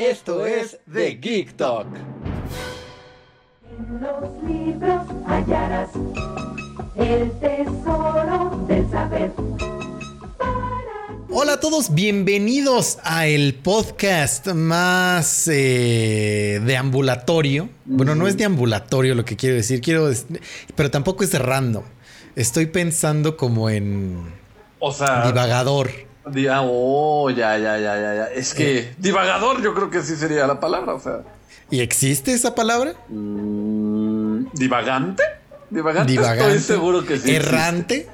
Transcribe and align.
Esto 0.00 0.46
es 0.46 0.78
The 0.90 1.18
Geek 1.20 1.58
Talk. 1.58 1.86
En 3.68 4.00
los 4.00 4.42
libros 4.44 5.02
hallarás 5.26 5.90
el 6.96 7.30
tesoro 7.32 8.64
del 8.66 8.90
saber. 8.90 9.30
Hola 11.28 11.52
a 11.52 11.60
todos, 11.60 11.92
bienvenidos 11.92 12.96
a 13.02 13.26
el 13.26 13.54
podcast 13.56 14.46
más 14.54 15.46
eh, 15.48 16.62
de 16.64 16.76
ambulatorio. 16.78 17.68
Bueno, 17.84 18.14
no 18.14 18.26
es 18.26 18.38
de 18.38 18.46
ambulatorio 18.46 19.14
lo 19.14 19.26
que 19.26 19.36
quiero 19.36 19.56
decir, 19.56 19.82
quiero, 19.82 20.10
pero 20.76 20.90
tampoco 20.90 21.24
es 21.24 21.30
de 21.30 21.40
random. 21.40 21.84
Estoy 22.36 22.64
pensando 22.64 23.36
como 23.36 23.68
en 23.68 24.32
O 24.78 24.94
sea, 24.94 25.26
divagador. 25.26 26.09
Ah, 26.50 26.62
oh, 26.64 27.30
ya, 27.30 27.58
ya, 27.58 27.78
ya, 27.78 27.96
ya, 28.00 28.14
ya. 28.14 28.24
Es 28.26 28.54
que 28.54 28.94
divagador 28.98 29.62
yo 29.62 29.74
creo 29.74 29.90
que 29.90 30.02
sí 30.02 30.16
sería 30.16 30.46
la 30.46 30.60
palabra, 30.60 30.94
o 30.94 31.00
sea. 31.00 31.20
¿Y 31.70 31.80
existe 31.80 32.32
esa 32.32 32.54
palabra? 32.54 32.94
mm, 33.08 34.46
¿Divagante? 34.54 35.22
¿Divagante? 35.70 36.12
Divagante. 36.12 36.56
Estoy 36.56 36.76
seguro 36.76 37.04
que 37.04 37.18
sí. 37.18 37.34
Errante. 37.34 38.08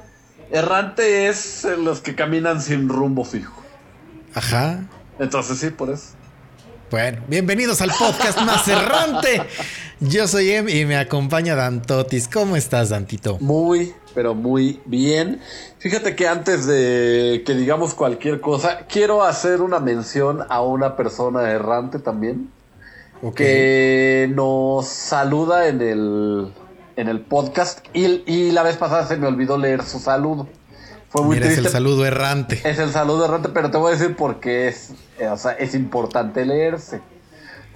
Errante 0.51 1.27
es 1.27 1.65
eh, 1.65 1.75
los 1.77 1.99
que 2.01 2.15
caminan 2.15 2.61
sin 2.61 2.87
rumbo 2.87 3.25
fijo. 3.25 3.63
Ajá. 4.33 4.85
Entonces 5.19 5.59
sí, 5.59 5.69
por 5.71 5.89
eso. 5.89 6.09
Bueno, 6.89 7.21
bienvenidos 7.27 7.81
al 7.81 7.91
podcast 7.91 8.39
más 8.41 8.67
errante. 8.67 9.41
Yo 9.99 10.27
soy 10.27 10.51
Em 10.51 10.69
y 10.69 10.85
me 10.85 10.95
acompaña 10.95 11.55
Dantotis. 11.55 12.29
¿Cómo 12.29 12.55
estás, 12.55 12.89
Dantito? 12.89 13.39
Muy, 13.39 13.93
pero 14.17 14.33
muy 14.33 14.81
bien. 14.85 15.39
Fíjate 15.77 16.15
que 16.15 16.27
antes 16.27 16.65
de 16.65 17.43
que 17.45 17.53
digamos 17.53 17.93
cualquier 17.93 18.41
cosa, 18.41 18.79
quiero 18.89 19.21
hacer 19.23 19.61
una 19.61 19.79
mención 19.79 20.39
a 20.49 20.63
una 20.63 20.95
persona 20.95 21.51
errante 21.51 21.99
también. 21.99 22.49
Ok. 23.21 23.35
que 23.35 24.27
nos 24.33 24.87
saluda 24.87 25.67
en 25.67 25.81
el, 25.81 26.51
en 26.95 27.07
el 27.09 27.21
podcast 27.21 27.85
y, 27.93 28.23
y 28.25 28.51
la 28.53 28.63
vez 28.63 28.77
pasada 28.77 29.05
se 29.05 29.17
me 29.17 29.27
olvidó 29.27 29.55
leer 29.55 29.83
su 29.83 29.99
saludo. 29.99 30.47
Fue 31.09 31.21
muy 31.21 31.35
Mira, 31.35 31.45
es 31.45 31.53
triste. 31.53 31.67
el 31.67 31.71
saludo 31.71 32.03
errante. 32.03 32.59
Es 32.63 32.79
el 32.79 32.89
saludo 32.89 33.25
errante, 33.25 33.49
pero 33.53 33.69
te 33.69 33.77
voy 33.77 33.93
a 33.93 33.97
decir 33.97 34.15
por 34.15 34.39
qué 34.39 34.67
es, 34.69 34.93
eh, 35.19 35.27
o 35.27 35.37
sea, 35.37 35.51
es 35.51 35.75
importante 35.75 36.43
leerse. 36.43 37.01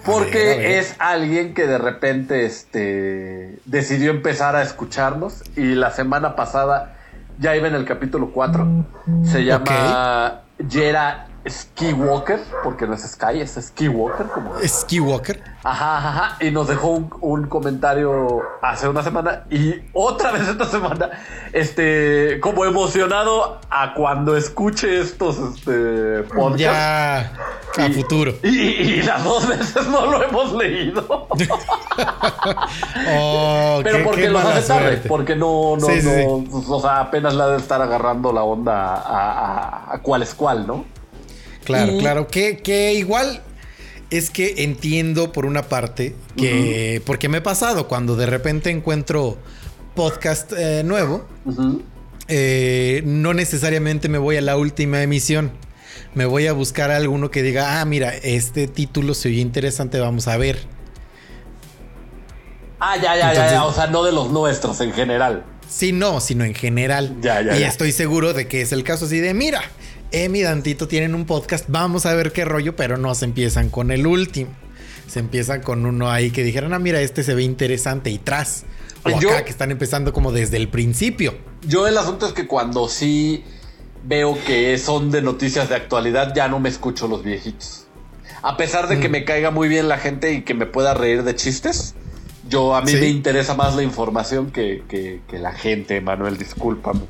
Porque 0.05 0.43
ver, 0.43 0.53
a 0.53 0.57
ver. 0.57 0.71
es 0.71 0.95
alguien 0.99 1.53
que 1.53 1.67
de 1.67 1.77
repente 1.77 2.45
este, 2.45 3.59
decidió 3.65 4.11
empezar 4.11 4.55
a 4.55 4.61
escucharnos 4.61 5.43
y 5.55 5.75
la 5.75 5.91
semana 5.91 6.35
pasada 6.35 6.95
ya 7.39 7.55
iba 7.55 7.67
en 7.67 7.75
el 7.75 7.85
capítulo 7.85 8.31
4. 8.31 8.85
Se 9.23 9.43
llama 9.43 10.41
Jera 10.69 11.27
Skywalker, 11.49 12.39
porque 12.63 12.85
no 12.87 12.93
es 12.93 13.01
Sky, 13.01 13.41
es 13.41 13.57
Skywalker, 13.59 14.27
como 14.27 14.53
Ski 14.63 14.99
Walker. 14.99 15.41
Ajá, 15.63 15.97
ajá, 15.97 16.09
ajá. 16.09 16.37
Y 16.45 16.51
nos 16.51 16.67
dejó 16.67 16.87
un, 16.89 17.09
un 17.21 17.47
comentario 17.47 18.41
hace 18.61 18.87
una 18.87 19.03
semana 19.03 19.43
y 19.49 19.75
otra 19.93 20.31
vez 20.31 20.47
esta 20.47 20.65
semana, 20.65 21.09
este, 21.53 22.39
como 22.41 22.65
emocionado 22.65 23.59
a 23.69 23.93
cuando 23.93 24.35
escuche 24.37 24.99
estos 25.01 25.37
este, 25.37 26.23
podcasts. 26.33 26.59
Ya 26.61 27.31
a 27.77 27.87
Y- 27.87 27.93
futuro. 27.93 28.33
Y, 28.43 28.49
y 28.49 29.01
las 29.03 29.23
dos 29.23 29.47
veces 29.47 29.87
no 29.87 30.05
lo 30.07 30.23
hemos 30.23 30.53
leído. 30.53 31.27
Oh, 33.13 33.79
Pero 33.83 33.97
qué- 33.97 34.03
porque 34.03 34.21
qué 34.21 34.29
lo 34.29 34.39
mala 34.39 34.55
hace 34.57 34.67
tarde. 34.67 34.87
suerte. 34.89 35.09
Porque 35.09 35.35
no, 35.35 35.75
no, 35.77 35.85
Sí, 35.87 35.99
no. 36.03 36.75
O 36.75 36.81
sea, 36.81 37.01
apenas 37.01 37.33
la 37.33 37.47
de 37.47 37.57
estar 37.57 37.81
agarrando 37.81 38.31
la 38.31 38.43
onda 38.43 38.95
a, 38.95 39.31
a- 39.89 39.93
a 39.95 39.99
cuál 40.01 40.21
es 40.23 40.33
cuál, 40.33 40.65
¿no? 40.67 40.85
Claro, 41.65 41.93
Y- 41.93 41.99
claro. 41.99 42.27
Que, 42.27 42.57
que 42.57 42.93
igual 42.93 43.41
es 44.09 44.29
que 44.29 44.63
entiendo 44.63 45.31
por 45.31 45.45
una 45.45 45.63
parte 45.63 46.15
que. 46.37 47.01
Porque 47.05 47.29
me 47.29 47.37
he 47.39 47.41
pasado 47.41 47.87
cuando 47.87 48.15
de 48.15 48.25
repente 48.25 48.69
encuentro 48.69 49.37
podcast 49.95 50.51
eh, 50.57 50.83
nuevo. 50.85 51.27
Eh, 52.27 53.01
no 53.05 53.33
necesariamente 53.33 54.07
me 54.09 54.17
voy 54.17 54.37
a 54.37 54.41
la 54.41 54.57
última 54.57 55.01
emisión. 55.03 55.51
Me 56.13 56.25
voy 56.25 56.47
a 56.47 56.53
buscar 56.53 56.91
alguno 56.91 57.31
que 57.31 57.41
diga, 57.43 57.79
ah, 57.81 57.85
mira, 57.85 58.13
este 58.15 58.67
título 58.67 59.13
se 59.13 59.29
oye 59.29 59.39
interesante, 59.39 59.99
vamos 59.99 60.27
a 60.27 60.35
ver. 60.37 60.59
Ah, 62.79 62.95
ya, 62.97 63.15
ya, 63.15 63.19
ya, 63.19 63.29
Entonces- 63.31 63.51
ya. 63.53 63.65
O 63.65 63.73
sea, 63.73 63.87
no 63.87 64.03
de 64.03 64.11
los 64.11 64.29
nuestros 64.31 64.79
en 64.81 64.91
general. 64.93 65.45
Sí, 65.69 65.91
no, 65.93 66.19
sino 66.19 66.43
en 66.43 66.53
general. 66.53 67.15
Ya, 67.21 67.41
ya, 67.41 67.55
y 67.55 67.59
ya. 67.61 67.67
estoy 67.67 67.91
seguro 67.91 68.33
de 68.33 68.47
que 68.47 68.61
es 68.61 68.71
el 68.71 68.83
caso 68.83 69.05
así 69.05 69.19
de, 69.19 69.33
mira, 69.33 69.61
Emi 70.11 70.39
y 70.39 70.41
Dantito 70.43 70.87
tienen 70.87 71.15
un 71.15 71.25
podcast, 71.25 71.65
vamos 71.69 72.05
a 72.05 72.13
ver 72.13 72.31
qué 72.33 72.43
rollo, 72.45 72.75
pero 72.75 72.97
no 72.97 73.15
se 73.15 73.25
empiezan 73.25 73.69
con 73.69 73.91
el 73.91 74.05
último. 74.05 74.51
Se 75.07 75.19
empiezan 75.19 75.61
con 75.61 75.85
uno 75.85 76.09
ahí 76.09 76.31
que 76.31 76.43
dijeron, 76.43 76.73
ah, 76.73 76.79
mira, 76.79 77.01
este 77.01 77.23
se 77.23 77.33
ve 77.33 77.43
interesante 77.43 78.09
y 78.09 78.17
tras. 78.17 78.65
O 79.03 79.19
Yo- 79.19 79.29
acá 79.31 79.43
que 79.45 79.51
están 79.51 79.71
empezando 79.71 80.13
como 80.13 80.31
desde 80.31 80.57
el 80.57 80.67
principio. 80.67 81.35
Yo 81.65 81.87
el 81.87 81.97
asunto 81.97 82.27
es 82.27 82.33
que 82.33 82.47
cuando 82.47 82.87
sí 82.87 83.43
veo 84.03 84.37
que 84.45 84.77
son 84.77 85.11
de 85.11 85.21
noticias 85.21 85.69
de 85.69 85.75
actualidad, 85.75 86.33
ya 86.35 86.47
no 86.47 86.59
me 86.59 86.69
escucho 86.69 87.07
los 87.07 87.23
viejitos. 87.23 87.85
A 88.41 88.57
pesar 88.57 88.87
de 88.87 88.99
que 88.99 89.07
Mm. 89.09 89.11
me 89.11 89.25
caiga 89.25 89.51
muy 89.51 89.67
bien 89.69 89.87
la 89.87 89.97
gente 89.97 90.33
y 90.33 90.41
que 90.41 90.53
me 90.53 90.65
pueda 90.65 90.93
reír 90.93 91.23
de 91.23 91.35
chistes, 91.35 91.93
yo 92.49 92.75
a 92.75 92.81
mí 92.81 92.91
Sí. 92.91 92.97
me 92.97 93.07
interesa 93.07 93.53
más 93.53 93.75
la 93.75 93.83
información 93.83 94.51
que, 94.51 94.83
que- 94.89 95.21
que 95.29 95.39
la 95.39 95.51
gente, 95.53 96.01
Manuel, 96.01 96.37
discúlpame. 96.37 97.01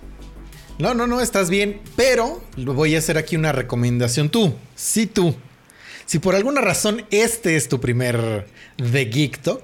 No, 0.82 0.96
no, 0.96 1.06
no, 1.06 1.22
estás 1.22 1.52
bien, 1.52 1.80
pero 1.96 2.42
voy 2.58 2.96
a 2.96 2.98
hacer 2.98 3.20
aquí 3.20 3.36
una 3.36 3.52
recomendación. 3.52 4.30
Tú, 4.30 4.56
sí 4.76 5.06
tú, 5.06 5.36
si 6.08 6.18
por 6.18 6.34
alguna 6.34 6.60
razón 6.60 7.06
este 7.12 7.56
es 7.56 7.70
tu 7.70 7.80
primer 7.80 8.48
The 8.78 9.06
Geek 9.06 9.38
Talk, 9.44 9.62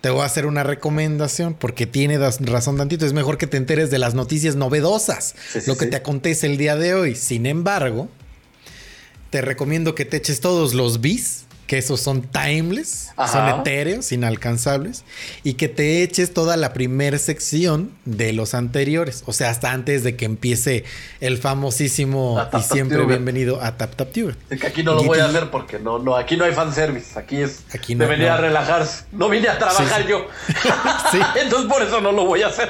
te 0.00 0.08
voy 0.08 0.22
a 0.22 0.24
hacer 0.24 0.46
una 0.46 0.62
recomendación 0.62 1.52
porque 1.52 1.86
tiene 1.86 2.16
razón 2.18 2.78
tantito. 2.78 3.04
Es 3.04 3.12
mejor 3.12 3.36
que 3.36 3.46
te 3.46 3.58
enteres 3.58 3.90
de 3.90 3.98
las 3.98 4.14
noticias 4.14 4.56
novedosas, 4.56 5.34
Sí, 5.52 5.60
sí, 5.60 5.66
lo 5.70 5.76
que 5.76 5.84
sí. 5.84 5.90
te 5.90 5.96
acontece 5.96 6.46
el 6.46 6.56
día 6.56 6.74
de 6.74 6.94
hoy. 6.94 7.16
Sin 7.16 7.44
embargo, 7.44 8.08
te 9.28 9.42
recomiendo 9.42 9.94
que 9.94 10.06
te 10.06 10.16
eches 10.16 10.40
todos 10.40 10.72
los 10.72 11.02
bis, 11.02 11.44
que 11.70 11.78
esos 11.78 12.00
son 12.00 12.22
timeless, 12.22 13.10
Ajá. 13.16 13.32
son 13.52 13.60
etéreos, 13.60 14.10
inalcanzables, 14.10 15.04
y 15.44 15.54
que 15.54 15.68
te 15.68 16.02
eches 16.02 16.34
toda 16.34 16.56
la 16.56 16.72
primera 16.72 17.16
sección 17.16 17.92
de 18.04 18.32
los 18.32 18.54
anteriores, 18.54 19.22
o 19.26 19.32
sea, 19.32 19.50
hasta 19.50 19.70
antes 19.70 20.02
de 20.02 20.16
que 20.16 20.24
empiece 20.24 20.82
el 21.20 21.38
famosísimo 21.38 22.44
Tap 22.50 22.60
y 22.60 22.64
siempre 22.64 23.06
bienvenido 23.06 23.62
a 23.62 23.76
Tap 23.76 23.94
Tap 23.94 24.10
Tube. 24.10 24.34
Es 24.50 24.58
que 24.58 24.66
aquí 24.66 24.82
no 24.82 24.94
lo 24.96 25.04
voy 25.04 25.20
a 25.20 25.26
hacer 25.26 25.48
porque 25.52 25.78
no, 25.78 26.00
no, 26.00 26.16
aquí 26.16 26.36
no 26.36 26.44
hay 26.44 26.52
fanservice. 26.54 27.16
Aquí 27.16 27.36
es 27.36 27.60
Aquí 27.72 27.94
no, 27.94 28.02
de 28.02 28.10
venir 28.10 28.26
no. 28.26 28.34
a 28.34 28.36
relajarse. 28.38 29.04
No 29.12 29.28
vine 29.28 29.46
a 29.46 29.56
trabajar 29.56 29.98
Sí, 29.98 30.02
sí. 30.02 30.08
yo. 30.10 30.26
Sí. 31.12 31.18
Entonces 31.40 31.70
por 31.70 31.82
eso 31.82 32.00
no 32.00 32.10
lo 32.10 32.24
voy 32.24 32.42
a 32.42 32.48
hacer. 32.48 32.68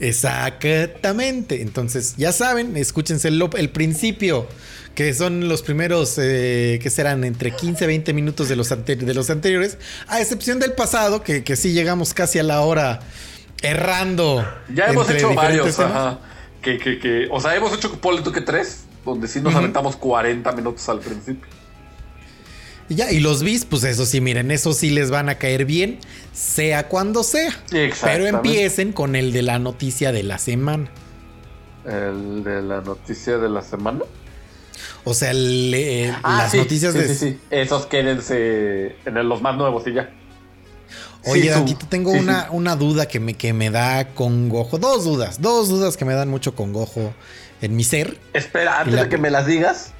Exactamente. 0.00 1.60
Entonces, 1.60 2.14
ya 2.16 2.32
saben, 2.32 2.74
escúchense 2.78 3.28
el, 3.28 3.50
el 3.58 3.68
principio, 3.68 4.48
que 4.94 5.12
son 5.14 5.48
los 5.48 5.62
primeros, 5.62 6.18
eh, 6.18 6.78
que 6.82 6.90
serán 6.90 7.24
entre 7.24 7.50
15 7.50 7.84
y 7.84 7.86
20 7.86 8.12
minutos 8.12 8.48
de 8.48 8.56
los, 8.56 8.68
de 8.68 9.14
los 9.14 9.30
anteriores, 9.30 9.78
a 10.06 10.20
excepción 10.20 10.60
del 10.60 10.72
pasado, 10.72 11.22
que, 11.22 11.42
que 11.42 11.56
sí 11.56 11.72
llegamos 11.72 12.14
casi 12.14 12.38
a 12.38 12.42
la 12.42 12.60
hora 12.60 13.00
errando. 13.62 14.46
Ya 14.72 14.86
hemos 14.86 15.08
hecho 15.10 15.34
varios. 15.34 15.78
Ajá. 15.80 16.20
Que, 16.62 16.78
que, 16.78 16.98
que, 16.98 17.28
o 17.30 17.40
sea, 17.40 17.54
hemos 17.56 17.74
hecho, 17.74 17.90
tú 17.90 18.32
que 18.32 18.40
tres, 18.40 18.84
donde 19.04 19.28
sí 19.28 19.40
nos 19.40 19.54
aventamos 19.54 19.96
40 19.96 20.50
minutos 20.52 20.88
al 20.88 21.00
principio. 21.00 21.46
Y 22.88 22.96
ya, 22.96 23.10
y 23.10 23.20
los 23.20 23.42
bis, 23.42 23.64
pues 23.64 23.84
eso 23.84 24.04
sí, 24.06 24.20
miren, 24.20 24.50
eso 24.50 24.72
sí 24.74 24.90
les 24.90 25.10
van 25.10 25.28
a 25.28 25.36
caer 25.36 25.64
bien, 25.64 25.98
sea 26.32 26.88
cuando 26.88 27.22
sea. 27.22 27.52
Pero 27.70 28.26
empiecen 28.26 28.92
con 28.92 29.16
el 29.16 29.32
de 29.32 29.42
la 29.42 29.58
noticia 29.58 30.12
de 30.12 30.22
la 30.22 30.38
semana. 30.38 30.88
El 31.86 32.44
de 32.44 32.62
la 32.62 32.80
noticia 32.80 33.38
de 33.38 33.48
la 33.48 33.62
semana. 33.62 34.00
O 35.04 35.14
sea, 35.14 35.30
eh, 35.34 36.12
Ah, 36.22 36.36
las 36.38 36.50
sí, 36.52 36.58
noticias 36.58 36.92
sí, 36.92 36.98
de... 36.98 37.08
sí, 37.08 37.14
sí. 37.14 37.40
Esos 37.50 37.86
quédense 37.86 38.96
en 39.04 39.28
los 39.28 39.40
más 39.42 39.56
nuevos 39.56 39.86
y 39.86 39.94
ya. 39.94 40.10
Oye, 41.26 41.52
Sí, 41.66 41.76
tengo 41.88 42.10
una, 42.10 42.48
una 42.50 42.76
duda 42.76 43.06
que 43.08 43.18
me, 43.18 43.34
que 43.34 43.52
me 43.54 43.70
da 43.70 44.08
congojo. 44.08 44.78
Dos 44.78 45.04
dudas, 45.04 45.40
dos 45.40 45.68
dudas 45.70 45.96
que 45.96 46.04
me 46.04 46.12
dan 46.14 46.28
mucho 46.28 46.54
congojo 46.54 47.14
en 47.62 47.74
mi 47.76 47.82
ser. 47.84 48.18
Espera, 48.34 48.80
antes 48.80 48.94
la- 48.94 49.04
de 49.04 49.08
que 49.08 49.16
me 49.16 49.30
las 49.30 49.46
digas, 49.46 49.92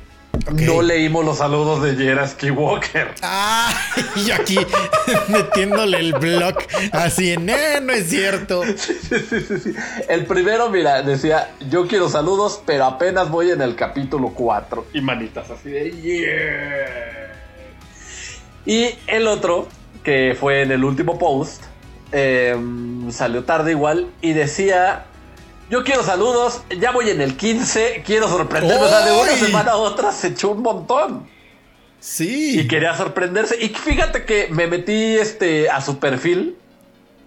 No 0.52 0.82
leímos 0.82 1.24
los 1.24 1.38
saludos 1.38 1.82
de 1.82 1.94
Jera 1.96 2.26
Skywalker. 2.26 3.14
Ah, 3.22 3.72
y 4.16 4.24
yo 4.24 4.34
aquí 4.34 4.58
metiéndole 5.28 5.98
el 5.98 6.12
blog 6.14 6.56
así 6.92 7.32
en, 7.32 7.48
eh, 7.48 7.80
no 7.82 7.92
es 7.92 8.08
cierto. 8.08 8.62
Sí, 8.76 8.94
sí, 9.08 9.40
sí, 9.40 9.58
sí. 9.58 9.74
El 10.08 10.26
primero, 10.26 10.68
mira, 10.70 11.02
decía, 11.02 11.50
yo 11.70 11.86
quiero 11.86 12.08
saludos, 12.08 12.60
pero 12.66 12.84
apenas 12.84 13.30
voy 13.30 13.50
en 13.50 13.62
el 13.62 13.76
capítulo 13.76 14.30
4. 14.30 14.86
Y 14.92 15.00
manitas 15.00 15.50
así 15.50 15.70
de, 15.70 15.90
yeah. 15.90 17.32
Y 18.66 18.94
el 19.06 19.26
otro, 19.26 19.68
que 20.02 20.36
fue 20.38 20.62
en 20.62 20.72
el 20.72 20.84
último 20.84 21.18
post, 21.18 21.64
eh, 22.12 22.56
salió 23.10 23.44
tarde 23.44 23.72
igual 23.72 24.10
y 24.20 24.32
decía... 24.32 25.06
Yo 25.70 25.82
quiero 25.82 26.02
saludos, 26.02 26.62
ya 26.78 26.92
voy 26.92 27.10
en 27.10 27.20
el 27.20 27.36
15, 27.36 28.02
quiero 28.04 28.28
sorprenderme. 28.28 28.84
O 28.84 28.88
sea, 28.88 29.04
de 29.04 29.12
una 29.12 29.32
semana 29.32 29.72
a 29.72 29.76
otra 29.76 30.12
se 30.12 30.28
echó 30.28 30.50
un 30.50 30.62
montón. 30.62 31.26
Sí. 32.00 32.60
Y 32.60 32.68
quería 32.68 32.94
sorprenderse. 32.96 33.56
Y 33.60 33.70
fíjate 33.70 34.24
que 34.24 34.48
me 34.50 34.66
metí 34.66 35.16
este, 35.16 35.70
a 35.70 35.80
su 35.80 35.98
perfil. 35.98 36.56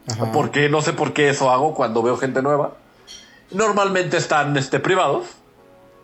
Ajá. 0.07 0.31
Porque 0.31 0.69
no 0.69 0.81
sé 0.81 0.93
por 0.93 1.13
qué 1.13 1.29
eso 1.29 1.49
hago 1.49 1.73
cuando 1.73 2.03
veo 2.03 2.15
gente 2.15 2.41
nueva. 2.41 2.75
Normalmente 3.51 4.17
están 4.17 4.55
este, 4.55 4.79
privados. 4.79 5.25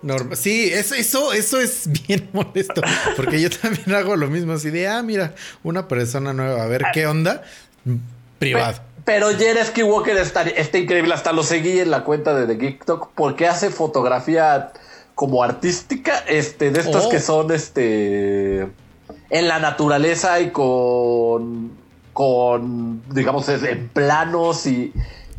Norma- 0.01 0.35
Sí, 0.35 0.69
eso, 0.73 0.95
eso, 0.95 1.31
eso 1.33 1.59
es 1.61 1.87
bien 2.07 2.29
molesto. 2.33 2.81
Porque 3.15 3.39
yo 3.39 3.49
también 3.51 3.93
hago 3.95 4.15
lo 4.15 4.27
mismo. 4.27 4.53
Así 4.53 4.71
de, 4.71 4.87
ah, 4.87 5.03
mira, 5.03 5.35
una 5.61 5.87
persona 5.87 6.33
nueva, 6.33 6.63
a 6.63 6.67
ver 6.67 6.83
qué 6.93 7.05
onda. 7.05 7.43
Mm, 7.85 7.95
Privado. 8.39 8.73
Pero 8.79 8.92
Jerry 9.05 9.65
Skywalker 9.65 10.17
está, 10.17 10.43
está 10.43 10.77
increíble. 10.77 11.13
Hasta 11.13 11.33
lo 11.33 11.43
seguí 11.43 11.79
en 11.79 11.91
la 11.91 12.03
cuenta 12.03 12.33
de 12.33 12.47
The 12.47 12.55
Geek 12.55 12.85
Talk 12.85 13.09
porque 13.15 13.47
hace 13.47 13.69
fotografía 13.69 14.71
como 15.15 15.43
artística. 15.43 16.19
Este, 16.27 16.71
de 16.71 16.79
estas 16.79 17.05
Oh. 17.05 17.09
que 17.09 17.19
son 17.19 17.51
este. 17.51 18.67
En 19.29 19.47
la 19.47 19.59
naturaleza 19.59 20.39
y 20.39 20.51
con. 20.51 21.71
Con. 22.13 23.01
Digamos, 23.13 23.49
en 23.49 23.89
planos 23.89 24.65
y. 24.65 24.93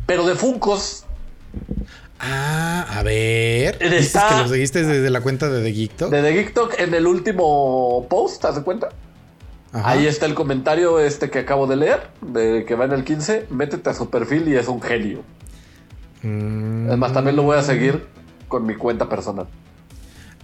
Pero 0.05 0.25
de 0.27 0.35
Funcos. 0.35 1.05
Ah, 2.19 2.85
a 2.89 3.03
ver. 3.03 3.77
¿Dices 3.79 4.21
que 4.23 4.35
lo 4.35 4.47
seguiste 4.47 4.83
desde 4.83 5.09
la 5.09 5.21
cuenta 5.21 5.49
de 5.49 5.63
The 5.63 5.71
Geek 5.71 5.95
Talk? 5.95 6.11
De 6.11 6.21
The 6.21 6.31
Geek 6.31 6.53
Talk 6.53 6.79
en 6.79 6.93
el 6.93 7.07
último 7.07 8.05
post, 8.09 8.45
¿haz 8.45 8.55
de 8.55 8.61
cuenta? 8.63 8.89
Ajá. 9.75 9.89
Ahí 9.91 10.07
está 10.07 10.25
el 10.25 10.33
comentario 10.35 10.99
este 10.99 11.29
que 11.29 11.39
acabo 11.39 11.67
de 11.67 11.75
leer, 11.75 12.07
de 12.21 12.63
que 12.65 12.75
va 12.75 12.85
en 12.85 12.93
el 12.93 13.03
15. 13.03 13.47
Métete 13.49 13.89
a 13.89 13.93
su 13.93 14.09
perfil 14.09 14.47
y 14.47 14.55
es 14.55 14.67
un 14.69 14.81
genio. 14.81 15.21
Mm. 16.21 16.87
Además, 16.87 17.11
también 17.13 17.35
lo 17.35 17.43
voy 17.43 17.57
a 17.57 17.61
seguir 17.61 18.05
con 18.47 18.65
mi 18.65 18.75
cuenta 18.75 19.09
personal. 19.09 19.47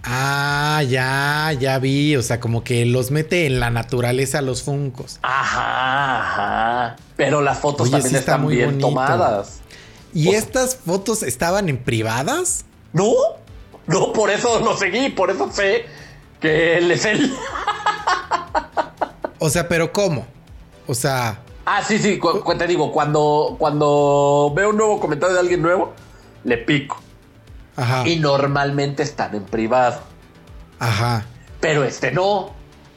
Ah, 0.04 0.82
ya, 0.86 1.52
ya 1.58 1.78
vi. 1.78 2.16
O 2.16 2.22
sea, 2.22 2.40
como 2.40 2.62
que 2.62 2.84
los 2.84 3.10
mete 3.10 3.46
en 3.46 3.58
la 3.60 3.70
naturaleza 3.70 4.42
los 4.42 4.62
funcos. 4.62 5.18
Ajá, 5.22 6.18
ajá. 6.20 6.96
Pero 7.16 7.40
las 7.40 7.58
fotos 7.58 7.82
Oye, 7.88 7.92
también 7.92 8.10
sí 8.10 8.16
está 8.16 8.32
están 8.32 8.42
muy 8.42 8.56
bien 8.56 8.66
bonito. 8.70 8.88
tomadas. 8.88 9.60
¿Y 10.12 10.28
O 10.28 10.30
sea- 10.32 10.40
estas 10.40 10.76
fotos 10.76 11.22
estaban 11.22 11.68
en 11.70 11.78
privadas? 11.78 12.64
¿No? 12.92 13.12
No, 13.86 14.12
por 14.12 14.30
eso 14.30 14.60
lo 14.60 14.76
seguí, 14.76 15.08
por 15.08 15.30
eso 15.30 15.50
sé 15.50 15.86
que 16.40 16.76
él 16.78 16.90
es 16.90 17.04
él. 17.06 17.32
O 19.44 19.50
sea, 19.50 19.66
pero 19.66 19.92
¿cómo? 19.92 20.24
O 20.86 20.94
sea, 20.94 21.40
Ah, 21.64 21.82
sí, 21.82 21.98
sí, 21.98 22.16
cu- 22.18 22.40
cu- 22.40 22.54
te 22.56 22.66
digo, 22.68 22.92
cuando, 22.92 23.56
cuando 23.58 24.52
veo 24.54 24.70
un 24.70 24.76
nuevo 24.76 25.00
comentario 25.00 25.34
de 25.34 25.40
alguien 25.40 25.60
nuevo, 25.62 25.92
le 26.44 26.58
pico. 26.58 27.00
ajá, 27.76 28.06
Y 28.06 28.16
normalmente 28.20 29.02
están 29.02 29.34
en 29.34 29.42
privado. 29.44 30.00
ajá. 30.78 31.24
Pero 31.60 31.82
este 31.84 32.12
no. 32.12 32.50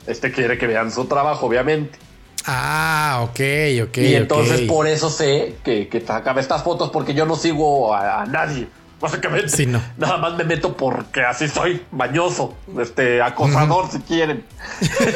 Este 0.07 0.31
quiere 0.31 0.57
que 0.59 0.67
vean 0.67 0.91
su 0.91 1.05
trabajo, 1.05 1.47
obviamente. 1.47 1.97
Ah, 2.45 3.21
ok, 3.23 3.39
ok. 3.87 3.97
y 3.97 4.13
entonces 4.15 4.61
por 4.61 4.85
eso 4.87 5.09
sé 5.09 5.55
que, 5.63 5.87
que 5.87 5.99
sacaba 6.01 6.41
estas 6.41 6.61
fotos 6.63 6.91
porque 6.91 7.15
yo 7.15 7.25
no 7.25 7.35
sigo 7.35 7.91
a, 7.93 8.21
a 8.21 8.25
nadie. 8.27 8.67
Básicamente. 9.01 9.49
Sí, 9.49 9.65
no. 9.65 9.81
Nada 9.97 10.17
más 10.17 10.35
me 10.35 10.43
meto 10.45 10.75
porque 10.75 11.21
así 11.21 11.47
soy, 11.47 11.81
bañoso, 11.91 12.55
este, 12.81 13.21
acosador 13.21 13.91
si 13.91 13.99
quieren. 13.99 14.43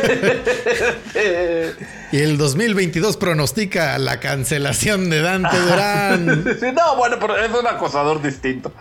Y 2.12 2.18
el 2.18 2.38
2022 2.38 3.18
pronostica 3.18 3.98
la 4.00 4.20
cancelación 4.20 5.10
de 5.10 5.22
Dante 5.22 5.58
Durán. 5.70 6.44
sí, 6.60 6.66
no, 6.74 6.96
bueno, 6.98 7.18
pero 7.20 7.38
es 7.38 7.52
un 7.54 7.68
acosador 7.68 8.22
distinto. 8.22 8.72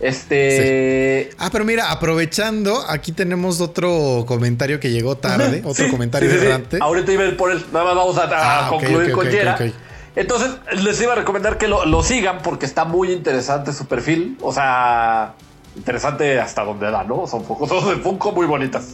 Este. 0.00 1.30
Ah, 1.38 1.48
pero 1.52 1.64
mira, 1.64 1.90
aprovechando, 1.90 2.84
aquí 2.88 3.12
tenemos 3.12 3.60
otro 3.60 4.24
comentario 4.26 4.80
que 4.80 4.90
llegó 4.90 5.16
tarde, 5.16 5.62
otro 5.64 5.84
Sí, 5.84 5.90
comentario 5.90 6.30
sí, 6.30 6.36
de. 6.36 6.48
Dante. 6.48 6.78
Ahorita 6.80 7.12
iba 7.12 7.22
a 7.22 7.26
ir 7.26 7.36
por 7.36 7.52
él. 7.52 7.64
Nada 7.72 7.84
más 7.86 7.94
vamos 7.94 8.18
a, 8.18 8.24
a 8.24 8.66
Ah, 8.66 8.68
concluir 8.70 9.10
ok, 9.10 9.14
con 9.14 9.26
ok, 9.26 9.32
Yera. 9.32 9.54
ok, 9.54 9.60
ok. 9.60 9.74
Entonces, 10.16 10.50
les 10.82 11.00
iba 11.02 11.12
a 11.12 11.16
recomendar 11.16 11.58
que 11.58 11.66
lo, 11.68 11.84
lo 11.86 12.02
sigan 12.02 12.38
porque 12.42 12.66
está 12.66 12.84
muy 12.84 13.10
interesante 13.12 13.72
su 13.72 13.86
perfil. 13.86 14.38
O 14.42 14.52
sea, 14.52 15.34
interesante 15.76 16.38
hasta 16.40 16.64
donde 16.64 16.90
da, 16.90 17.02
¿no? 17.04 17.26
Son 17.26 17.44
fotos 17.44 17.88
de 17.88 17.96
Funko 17.96 18.32
muy 18.32 18.46
bonitas. 18.46 18.84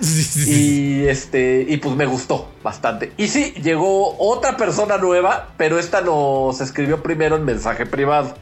Sí, 0.00 0.22
sí, 0.24 0.44
sí. 0.44 0.50
Y 0.50 1.08
este, 1.08 1.66
y 1.68 1.76
pues 1.78 1.94
me 1.96 2.06
gustó 2.06 2.48
bastante. 2.62 3.12
Y 3.16 3.28
sí, 3.28 3.52
llegó 3.62 4.16
otra 4.18 4.56
persona 4.56 4.96
nueva, 4.98 5.48
pero 5.56 5.78
esta 5.78 6.00
nos 6.00 6.60
escribió 6.60 7.02
primero 7.02 7.36
en 7.36 7.44
mensaje 7.44 7.84
privado. 7.86 8.34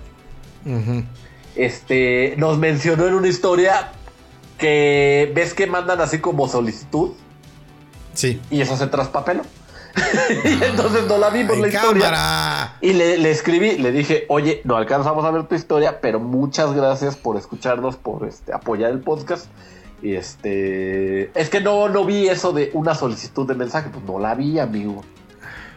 Este, 1.57 2.35
nos 2.37 2.59
mencionó 2.59 3.07
en 3.09 3.15
una 3.15 3.29
historia 3.29 3.91
que 4.59 5.33
ves 5.35 5.55
que 5.55 5.67
mandan 5.67 6.01
así 6.01 6.19
como 6.19 6.49
solicitud 6.49 7.13
Sí. 8.15 8.41
y 8.51 8.61
eso 8.61 8.77
se 8.77 8.87
traspapeló. 8.89 9.43
y 10.45 10.65
entonces 10.65 11.07
no 11.07 11.19
la 11.19 11.31
vimos 11.31 11.57
¡Ay, 11.57 11.63
la 11.63 11.69
historia. 11.69 12.75
Y 12.81 12.93
le, 12.93 13.19
le 13.19 13.31
escribí, 13.31 13.79
le 13.79 13.93
dije, 13.93 14.25
oye, 14.29 14.61
no 14.65 14.77
alcanzamos 14.77 15.25
a 15.25 15.31
ver 15.31 15.45
tu 15.45 15.55
historia, 15.55 16.01
pero 16.01 16.21
muchas 16.21 16.75
gracias 16.75 17.17
por 17.17 17.37
escucharnos, 17.37 17.97
por 17.97 18.27
este, 18.27 18.53
apoyar 18.53 18.91
el 18.91 19.01
podcast. 19.01 19.47
Y 20.03 20.15
este. 20.15 21.31
Es 21.39 21.51
que 21.51 21.61
no, 21.61 21.89
no 21.89 22.05
vi 22.05 22.29
eso 22.29 22.53
de 22.53 22.71
una 22.73 22.95
solicitud 22.95 23.47
de 23.47 23.55
mensaje, 23.55 23.91
pues 23.93 24.05
no 24.05 24.19
la 24.19 24.35
vi, 24.35 24.59
amigo. 24.59 25.03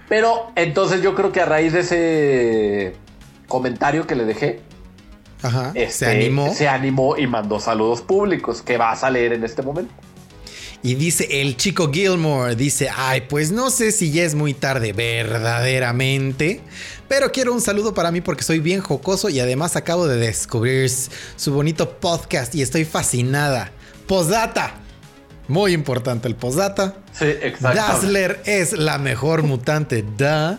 Pero 0.07 0.51
entonces 0.55 1.01
yo 1.01 1.15
creo 1.15 1.31
que 1.31 1.41
a 1.41 1.45
raíz 1.45 1.73
de 1.73 1.79
ese 1.79 2.95
comentario 3.47 4.05
que 4.05 4.15
le 4.15 4.25
dejé, 4.25 4.61
Ajá. 5.41 5.71
este, 5.73 6.05
se 6.05 6.11
animó. 6.11 6.53
se 6.53 6.67
animó 6.67 7.17
y 7.17 7.27
mandó 7.27 7.59
saludos 7.59 8.01
públicos 8.01 8.61
que 8.61 8.77
vas 8.77 9.03
a 9.03 9.09
leer 9.09 9.33
en 9.33 9.43
este 9.43 9.61
momento. 9.61 9.93
Y 10.83 10.95
dice 10.95 11.41
el 11.41 11.57
chico 11.57 11.91
Gilmore, 11.91 12.55
dice, 12.55 12.89
ay, 12.95 13.21
pues 13.21 13.51
no 13.51 13.69
sé 13.69 13.91
si 13.91 14.11
ya 14.11 14.23
es 14.23 14.33
muy 14.33 14.55
tarde 14.55 14.93
verdaderamente, 14.93 16.61
pero 17.07 17.31
quiero 17.31 17.53
un 17.53 17.61
saludo 17.61 17.93
para 17.93 18.09
mí 18.09 18.21
porque 18.21 18.43
soy 18.43 18.59
bien 18.59 18.81
jocoso 18.81 19.29
y 19.29 19.39
además 19.39 19.75
acabo 19.75 20.07
de 20.07 20.17
descubrir 20.17 20.89
su 20.89 21.53
bonito 21.53 21.99
podcast 21.99 22.55
y 22.55 22.63
estoy 22.63 22.85
fascinada. 22.85 23.71
Postdata. 24.07 24.73
Muy 25.47 25.73
importante 25.73 26.27
el 26.27 26.35
postdata. 26.35 26.95
Sí, 27.13 27.25
exacto. 27.25 27.77
Dazzler 27.77 28.41
es 28.45 28.73
la 28.73 28.97
mejor 28.97 29.43
mutante. 29.43 30.03
Da. 30.17 30.57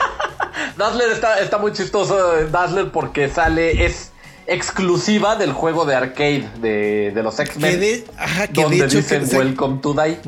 Dazzler 0.78 1.12
está, 1.12 1.40
está 1.40 1.58
muy 1.58 1.72
chistoso, 1.72 2.16
Dazzler, 2.50 2.90
porque 2.90 3.28
sale, 3.28 3.84
es 3.84 4.11
exclusiva 4.52 5.36
del 5.36 5.52
juego 5.52 5.84
de 5.84 5.94
arcade 5.94 6.48
de, 6.60 7.10
de 7.14 7.22
los 7.22 7.38
X-Men. 7.38 8.04
donde 8.52 8.78
de 8.78 8.84
hecho 8.86 8.96
dicen 8.98 9.28
que- 9.28 9.36
Welcome 9.36 9.78
to 9.82 9.94
Die. 9.94 10.18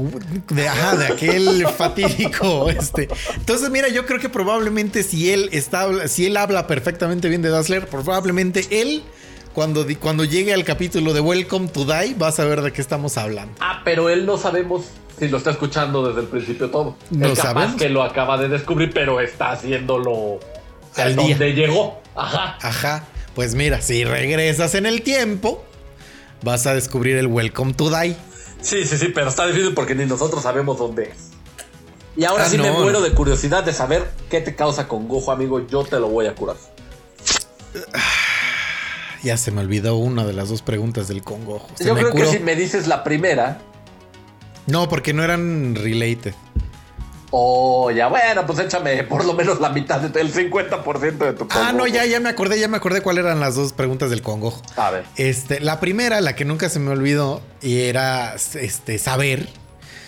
de, 0.50 0.68
ajá, 0.68 0.96
de 0.96 1.06
aquel 1.06 1.66
fatídico 1.76 2.68
este. 2.70 3.08
Entonces, 3.36 3.70
mira, 3.70 3.88
yo 3.88 4.06
creo 4.06 4.18
que 4.20 4.28
probablemente 4.28 5.02
si 5.02 5.30
él 5.32 5.48
está 5.52 6.08
si 6.08 6.26
él 6.26 6.36
habla 6.36 6.66
perfectamente 6.66 7.28
bien 7.28 7.42
de 7.42 7.50
Dazzler, 7.50 7.86
probablemente 7.88 8.66
él 8.70 9.02
cuando, 9.52 9.86
cuando 10.00 10.24
llegue 10.24 10.52
al 10.52 10.64
capítulo 10.64 11.12
de 11.14 11.20
Welcome 11.20 11.68
to 11.68 11.84
Die 11.84 12.14
va 12.14 12.28
a 12.28 12.32
saber 12.32 12.60
de 12.62 12.72
qué 12.72 12.80
estamos 12.80 13.16
hablando. 13.18 13.54
Ah, 13.60 13.82
pero 13.84 14.08
él 14.08 14.26
no 14.26 14.36
sabemos 14.36 14.86
si 15.18 15.28
lo 15.28 15.38
está 15.38 15.50
escuchando 15.52 16.06
desde 16.08 16.22
el 16.22 16.26
principio 16.26 16.70
todo. 16.70 16.96
No 17.10 17.28
capaz 17.34 17.42
sabemos. 17.42 17.76
que 17.76 17.88
lo 17.88 18.02
acaba 18.02 18.36
de 18.36 18.48
descubrir, 18.48 18.90
pero 18.92 19.20
está 19.20 19.52
haciéndolo 19.52 20.40
Al 20.96 21.14
donde 21.14 21.52
día. 21.52 21.66
llegó. 21.66 22.00
Ajá. 22.16 22.58
Ajá. 22.60 23.04
Pues 23.34 23.54
mira, 23.54 23.80
si 23.80 24.04
regresas 24.04 24.74
en 24.74 24.86
el 24.86 25.02
tiempo, 25.02 25.64
vas 26.42 26.66
a 26.66 26.74
descubrir 26.74 27.16
el 27.16 27.26
Welcome 27.26 27.74
to 27.74 27.90
Die. 27.90 28.16
Sí, 28.62 28.84
sí, 28.86 28.96
sí, 28.96 29.08
pero 29.08 29.28
está 29.28 29.46
difícil 29.46 29.74
porque 29.74 29.94
ni 29.94 30.06
nosotros 30.06 30.42
sabemos 30.42 30.78
dónde 30.78 31.04
es. 31.10 31.30
Y 32.16 32.24
ahora 32.24 32.44
Ah, 32.46 32.48
sí 32.48 32.58
me 32.58 32.70
muero 32.70 33.00
de 33.00 33.10
curiosidad 33.10 33.64
de 33.64 33.72
saber 33.72 34.08
qué 34.30 34.40
te 34.40 34.54
causa 34.54 34.86
congojo, 34.86 35.32
amigo. 35.32 35.66
Yo 35.66 35.82
te 35.84 35.98
lo 35.98 36.08
voy 36.08 36.26
a 36.26 36.34
curar. 36.34 36.56
Ya 39.22 39.36
se 39.36 39.50
me 39.50 39.62
olvidó 39.62 39.96
una 39.96 40.24
de 40.24 40.32
las 40.32 40.48
dos 40.50 40.62
preguntas 40.62 41.08
del 41.08 41.22
congojo. 41.22 41.68
Se 41.74 41.84
Yo 41.86 41.94
creo 41.94 42.10
curó. 42.10 42.30
que 42.30 42.38
si 42.38 42.42
me 42.42 42.54
dices 42.54 42.86
la 42.86 43.02
primera, 43.02 43.58
No, 44.66 44.88
porque 44.88 45.12
no 45.12 45.24
eran 45.24 45.74
related. 45.74 46.34
Oh, 47.36 47.90
ya, 47.90 48.06
bueno, 48.06 48.46
pues 48.46 48.60
échame 48.60 49.02
por 49.02 49.24
lo 49.24 49.34
menos 49.34 49.58
la 49.58 49.70
mitad 49.70 49.98
del 49.98 50.32
50% 50.32 51.18
de 51.18 51.32
tu 51.32 51.48
Ah, 51.50 51.72
no, 51.74 51.88
ya, 51.88 52.04
ya 52.04 52.20
me 52.20 52.28
acordé, 52.28 52.60
ya 52.60 52.68
me 52.68 52.76
acordé 52.76 53.00
cuáles 53.00 53.24
eran 53.24 53.40
las 53.40 53.56
dos 53.56 53.72
preguntas 53.72 54.08
del 54.10 54.22
congojo. 54.22 54.62
A 54.76 54.92
ver. 54.92 55.04
Este, 55.16 55.58
la 55.58 55.80
primera, 55.80 56.20
la 56.20 56.36
que 56.36 56.44
nunca 56.44 56.68
se 56.68 56.78
me 56.78 56.92
olvidó, 56.92 57.42
y 57.60 57.80
era 57.82 58.36
este, 58.36 58.98
saber 58.98 59.48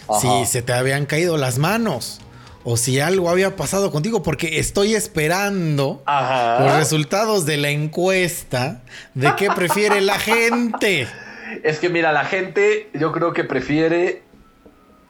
Ajá. 0.09 0.21
si 0.21 0.47
se 0.47 0.63
te 0.63 0.73
habían 0.73 1.05
caído 1.05 1.37
las 1.37 1.59
manos 1.59 2.21
o 2.63 2.77
si 2.77 3.01
algo 3.01 3.29
había 3.29 3.57
pasado 3.57 3.91
contigo, 3.91 4.23
porque 4.23 4.61
estoy 4.61 4.95
esperando 4.95 6.05
Ajá. 6.07 6.61
los 6.65 6.77
resultados 6.77 7.45
de 7.45 7.57
la 7.57 7.71
encuesta 7.71 8.83
de 9.15 9.35
qué 9.35 9.51
prefiere 9.51 10.01
la 10.01 10.21
gente. 10.21 11.09
Es 11.65 11.81
que 11.81 11.89
mira, 11.89 12.13
la 12.13 12.25
gente 12.25 12.89
yo 12.95 13.11
creo 13.11 13.33
que 13.33 13.43
prefiere 13.43 14.23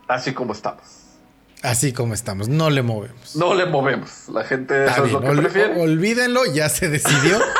así 0.08 0.32
como 0.32 0.54
estamos. 0.54 0.95
Así 1.62 1.92
como 1.92 2.14
estamos, 2.14 2.48
no 2.48 2.70
le 2.70 2.82
movemos. 2.82 3.34
No 3.36 3.54
le 3.54 3.66
movemos. 3.66 4.10
La 4.32 4.44
gente 4.44 4.84
eso 4.86 5.04
es 5.06 5.12
lo 5.12 5.20
que 5.20 5.28
ol- 5.28 5.40
prefiere. 5.40 5.80
olvídenlo, 5.80 6.44
ya 6.52 6.68
se 6.68 6.88
decidió. 6.88 7.38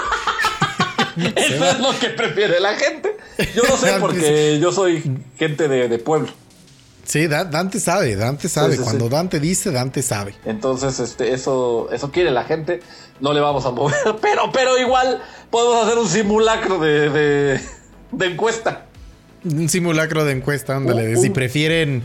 Eso 1.35 1.65
es 1.65 1.81
lo 1.81 1.99
que 1.99 2.11
prefiere 2.11 2.61
la 2.61 2.75
gente. 2.75 3.17
Yo 3.55 3.63
no 3.69 3.77
sé 3.79 3.95
porque 4.01 4.59
yo 4.61 4.71
soy 4.71 5.03
gente 5.39 5.67
de, 5.67 5.89
de 5.89 5.99
pueblo. 5.99 6.29
Sí, 7.05 7.27
Da- 7.27 7.45
Dante 7.45 7.81
sabe, 7.81 8.17
Dante 8.17 8.49
sabe. 8.51 8.73
Sí, 8.73 8.79
sí, 8.79 8.85
Cuando 8.85 9.07
sí. 9.07 9.11
Dante 9.13 9.41
dice, 9.41 9.71
Dante 9.71 10.03
sabe. 10.03 10.35
Entonces, 10.45 11.01
este, 11.01 11.33
eso, 11.33 11.89
eso 11.91 12.11
quiere 12.11 12.31
la 12.33 12.45
gente. 12.45 12.81
No 13.21 13.33
le 13.33 13.41
vamos 13.41 13.65
a 13.65 13.71
mover. 13.71 13.97
Pero, 14.21 14.53
pero 14.53 14.77
igual 14.79 15.23
podemos 15.51 15.87
hacer 15.87 15.97
un 15.99 16.07
simulacro 16.09 16.79
de, 16.79 17.09
de, 17.09 17.61
de 18.13 18.27
encuesta. 18.27 18.85
Un 19.43 19.71
simulacro 19.71 20.23
de 20.27 20.33
encuesta, 20.33 20.77
ándale, 20.77 21.17
Un- 21.17 21.23
si 21.23 21.31
prefieren 21.31 22.03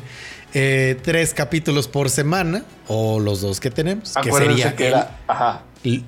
eh, 0.54 0.98
tres 1.04 1.34
capítulos 1.34 1.88
por 1.88 2.10
semana 2.10 2.64
o 2.88 3.20
los 3.20 3.42
dos 3.42 3.60
que 3.60 3.72
tenemos, 3.72 4.14
que 4.14 4.30
Acuérdense 4.30 4.58
sería 4.64 4.76
que 4.76 4.88
el 4.88 4.94
era. 4.94 5.20
Ajá. 5.28 5.62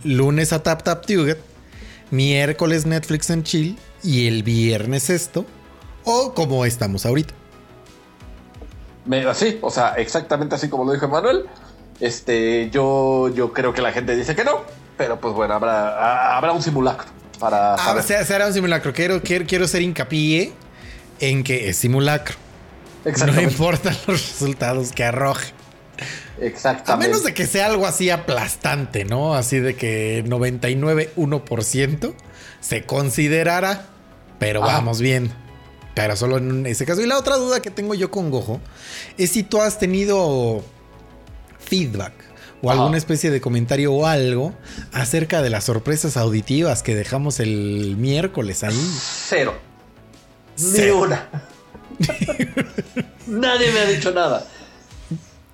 lunes 0.03 0.53
a 0.53 0.61
Tap 0.63 0.83
Tap 0.83 1.05
Tuget, 1.05 1.37
miércoles 2.11 2.85
Netflix 2.85 3.29
and 3.31 3.43
Chill 3.43 3.77
y 4.03 4.27
el 4.27 4.43
viernes 4.43 5.09
esto, 5.09 5.45
o 6.03 6.33
como 6.33 6.65
estamos 6.65 7.05
ahorita. 7.05 7.33
Así, 9.29 9.57
o 9.61 9.69
sea, 9.69 9.93
exactamente 9.95 10.55
así 10.55 10.69
como 10.69 10.85
lo 10.85 10.93
dijo 10.93 11.07
Manuel. 11.07 11.45
Este, 11.99 12.69
yo, 12.69 13.29
yo 13.33 13.51
creo 13.53 13.73
que 13.73 13.81
la 13.81 13.91
gente 13.91 14.15
dice 14.15 14.35
que 14.35 14.43
no. 14.43 14.61
Pero 14.97 15.19
pues 15.19 15.33
bueno, 15.33 15.53
habrá, 15.55 15.89
ha- 15.89 16.37
habrá 16.37 16.51
un 16.53 16.61
simulacro 16.61 17.07
para 17.39 17.75
Ah, 17.75 17.95
un 18.47 18.53
simulacro. 18.53 18.93
Quiero, 18.93 19.21
quiero, 19.21 19.45
quiero 19.45 19.65
hacer 19.65 19.81
hincapié 19.81 20.53
en 21.19 21.43
que 21.43 21.69
es 21.69 21.77
simulacro. 21.77 22.35
No 23.05 23.41
importan 23.41 23.95
los 24.07 24.21
resultados 24.31 24.91
que 24.91 25.03
arroje. 25.03 25.51
A 26.41 26.45
Exactamente. 26.45 27.07
menos 27.07 27.23
de 27.23 27.33
que 27.33 27.45
sea 27.45 27.67
algo 27.67 27.85
así 27.85 28.09
aplastante, 28.09 29.05
¿no? 29.05 29.35
Así 29.35 29.59
de 29.59 29.75
que 29.75 30.23
99,1% 30.25 32.13
se 32.59 32.83
considerara, 32.85 33.85
pero 34.39 34.61
vamos 34.61 34.99
bien. 34.99 35.31
Pero 35.93 36.15
solo 36.15 36.37
en 36.37 36.65
ese 36.65 36.85
caso. 36.85 37.01
Y 37.01 37.05
la 37.05 37.17
otra 37.19 37.35
duda 37.37 37.61
que 37.61 37.69
tengo 37.69 37.93
yo 37.93 38.09
con 38.09 38.31
Gojo 38.31 38.59
es 39.17 39.29
si 39.31 39.43
tú 39.43 39.61
has 39.61 39.77
tenido 39.77 40.63
feedback 41.59 42.13
o 42.63 42.71
Ajá. 42.71 42.79
alguna 42.79 42.97
especie 42.97 43.29
de 43.29 43.39
comentario 43.39 43.93
o 43.93 44.07
algo 44.07 44.53
acerca 44.91 45.41
de 45.43 45.49
las 45.51 45.65
sorpresas 45.65 46.17
auditivas 46.17 46.81
que 46.81 46.95
dejamos 46.95 47.39
el 47.39 47.95
miércoles 47.97 48.63
ahí. 48.63 48.91
Cero. 49.27 49.53
Ni 50.57 50.63
Cero. 50.71 51.01
una. 51.03 51.29
Nadie 53.27 53.71
me 53.71 53.79
ha 53.79 53.85
dicho 53.85 54.11
nada. 54.11 54.45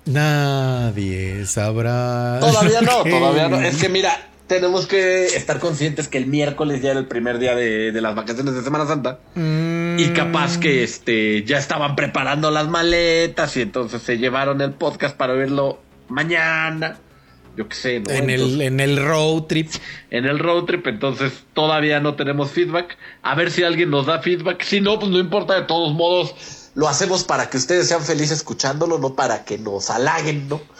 Nadie 0.06 1.46
sabrá. 1.46 2.38
Todavía 2.40 2.80
no, 2.80 3.04
que- 3.04 3.10
todavía 3.10 3.48
no. 3.48 3.60
Es 3.60 3.76
que 3.76 3.88
mira, 3.88 4.28
tenemos 4.46 4.86
que 4.86 5.26
estar 5.26 5.58
conscientes 5.60 6.08
que 6.08 6.18
el 6.18 6.26
miércoles 6.26 6.82
ya 6.82 6.90
era 6.90 7.00
el 7.00 7.06
primer 7.06 7.38
día 7.38 7.54
de, 7.54 7.92
de 7.92 8.00
las 8.00 8.14
vacaciones 8.14 8.54
de 8.54 8.62
Semana 8.62 8.86
Santa. 8.86 9.18
Mm, 9.34 9.98
Y 9.98 10.08
capaz 10.08 10.58
que 10.58 10.82
este 10.82 11.44
ya 11.44 11.58
estaban 11.58 11.94
preparando 11.96 12.50
las 12.50 12.68
maletas 12.68 13.56
y 13.56 13.62
entonces 13.62 14.02
se 14.02 14.18
llevaron 14.18 14.60
el 14.60 14.72
podcast 14.72 15.16
para 15.16 15.34
verlo 15.34 15.80
mañana. 16.08 16.98
Yo 17.56 17.68
qué 17.68 17.76
sé, 17.76 18.00
¿no? 18.00 18.10
en, 18.10 18.30
el, 18.30 18.60
en 18.62 18.80
el 18.80 19.04
road 19.04 19.42
trip. 19.44 19.70
en 20.10 20.24
el 20.24 20.38
road 20.38 20.64
trip, 20.64 20.86
entonces 20.86 21.32
todavía 21.52 22.00
no 22.00 22.14
tenemos 22.14 22.50
feedback. 22.50 22.96
A 23.22 23.34
ver 23.34 23.50
si 23.50 23.64
alguien 23.64 23.90
nos 23.90 24.06
da 24.06 24.20
feedback. 24.22 24.62
Si 24.62 24.80
no, 24.80 24.98
pues 24.98 25.10
no 25.10 25.18
importa, 25.18 25.54
de 25.54 25.62
todos 25.62 25.92
modos. 25.94 26.34
Lo 26.76 26.88
hacemos 26.88 27.24
para 27.24 27.50
que 27.50 27.56
ustedes 27.56 27.88
sean 27.88 28.02
felices 28.04 28.38
escuchándolo, 28.38 28.98
no 28.98 29.14
para 29.16 29.44
que 29.44 29.58
nos 29.58 29.90
halaguen, 29.90 30.48
¿no? 30.48 30.60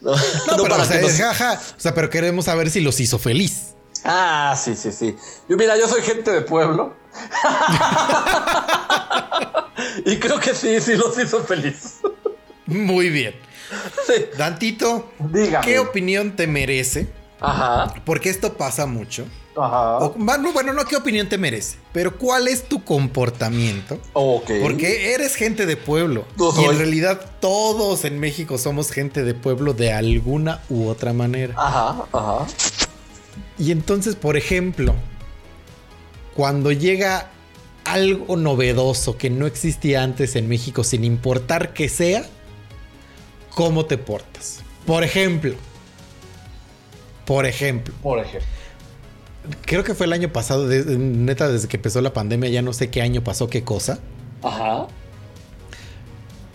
No, 0.00 0.12
No, 0.12 0.16
no 0.16 0.22
pero, 0.62 0.68
para 0.68 0.82
o 0.82 0.86
sea, 0.86 1.00
que 1.00 1.06
nos- 1.06 1.16
jaja. 1.16 1.60
O 1.76 1.80
sea, 1.80 1.92
pero 1.92 2.08
queremos 2.08 2.44
saber 2.44 2.70
si 2.70 2.80
los 2.80 3.00
hizo 3.00 3.18
feliz. 3.18 3.74
Ah, 4.04 4.54
sí, 4.56 4.76
sí, 4.76 4.92
sí. 4.92 5.16
Yo, 5.48 5.56
mira, 5.56 5.76
yo 5.76 5.88
soy 5.88 6.02
gente 6.02 6.30
de 6.30 6.42
pueblo. 6.42 6.94
y 10.06 10.16
creo 10.18 10.38
que 10.38 10.54
sí, 10.54 10.80
sí 10.80 10.96
los 10.96 11.18
hizo 11.18 11.42
feliz. 11.44 11.96
Muy 12.66 13.10
bien. 13.10 13.34
Dantito, 14.36 15.10
Dígame. 15.18 15.64
¿qué 15.64 15.78
opinión 15.78 16.36
te 16.36 16.46
merece? 16.46 17.08
Ajá. 17.40 17.94
Porque 18.04 18.30
esto 18.30 18.54
pasa 18.54 18.86
mucho. 18.86 19.26
Ajá. 19.56 19.98
O- 19.98 20.14
bueno, 20.16 20.72
no 20.72 20.84
qué 20.84 20.96
opinión 20.96 21.28
te 21.28 21.36
merece, 21.36 21.76
pero 21.92 22.16
¿cuál 22.16 22.46
es 22.48 22.68
tu 22.68 22.84
comportamiento? 22.84 23.98
Ok. 24.12 24.50
Porque 24.62 25.12
eres 25.14 25.34
gente 25.34 25.66
de 25.66 25.76
pueblo. 25.76 26.24
Lo 26.36 26.52
Y 26.60 26.64
en 26.64 26.78
realidad 26.78 27.20
todos 27.40 28.04
en 28.04 28.18
México 28.20 28.56
somos 28.58 28.90
gente 28.90 29.24
de 29.24 29.34
pueblo 29.34 29.72
de 29.74 29.92
alguna 29.92 30.62
u 30.68 30.86
otra 30.88 31.12
manera. 31.12 31.54
Ajá, 31.56 32.04
ajá. 32.12 32.46
Y 33.58 33.72
entonces, 33.72 34.14
por 34.14 34.36
ejemplo, 34.36 34.94
cuando 36.36 36.70
llega 36.70 37.30
algo 37.84 38.36
novedoso 38.36 39.16
que 39.16 39.30
no 39.30 39.46
existía 39.46 40.02
antes 40.02 40.36
en 40.36 40.48
México, 40.48 40.84
sin 40.84 41.04
importar 41.04 41.72
que 41.72 41.88
sea, 41.88 42.24
¿cómo 43.58 43.86
te 43.86 43.98
portas? 43.98 44.60
Por 44.86 45.02
ejemplo, 45.02 45.52
por 47.24 47.44
ejemplo, 47.44 47.92
Por 48.00 48.20
ejemplo. 48.20 48.48
creo 49.62 49.82
que 49.82 49.94
fue 49.96 50.06
el 50.06 50.12
año 50.12 50.32
pasado, 50.32 50.68
de- 50.68 50.96
neta, 50.96 51.48
desde 51.48 51.66
que 51.66 51.76
empezó 51.76 52.00
la 52.00 52.12
pandemia, 52.12 52.48
ya 52.50 52.62
no 52.62 52.72
sé 52.72 52.88
qué 52.88 53.02
año 53.02 53.24
pasó, 53.24 53.48
qué 53.48 53.64
cosa. 53.64 53.98
Ajá. 54.44 54.86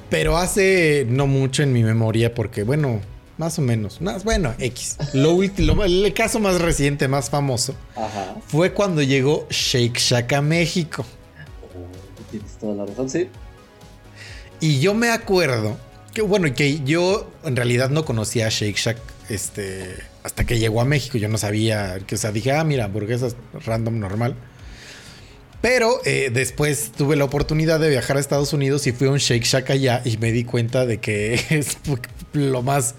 Pero 0.10 0.38
hace 0.38 1.06
no 1.10 1.28
mucho 1.28 1.62
en 1.62 1.74
mi 1.74 1.84
memoria, 1.84 2.34
porque 2.34 2.64
bueno, 2.64 3.02
más 3.38 3.60
o 3.60 3.62
menos, 3.62 4.00
más 4.00 4.24
bueno, 4.24 4.54
X. 4.58 4.96
Lo 5.12 5.34
último, 5.34 5.84
el 5.84 6.14
caso 6.14 6.40
más 6.40 6.62
reciente, 6.62 7.10
más 7.10 7.30
famoso, 7.30 7.76
Ajá. 7.98 8.36
fue 8.48 8.72
cuando 8.74 9.02
llegó 9.02 9.46
Shake 9.50 9.98
Shack 10.00 10.32
a 10.32 10.42
México. 10.42 11.04
Tienes 12.32 12.54
toda 12.60 12.76
la 12.76 12.86
razón, 12.86 13.10
sí. 13.10 13.28
Y 14.62 14.80
yo 14.80 14.94
me 14.94 15.10
acuerdo 15.10 15.76
que, 16.14 16.22
bueno, 16.22 16.54
que 16.54 16.82
yo 16.84 17.32
en 17.44 17.56
realidad 17.56 17.90
no 17.90 18.06
conocía 18.06 18.48
a 18.48 18.50
Shake 18.50 18.78
Shack 18.78 18.98
este, 19.30 19.96
hasta 20.24 20.46
que 20.46 20.60
llegó 20.60 20.82
a 20.82 20.86
México. 20.86 21.18
Yo 21.18 21.30
no 21.30 21.38
sabía, 21.38 22.00
que, 22.06 22.16
o 22.16 22.18
sea, 22.18 22.32
dije, 22.32 22.52
ah, 22.52 22.64
mira, 22.64 22.86
hamburguesas 22.86 23.36
random 23.66 24.00
normal. 24.00 24.36
Pero 25.62 26.02
eh, 26.06 26.30
después 26.34 26.92
tuve 26.92 27.16
la 27.16 27.24
oportunidad 27.24 27.80
de 27.80 27.90
viajar 27.90 28.18
a 28.18 28.20
Estados 28.20 28.52
Unidos 28.52 28.86
y 28.86 28.92
fui 28.92 29.08
a 29.08 29.12
un 29.12 29.18
Shake 29.18 29.46
Shack 29.46 29.70
allá 29.70 30.02
y 30.04 30.18
me 30.18 30.32
di 30.32 30.44
cuenta 30.44 30.86
de 30.86 31.00
que 31.00 31.36
es 31.50 31.78
lo 32.34 32.62
más 32.62 32.96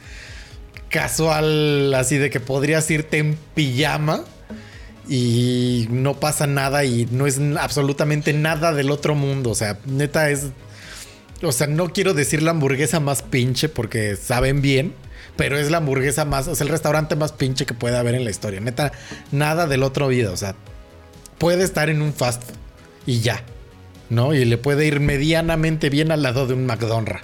casual, 0.89 1.93
así 1.95 2.17
de 2.17 2.31
que 2.31 2.41
podrías 2.41 2.91
irte 2.91 3.19
en 3.19 3.37
pijama 3.55 4.25
y 5.09 5.87
no 5.91 6.19
pasa 6.19 6.47
nada 6.47 6.85
y 6.85 7.07
no 7.11 7.27
es 7.27 7.39
absolutamente 7.61 8.33
nada 8.33 8.73
del 8.73 8.91
otro 8.91 9.15
mundo. 9.15 9.51
O 9.51 9.55
sea, 9.55 9.79
neta 9.85 10.31
es. 10.31 10.47
O 11.43 11.53
sea, 11.53 11.67
no 11.67 11.93
quiero 11.93 12.15
decir 12.15 12.43
la 12.43 12.53
hamburguesa 12.53 13.01
más 13.01 13.23
pinche 13.23 13.69
porque 13.69 14.17
saben 14.17 14.63
bien, 14.63 14.95
pero 15.37 15.59
es 15.59 15.71
la 15.71 15.79
hamburguesa 15.79 16.25
más, 16.25 16.49
o 16.49 16.55
sea, 16.55 16.65
el 16.65 16.71
restaurante 16.71 17.17
más 17.17 17.33
pinche 17.33 17.67
que 17.67 17.75
puede 17.75 17.97
haber 17.97 18.15
en 18.15 18.25
la 18.25 18.31
historia. 18.31 18.61
Neta, 18.61 18.93
nada 19.33 19.67
del 19.67 19.83
otro 19.83 20.09
vida. 20.09 20.31
O 20.31 20.37
sea, 20.37 20.55
puede 21.39 21.65
estar 21.65 21.91
en 21.91 22.03
un 22.03 22.13
fast 22.13 22.43
food 22.43 22.57
y 23.07 23.21
ya, 23.21 23.43
¿no? 24.11 24.35
Y 24.35 24.45
le 24.45 24.59
puede 24.59 24.87
ir 24.87 25.01
medianamente 25.01 25.91
bien 25.91 26.11
al 26.13 26.23
lado 26.23 26.47
de 26.47 26.55
un 26.55 26.67
McDonald's. 26.67 27.23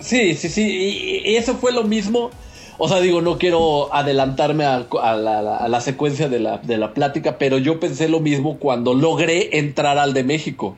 Sí, 0.00 0.34
sí, 0.34 0.48
sí. 0.48 1.22
Y, 1.24 1.36
eso 1.36 1.56
fue 1.56 1.72
lo 1.72 1.84
mismo. 1.84 2.30
O 2.78 2.88
sea, 2.88 3.00
digo, 3.00 3.22
no 3.22 3.38
quiero 3.38 3.94
adelantarme 3.94 4.64
a, 4.64 4.86
a 5.00 5.14
la, 5.14 5.56
a 5.56 5.68
la 5.68 5.80
secuencia 5.80 6.28
de 6.28 6.40
la, 6.40 6.58
de 6.58 6.78
la 6.78 6.94
plática, 6.94 7.38
pero 7.38 7.58
yo 7.58 7.78
pensé 7.78 8.08
lo 8.08 8.18
mismo 8.18 8.58
cuando 8.58 8.94
logré 8.94 9.58
entrar 9.58 9.98
al 9.98 10.14
de 10.14 10.24
México. 10.24 10.76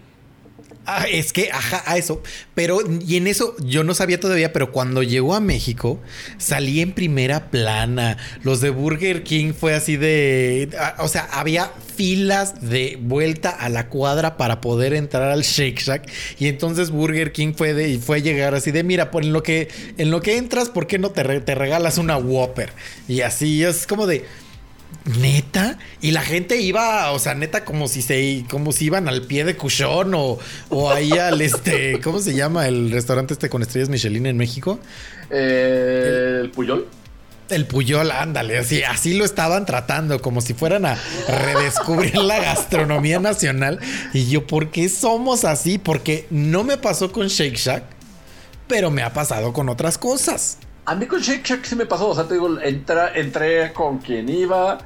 Ah, 0.87 1.07
es 1.11 1.33
que, 1.33 1.51
ajá, 1.51 1.83
a 1.87 1.97
eso. 1.97 2.23
Pero, 2.55 2.81
y 3.07 3.17
en 3.17 3.27
eso 3.27 3.57
yo 3.59 3.85
no 3.85 3.95
sabía 3.95 4.21
todavía, 4.21 4.53
pero 4.53 4.71
cuando 4.71 5.03
llegó 5.03 5.35
a 5.35 5.41
México, 5.41 5.99
salí 6.37 6.81
en 6.81 6.93
primera 6.93 7.51
plana. 7.51 8.19
Los 8.43 8.61
de 8.61 8.69
Burger 8.69 9.23
King 9.23 9.55
fue 9.59 9.75
así 9.75 9.97
de. 9.97 10.69
ah, 10.79 10.97
O 10.99 11.09
sea, 11.09 11.27
había 11.33 11.71
filas 11.97 12.69
de 12.69 12.99
vuelta 13.01 13.49
a 13.49 13.71
la 13.71 13.89
cuadra 13.89 14.37
para 14.37 14.61
poder 14.61 14.93
entrar 14.93 15.31
al 15.31 15.43
Shake 15.43 15.81
Shack. 15.81 16.11
Y 16.39 16.49
entonces 16.49 16.91
Burger 16.91 17.33
King 17.33 17.55
fue 17.57 17.73
de, 17.73 17.89
y 17.89 17.99
fue 17.99 18.19
a 18.19 18.21
llegar 18.21 18.55
así 18.55 18.71
de: 18.71 18.85
mira, 18.85 19.11
pues 19.11 19.25
en 19.25 19.33
lo 19.33 19.43
que, 19.43 19.69
en 19.97 20.11
lo 20.11 20.21
que 20.21 20.37
entras, 20.37 20.69
¿por 20.69 20.87
qué 20.87 20.99
no 20.99 21.11
te, 21.11 21.41
te 21.41 21.55
regalas 21.55 21.97
una 21.97 22.19
Whopper? 22.19 22.73
Y 23.09 23.23
así 23.23 23.65
es 23.65 23.87
como 23.87 24.07
de. 24.07 24.25
Neta, 25.21 25.79
y 26.01 26.13
la 26.13 26.23
gente 26.23 26.57
iba, 26.61 27.11
o 27.13 27.19
sea, 27.19 27.35
neta, 27.35 27.65
como 27.65 27.89
si 27.89 28.03
se, 28.03 28.45
como 28.51 28.73
si 28.73 28.87
iban 28.87 29.09
al 29.09 29.23
pie 29.23 29.45
de 29.45 29.57
Cuchón 29.57 30.15
o, 30.15 30.39
o 30.71 30.91
ahí 30.91 31.13
al 31.13 31.41
este, 31.41 32.01
¿cómo 32.03 32.21
se 32.21 32.35
llama 32.35 32.67
el 32.69 32.91
restaurante 32.91 33.35
este 33.35 33.51
con 33.51 33.63
estrellas 33.63 33.91
Michelin 33.91 34.27
en 34.27 34.37
México? 34.37 34.79
Eh, 35.31 36.41
el 36.43 36.51
Puyol. 36.51 36.87
El 37.51 37.67
Puyol, 37.67 38.11
ándale, 38.11 38.57
así, 38.57 38.83
así 38.83 39.15
lo 39.15 39.27
estaban 39.27 39.67
tratando, 39.67 40.23
como 40.23 40.41
si 40.41 40.55
fueran 40.55 40.87
a 40.87 40.97
redescubrir 41.29 42.17
la 42.17 42.41
gastronomía 42.41 43.21
nacional. 43.21 43.81
Y 44.15 44.31
yo, 44.31 44.47
¿por 44.47 44.71
qué 44.71 44.89
somos 44.89 45.45
así? 45.45 45.77
Porque 45.77 46.27
no 46.31 46.65
me 46.65 46.79
pasó 46.79 47.13
con 47.13 47.29
Shake 47.29 47.57
Shack, 47.57 47.85
pero 48.67 48.91
me 48.91 49.03
ha 49.03 49.13
pasado 49.13 49.53
con 49.53 49.69
otras 49.69 49.99
cosas. 49.99 50.57
A 50.87 50.95
mí 50.95 51.07
con 51.07 51.21
Shake 51.21 51.47
Shack 51.47 51.65
sí 51.65 51.77
me 51.77 51.87
pasó. 51.87 52.09
O 52.09 52.15
sea, 52.15 52.25
te 52.25 52.35
digo, 52.35 52.49
entra- 52.61 53.13
entré 53.15 53.73
con 53.73 53.99
quien 53.99 54.29
iba, 54.29 54.79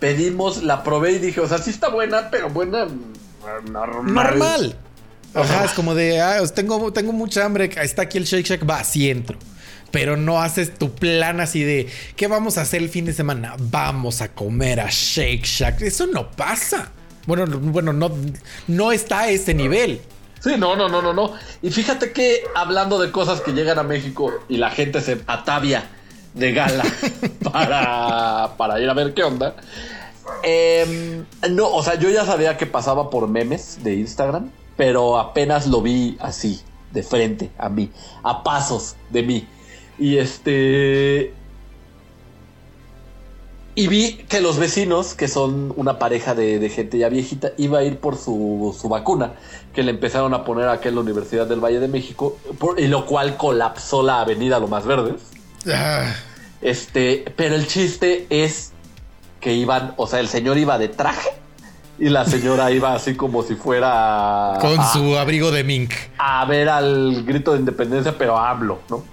pedimos, 0.00 0.62
la 0.62 0.82
probé 0.82 1.12
y 1.12 1.18
dije, 1.18 1.40
o 1.40 1.48
sea, 1.48 1.58
sí 1.58 1.70
está 1.70 1.88
buena, 1.88 2.28
pero 2.30 2.50
buena 2.50 2.86
mm, 2.86 3.72
normal. 3.72 4.14
normal. 4.14 4.76
Ajá, 5.34 5.64
es 5.64 5.72
como 5.72 5.94
de, 5.94 6.20
ah, 6.20 6.40
tengo, 6.54 6.92
tengo 6.92 7.12
mucha 7.12 7.44
hambre, 7.44 7.70
está 7.82 8.02
aquí 8.02 8.18
el 8.18 8.24
Shake 8.24 8.46
Shack, 8.46 8.68
va, 8.68 8.82
sí 8.84 9.10
entro. 9.10 9.36
Pero 9.90 10.16
no 10.16 10.40
haces 10.42 10.74
tu 10.74 10.92
plan 10.92 11.40
así 11.40 11.62
de, 11.62 11.88
¿qué 12.16 12.26
vamos 12.26 12.58
a 12.58 12.62
hacer 12.62 12.82
el 12.82 12.88
fin 12.88 13.04
de 13.04 13.12
semana? 13.12 13.54
Vamos 13.58 14.22
a 14.22 14.28
comer 14.32 14.80
a 14.80 14.88
Shake 14.90 15.44
Shack. 15.44 15.82
Eso 15.82 16.06
no 16.08 16.30
pasa. 16.32 16.90
Bueno, 17.26 17.46
no- 17.46 17.58
bueno, 17.58 17.92
no, 17.92 18.10
no 18.66 18.92
está 18.92 19.20
a 19.20 19.28
ese 19.30 19.54
nivel. 19.54 20.00
Sí, 20.44 20.56
no, 20.58 20.76
no, 20.76 20.90
no, 20.90 21.00
no, 21.00 21.14
no. 21.14 21.32
Y 21.62 21.70
fíjate 21.70 22.12
que 22.12 22.44
hablando 22.54 22.98
de 22.98 23.10
cosas 23.10 23.40
que 23.40 23.52
llegan 23.52 23.78
a 23.78 23.82
México 23.82 24.30
y 24.46 24.58
la 24.58 24.68
gente 24.68 25.00
se 25.00 25.22
atavia 25.26 25.88
de 26.34 26.52
gala 26.52 26.84
para, 27.50 28.54
para 28.58 28.78
ir 28.78 28.90
a 28.90 28.92
ver 28.92 29.14
qué 29.14 29.24
onda. 29.24 29.56
em, 30.42 31.24
no, 31.50 31.68
o 31.68 31.82
sea, 31.82 31.94
yo 31.94 32.10
ya 32.10 32.26
sabía 32.26 32.58
que 32.58 32.66
pasaba 32.66 33.08
por 33.08 33.26
memes 33.26 33.82
de 33.82 33.94
Instagram, 33.94 34.50
pero 34.76 35.18
apenas 35.18 35.66
lo 35.66 35.80
vi 35.80 36.18
así, 36.20 36.60
de 36.92 37.02
frente 37.02 37.50
a 37.56 37.70
mí, 37.70 37.90
a 38.22 38.42
pasos 38.42 38.96
de 39.08 39.22
mí. 39.22 39.48
Y 39.98 40.18
este. 40.18 41.32
Y 43.76 43.88
vi 43.88 44.12
que 44.28 44.40
los 44.40 44.58
vecinos, 44.58 45.14
que 45.14 45.26
son 45.26 45.72
una 45.76 45.98
pareja 45.98 46.34
de, 46.36 46.58
de 46.60 46.68
gente 46.70 46.96
ya 46.98 47.08
viejita, 47.08 47.50
iba 47.56 47.80
a 47.80 47.82
ir 47.82 47.98
por 47.98 48.16
su, 48.16 48.76
su 48.80 48.88
vacuna, 48.88 49.32
que 49.74 49.82
le 49.82 49.90
empezaron 49.90 50.32
a 50.32 50.44
poner 50.44 50.68
aquí 50.68 50.88
en 50.88 50.94
la 50.94 51.00
Universidad 51.00 51.46
del 51.46 51.58
Valle 51.58 51.80
de 51.80 51.88
México, 51.88 52.36
por- 52.60 52.78
y 52.78 52.86
lo 52.86 53.04
cual 53.04 53.36
colapsó 53.36 54.02
la 54.04 54.20
avenida 54.20 54.60
Lo 54.60 54.68
Más 54.68 54.84
Verdes. 54.86 55.22
Ah, 55.72 56.12
Este, 56.62 57.24
pero 57.36 57.56
el 57.56 57.66
chiste 57.66 58.26
es 58.30 58.72
que 59.40 59.54
iban, 59.54 59.92
o 59.96 60.06
sea, 60.06 60.20
el 60.20 60.28
señor 60.28 60.56
iba 60.56 60.78
de 60.78 60.88
traje 60.88 61.30
y 61.98 62.08
la 62.10 62.24
señora 62.24 62.70
iba 62.70 62.94
así 62.94 63.14
como 63.16 63.42
si 63.42 63.54
fuera 63.56 64.56
con 64.60 64.78
a, 64.80 64.92
su 64.92 65.16
abrigo 65.18 65.50
de 65.50 65.62
mink. 65.64 65.92
a 66.18 66.44
ver 66.46 66.68
al 66.68 67.24
grito 67.24 67.52
de 67.52 67.58
independencia, 67.58 68.16
pero 68.16 68.38
a 68.38 68.50
AMLO, 68.50 68.78
¿no? 68.88 69.04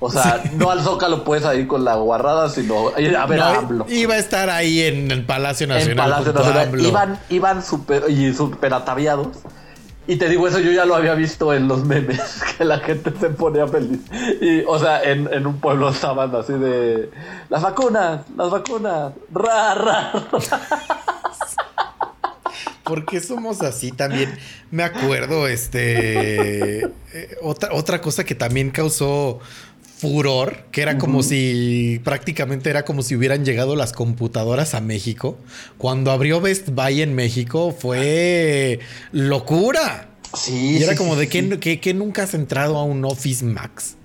O 0.00 0.10
sea, 0.12 0.42
no 0.54 0.70
al 0.70 0.80
Zócalo 0.82 1.24
puedes 1.24 1.44
ir 1.58 1.66
con 1.66 1.84
la 1.84 1.96
guarrada, 1.96 2.48
sino 2.50 2.90
a 2.94 3.00
ir 3.00 3.16
a 3.16 3.26
ver 3.26 3.38
No, 3.40 3.44
a 3.44 3.56
AMLO. 3.58 3.86
iba 3.88 4.14
a 4.14 4.18
estar 4.18 4.48
ahí 4.48 4.82
en 4.82 5.10
el 5.10 5.24
Palacio 5.24 5.66
Nacional. 5.66 6.06
en 6.06 6.12
Palacio 6.12 6.32
Nacional. 6.32 6.80
Iban, 6.80 7.20
iban 7.30 7.64
super, 7.64 8.04
y 8.08 8.32
super 8.32 8.74
ataviados. 8.74 9.28
Y 10.06 10.16
te 10.16 10.28
digo, 10.28 10.46
eso 10.48 10.58
yo 10.60 10.70
ya 10.72 10.84
lo 10.86 10.94
había 10.94 11.14
visto 11.14 11.52
en 11.52 11.68
los 11.68 11.84
memes, 11.84 12.20
que 12.58 12.64
la 12.64 12.78
gente 12.78 13.12
se 13.18 13.28
ponía 13.30 13.66
feliz. 13.66 14.00
Y, 14.40 14.60
o 14.62 14.78
sea, 14.78 15.02
en, 15.02 15.28
en 15.32 15.46
un 15.46 15.58
pueblo 15.60 15.88
estaban 15.90 16.34
así 16.34 16.52
de, 16.54 17.10
las 17.50 17.60
vacunas, 17.62 18.20
las 18.36 18.50
vacunas, 18.50 19.12
ra, 19.32 19.74
ra, 19.74 20.12
ra". 20.12 20.28
¿Por 22.84 23.04
qué 23.04 23.20
somos 23.20 23.60
así 23.62 23.92
también? 23.92 24.34
Me 24.70 24.82
acuerdo, 24.82 25.46
este. 25.46 26.84
eh, 26.84 27.36
otra, 27.42 27.68
otra 27.72 28.00
cosa 28.00 28.24
que 28.24 28.34
también 28.34 28.70
causó 28.70 29.40
furor, 29.98 30.64
que 30.70 30.82
era 30.82 30.96
como 30.98 31.22
si 31.22 32.00
prácticamente 32.04 32.70
era 32.70 32.84
como 32.84 33.02
si 33.02 33.16
hubieran 33.16 33.44
llegado 33.44 33.74
las 33.76 33.92
computadoras 33.92 34.74
a 34.74 34.80
México. 34.80 35.38
Cuando 35.76 36.10
abrió 36.10 36.40
Best 36.40 36.68
Buy 36.70 37.02
en 37.02 37.14
México 37.14 37.76
fue 37.78 38.80
locura. 39.12 40.10
Sí, 40.36 40.76
Y 40.78 40.82
era 40.82 40.92
sí, 40.92 40.98
como 40.98 41.14
sí, 41.14 41.20
de 41.20 41.24
sí. 41.26 41.30
que, 41.30 41.58
que, 41.60 41.80
que 41.80 41.94
nunca 41.94 42.22
has 42.24 42.34
entrado 42.34 42.76
a 42.76 42.84
un 42.84 43.04
Office 43.04 43.44
Max. 43.44 43.96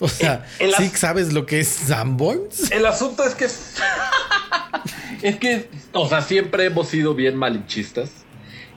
O 0.00 0.08
sea, 0.08 0.44
la- 0.60 0.76
¿sí 0.78 0.90
sabes 0.94 1.32
lo 1.32 1.46
que 1.46 1.60
es 1.60 1.68
Sanborns? 1.68 2.70
El 2.70 2.84
asunto 2.86 3.24
es 3.24 3.34
que. 3.34 3.46
es 5.22 5.36
que, 5.36 5.68
o 5.92 6.08
sea, 6.08 6.22
siempre 6.22 6.64
hemos 6.66 6.88
sido 6.88 7.14
bien 7.14 7.36
malinchistas. 7.36 8.10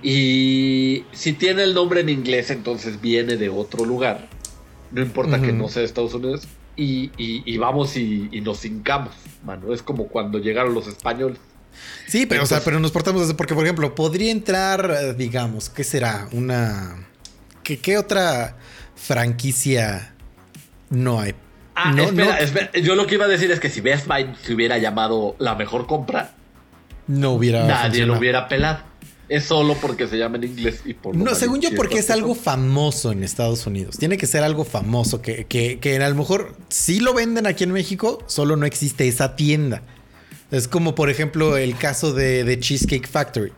Y 0.01 1.03
si 1.11 1.33
tiene 1.33 1.63
el 1.63 1.73
nombre 1.73 2.01
en 2.01 2.09
inglés, 2.09 2.49
entonces 2.51 3.01
viene 3.01 3.35
de 3.35 3.49
otro 3.49 3.83
lugar. 3.85 4.29
No 4.91 5.01
importa 5.01 5.41
que 5.41 5.51
no 5.51 5.67
sea 5.67 5.83
Estados 5.83 6.13
Unidos. 6.13 6.47
Y, 6.81 7.11
y- 7.17 7.43
y 7.45 7.57
vamos 7.57 7.97
y, 7.97 8.29
y 8.31 8.39
nos 8.41 8.63
hincamos, 8.63 9.13
mano. 9.43 9.73
Es 9.73 9.83
como 9.83 10.07
cuando 10.07 10.39
llegaron 10.39 10.73
los 10.73 10.87
españoles. 10.87 11.37
Sí, 12.07 12.25
pero, 12.25 12.43
o 12.43 12.45
sea, 12.45 12.61
pero 12.63 12.79
nos 12.79 12.91
portamos 12.91 13.21
así 13.21 13.33
porque, 13.33 13.53
por 13.53 13.63
ejemplo, 13.65 13.93
podría 13.95 14.31
entrar, 14.31 14.89
eh, 15.01 15.13
digamos, 15.13 15.69
¿qué 15.69 15.83
será? 15.83 16.29
Una... 16.31 17.05
¿Qué, 17.63 17.77
qué 17.79 17.97
otra 17.97 18.55
franquicia 18.95 20.13
no 20.89 21.19
hay? 21.19 21.35
Ah, 21.75 21.91
no, 21.93 22.03
espera, 22.03 22.25
no, 22.33 22.37
espera. 22.37 22.71
Yo 22.81 22.95
lo 22.95 23.05
que 23.07 23.15
iba 23.15 23.25
a 23.25 23.29
decir 23.29 23.51
es 23.51 23.59
que 23.59 23.69
si 23.69 23.81
Best 23.81 24.07
Buy 24.07 24.33
se 24.41 24.53
hubiera 24.53 24.77
llamado 24.77 25.35
la 25.39 25.55
mejor 25.55 25.85
compra, 25.85 26.31
no 27.07 27.31
hubiera... 27.31 27.65
nadie 27.65 27.81
funcionado. 27.89 28.13
lo 28.13 28.19
hubiera 28.19 28.47
pelado. 28.47 28.79
Es 29.29 29.45
solo 29.45 29.75
porque 29.79 30.07
se 30.07 30.17
llama 30.17 30.37
en 30.37 30.45
inglés 30.45 30.81
y 30.85 30.95
por 30.95 31.15
lo 31.15 31.23
No, 31.23 31.35
según 31.35 31.61
yo, 31.61 31.69
porque 31.75 31.99
es 31.99 32.09
algo 32.09 32.33
famoso 32.33 33.11
en 33.11 33.23
Estados 33.23 33.67
Unidos. 33.67 33.97
Tiene 33.97 34.17
que 34.17 34.25
ser 34.25 34.43
algo 34.43 34.65
famoso 34.65 35.21
que, 35.21 35.45
que, 35.45 35.79
que 35.79 35.97
a 35.97 36.09
lo 36.09 36.15
mejor 36.15 36.55
sí 36.69 36.99
lo 36.99 37.13
venden 37.13 37.45
aquí 37.45 37.63
en 37.63 37.71
México, 37.71 38.23
solo 38.25 38.57
no 38.57 38.65
existe 38.65 39.07
esa 39.07 39.35
tienda. 39.35 39.83
Es 40.49 40.67
como, 40.67 40.95
por 40.95 41.11
ejemplo, 41.11 41.57
el 41.57 41.77
caso 41.77 42.11
de, 42.11 42.43
de 42.43 42.59
Cheesecake 42.59 43.07
Factory. 43.07 43.53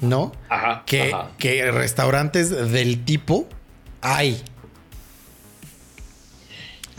¿No? 0.00 0.32
Ajá. 0.48 0.82
que, 0.84 1.12
ajá. 1.12 1.30
que 1.38 1.70
restaurantes 1.70 2.50
del 2.72 3.04
tipo 3.04 3.46
hay. 4.00 4.42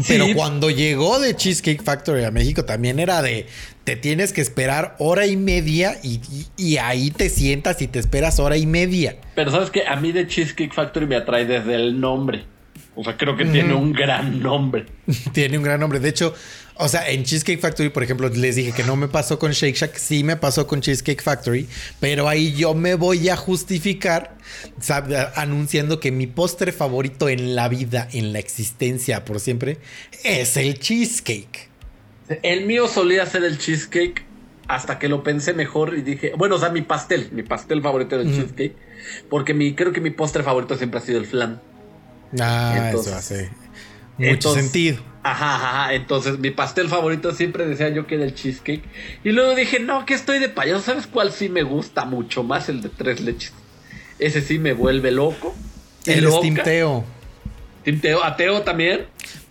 Pero 0.08 0.26
Sí. 0.26 0.34
cuando 0.34 0.70
llegó 0.70 1.20
de 1.20 1.36
Cheesecake 1.36 1.84
Factory 1.84 2.24
a 2.24 2.32
México 2.32 2.66
también 2.66 3.00
era 3.00 3.22
de 3.22 3.48
te 3.84 3.96
tienes 3.96 4.34
que 4.34 4.42
esperar 4.42 4.96
hora 5.00 5.26
y 5.28 5.36
media 5.38 5.98
y, 6.04 6.22
y- 6.32 6.48
y 6.58 6.78
ahí 6.78 7.12
te 7.12 7.30
sientas 7.30 7.82
y 7.82 7.88
te 7.88 8.00
esperas 8.00 8.40
hora 8.40 8.58
y 8.58 8.66
media. 8.66 9.18
Pero 9.36 9.52
sabes 9.52 9.70
que 9.70 9.86
a 9.86 9.96
mí 9.98 10.12
de 10.12 10.26
Cheesecake 10.28 10.74
Factory 10.74 11.06
me 11.06 11.16
atrae 11.18 11.46
desde 11.46 11.76
el 11.76 12.00
nombre. 12.00 12.46
O 12.96 13.04
sea, 13.04 13.18
creo 13.18 13.36
que 13.36 13.46
tiene 13.46 13.74
un 13.74 13.92
gran 13.92 14.40
nombre. 14.42 14.86
Tiene 15.34 15.58
un 15.58 15.64
gran 15.64 15.80
nombre. 15.80 16.00
De 16.00 16.10
hecho, 16.10 16.34
o 16.76 16.88
sea, 16.88 17.10
en 17.10 17.24
Cheesecake 17.24 17.60
Factory, 17.60 17.90
por 17.90 18.04
ejemplo, 18.04 18.30
les 18.30 18.56
dije 18.56 18.72
que 18.72 18.84
no 18.84 18.96
me 18.96 19.08
pasó 19.08 19.38
con 19.38 19.52
Shake 19.52 19.76
Shack, 19.76 19.96
sí 19.98 20.24
me 20.24 20.36
pasó 20.36 20.66
con 20.66 20.82
Cheesecake 20.82 21.22
Factory, 21.22 21.68
pero 22.00 22.28
ahí 22.28 22.54
yo 22.54 22.74
me 22.74 22.96
voy 22.96 23.30
a 23.30 23.36
justificar 23.36 24.36
¿sabe? 24.80 25.18
anunciando 25.36 26.00
que 26.00 26.12
mi 26.12 26.26
postre 26.28 26.72
favorito 26.72 27.30
en 27.30 27.56
la 27.56 27.68
vida, 27.70 28.08
en 28.12 28.34
la 28.34 28.40
existencia 28.40 29.24
por 29.24 29.40
siempre, 29.40 29.78
es 30.24 30.58
el 30.58 30.80
cheesecake. 30.80 31.70
El 32.42 32.66
mío 32.66 32.88
solía 32.88 33.26
ser 33.26 33.44
el 33.44 33.60
cheesecake 33.60 34.24
hasta 34.68 34.98
que 34.98 35.10
lo 35.10 35.24
pensé 35.24 35.54
mejor 35.54 35.94
y 35.96 36.02
dije, 36.02 36.34
bueno, 36.38 36.56
o 36.56 36.60
sea, 36.60 36.70
mi 36.70 36.82
pastel, 36.82 37.30
mi 37.34 37.44
pastel 37.44 37.82
favorito 37.82 38.16
era 38.16 38.24
el 38.24 38.34
cheesecake, 38.34 38.76
porque 39.30 39.54
mi 39.54 39.76
creo 39.76 39.92
que 39.94 40.02
mi 40.02 40.10
postre 40.10 40.42
favorito 40.42 40.76
siempre 40.78 41.00
ha 41.00 41.04
sido 41.04 41.20
el 41.20 41.26
flan. 41.28 41.62
Ah, 42.40 42.86
Entonces- 42.88 43.12
eso 43.12 43.20
hace 43.20 43.63
mucho 44.18 44.32
Entonces- 44.32 44.64
sentido. 44.64 44.98
Ajá, 45.26 45.56
ajá. 45.56 45.94
Entonces, 45.94 46.38
mi 46.40 46.52
pastel 46.52 46.90
favorito 46.90 47.34
siempre 47.34 47.66
decía 47.66 47.88
yo 47.90 48.06
que 48.08 48.16
era 48.16 48.26
el 48.26 48.36
cheesecake. 48.36 48.84
Y 49.24 49.32
luego 49.32 49.56
dije, 49.56 49.80
no, 49.80 50.06
que 50.06 50.14
estoy 50.14 50.40
de 50.40 50.50
payaso. 50.50 50.82
¿Sabes 50.82 51.08
cuál 51.08 51.32
sí 51.32 51.48
me 51.48 51.64
gusta 51.64 52.04
mucho 52.04 52.44
más? 52.44 52.68
El 52.68 52.82
de 52.82 52.90
tres 52.90 53.22
leches. 53.22 53.54
Ese 54.20 54.42
sí 54.42 54.60
me 54.60 54.74
vuelve 54.74 55.12
loco. 55.12 55.56
El 56.06 56.26
loca. 56.26 56.38
Steam 56.40 56.56
Teo. 56.56 57.06
Team 57.86 58.02
Teo. 58.02 58.22
¿A 58.24 58.36
Teo 58.36 58.62
también? 58.64 59.06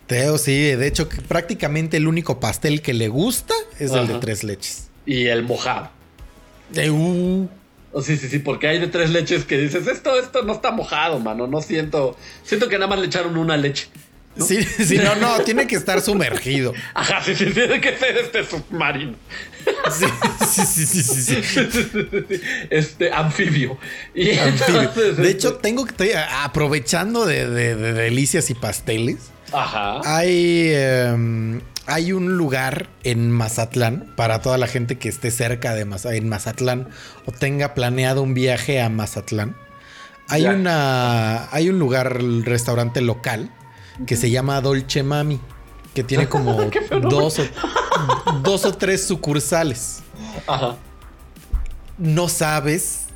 Teo, 0.07 0.37
sí, 0.37 0.53
de 0.53 0.87
hecho, 0.87 1.09
que 1.09 1.23
prácticamente 1.23 1.97
el 1.97 2.07
único 2.07 2.39
pastel 2.39 2.83
que 2.83 2.93
le 2.93 3.09
gusta 3.09 3.55
es 3.79 3.93
el 3.93 4.07
de 4.07 4.15
tres 4.19 4.45
leches. 4.45 4.91
Y 5.07 5.27
el 5.29 5.43
mojado. 5.43 5.91
Uh, 6.91 7.47
Oh, 7.95 8.01
sí, 8.01 8.17
sí, 8.17 8.29
sí, 8.29 8.39
porque 8.39 8.69
hay 8.69 8.79
de 8.79 8.87
tres 8.87 9.11
leches 9.11 9.45
que 9.45 9.59
dices, 9.59 9.87
esto, 9.87 10.19
esto 10.19 10.43
no 10.45 10.55
está 10.55 10.71
mojado, 10.71 11.19
mano. 11.19 11.47
No 11.47 11.61
siento. 11.61 12.17
Siento 12.43 12.71
que 12.71 12.77
nada 12.77 12.87
más 12.87 12.99
le 12.99 13.05
echaron 13.07 13.37
una 13.37 13.59
leche. 13.59 13.89
Sí, 14.39 14.63
sí, 14.63 14.97
no, 14.99 15.15
no, 15.17 15.41
tiene 15.41 15.67
que 15.67 15.77
estar 15.77 16.01
sumergido. 16.01 16.73
Ajá, 16.95 17.23
sí, 17.23 17.35
sí, 17.37 17.47
tiene 17.47 17.81
que 17.81 17.97
ser 17.99 18.17
este 18.17 18.45
submarino. 18.45 19.15
Sí, 19.91 20.07
sí, 20.49 20.87
sí, 20.87 20.87
sí, 20.87 21.03
sí, 21.43 21.43
sí. 21.43 22.41
Este 22.71 23.13
anfibio. 23.13 23.79
Y 24.15 24.31
Anfibio. 24.39 24.81
entonces, 24.83 25.17
De 25.19 25.23
este, 25.23 25.29
hecho, 25.29 25.55
tengo 25.57 25.85
que 25.85 25.91
estoy 25.91 26.11
aprovechando 26.43 27.27
de, 27.27 27.49
de- 27.49 27.77
de 27.77 27.93
delicias 27.93 28.49
y 28.51 28.55
pasteles. 28.55 29.17
Ajá. 29.53 30.01
Hay, 30.05 30.73
em, 30.75 31.61
hay 31.87 32.13
un 32.13 32.37
lugar 32.39 32.89
en 33.05 33.31
Mazatlán 33.31 34.13
para 34.17 34.41
toda 34.41 34.57
la 34.57 34.67
gente 34.67 34.97
que 34.99 35.09
esté 35.11 35.31
cerca 35.31 35.75
de 35.75 35.85
Maza- 35.85 36.15
en 36.15 36.29
Mazatlán 36.29 36.89
o 37.27 37.33
tenga 37.33 37.75
planeado 37.75 38.23
un 38.23 38.33
viaje 38.35 38.81
a 38.81 38.89
Mazatlán. 38.89 39.57
Hay 40.29 40.43
Ya. 40.43 40.51
una 40.53 41.49
hay 41.55 41.69
un 41.69 41.79
lugar, 41.79 42.17
el 42.19 42.45
restaurante 42.47 43.03
local 43.03 43.51
que 44.07 44.17
se 44.17 44.31
llama 44.31 44.61
Dolce 44.61 45.03
Mami, 45.03 45.41
que 45.95 46.03
tiene 46.05 46.29
como 46.29 46.53
dos 47.11 47.39
o, 47.39 47.45
dos 48.43 48.65
o 48.65 48.73
tres 48.73 49.07
sucursales. 49.07 50.03
Ajá. 50.47 50.77
No 51.99 52.29
sabes 52.29 53.07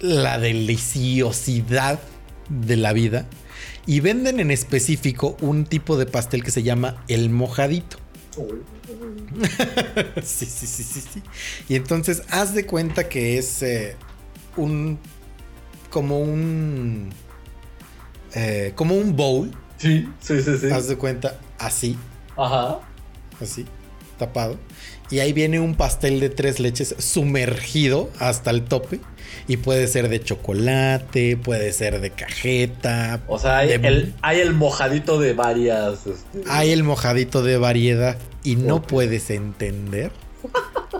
la 0.00 0.38
deliciosidad 0.38 2.00
de 2.48 2.76
la 2.76 2.92
vida. 2.92 3.26
Y 3.86 4.00
venden 4.00 4.40
en 4.40 4.50
específico 4.50 5.36
un 5.40 5.64
tipo 5.64 5.96
de 5.96 6.06
pastel 6.06 6.42
que 6.42 6.50
se 6.50 6.62
llama 6.62 7.04
el 7.08 7.30
mojadito. 7.30 7.98
sí, 10.22 10.46
sí, 10.46 10.66
sí, 10.66 10.82
sí, 10.82 11.00
sí. 11.00 11.22
Y 11.68 11.76
entonces 11.76 12.22
haz 12.30 12.52
de 12.54 12.66
cuenta 12.66 13.08
que 13.08 13.38
es 13.38 13.62
eh, 13.62 13.96
un. 14.56 14.98
como 15.90 16.20
un. 16.20 17.10
eh, 18.34 18.72
como 18.74 18.96
un 18.96 19.16
bowl. 19.16 19.50
Sí, 19.78 20.08
sí, 20.20 20.42
sí, 20.42 20.56
sí. 20.58 20.70
Haz 20.70 20.88
de 20.88 20.96
cuenta 20.96 21.38
así, 21.58 21.96
Ajá. 22.36 22.80
así, 23.40 23.66
tapado. 24.18 24.56
Y 25.10 25.20
ahí 25.20 25.32
viene 25.32 25.60
un 25.60 25.74
pastel 25.76 26.18
de 26.20 26.30
tres 26.30 26.58
leches 26.60 26.94
sumergido 26.98 28.10
hasta 28.18 28.50
el 28.50 28.62
tope. 28.64 29.00
Y 29.48 29.58
puede 29.58 29.86
ser 29.86 30.08
de 30.08 30.20
chocolate, 30.20 31.36
puede 31.36 31.72
ser 31.72 32.00
de 32.00 32.10
cajeta. 32.10 33.20
O 33.28 33.38
sea, 33.38 33.58
hay, 33.58 33.68
de- 33.78 33.86
el, 33.88 34.14
hay 34.22 34.40
el 34.40 34.54
mojadito 34.54 35.20
de 35.20 35.34
varias. 35.34 36.06
este, 36.06 36.42
Hay 36.48 36.72
el 36.72 36.82
mojadito 36.82 37.42
de 37.42 37.56
variedad 37.58 38.16
y 38.42 38.56
no 38.56 38.82
puedes 38.82 39.30
entender 39.30 40.10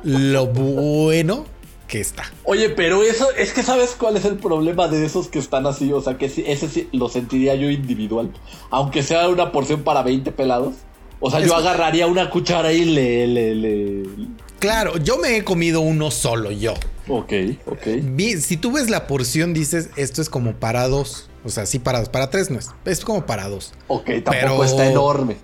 lo 0.05 0.47
bueno 0.47 1.47
que 1.87 2.01
está. 2.01 2.25
Oye, 2.45 2.71
pero 2.71 3.03
eso, 3.03 3.29
es 3.37 3.53
que 3.53 3.63
sabes 3.63 3.97
cuál 3.99 4.17
es 4.17 4.25
el 4.25 4.37
problema 4.37 4.89
de 4.89 5.05
esos 5.05 5.29
que 5.29 5.39
están 5.39 5.67
así. 5.67 5.93
O 5.93 6.01
sea, 6.01 6.19
que 6.19 6.27
ese 6.27 6.69
sí 6.69 6.89
lo 6.93 7.09
sentiría 7.09 7.55
yo 7.55 7.71
individual. 7.71 8.33
Aunque 8.71 9.03
sea 9.03 9.29
una 9.29 9.53
porción 9.53 9.83
para 9.83 10.03
20 10.03 10.33
pelados. 10.33 10.75
O 11.21 11.31
sea, 11.31 11.41
Es 11.41 11.47
yo 11.47 11.57
agarraría 11.57 12.07
una 12.07 12.29
cuchara 12.31 12.73
y 12.73 12.85
le, 12.85 13.27
le, 13.27 13.55
le. 13.55 14.03
Claro, 14.59 14.99
yo 14.99 15.17
me 15.19 15.37
he 15.37 15.45
comido 15.45 15.81
uno 15.81 16.11
solo 16.11 16.51
yo. 16.51 16.75
Ok, 17.09 17.33
ok. 17.67 17.87
Si 18.41 18.57
tú 18.57 18.73
ves 18.73 18.91
la 18.91 19.07
porción, 19.07 19.55
dices 19.55 19.91
esto 19.97 20.21
es 20.21 20.29
como 20.29 20.55
para 20.55 20.89
dos. 20.89 21.29
O 21.45 21.49
sea, 21.49 21.65
sí 21.67 21.79
para 21.79 22.01
dos. 22.01 22.09
Para 22.09 22.29
tres 22.31 22.51
no 22.51 22.59
es. 22.59 22.71
Es 22.85 23.05
como 23.05 23.25
para 23.25 23.49
dos. 23.49 23.73
Ok, 23.89 24.07
tampoco 24.25 24.31
Pero- 24.31 24.65
está 24.65 24.87
enorme. 24.91 25.37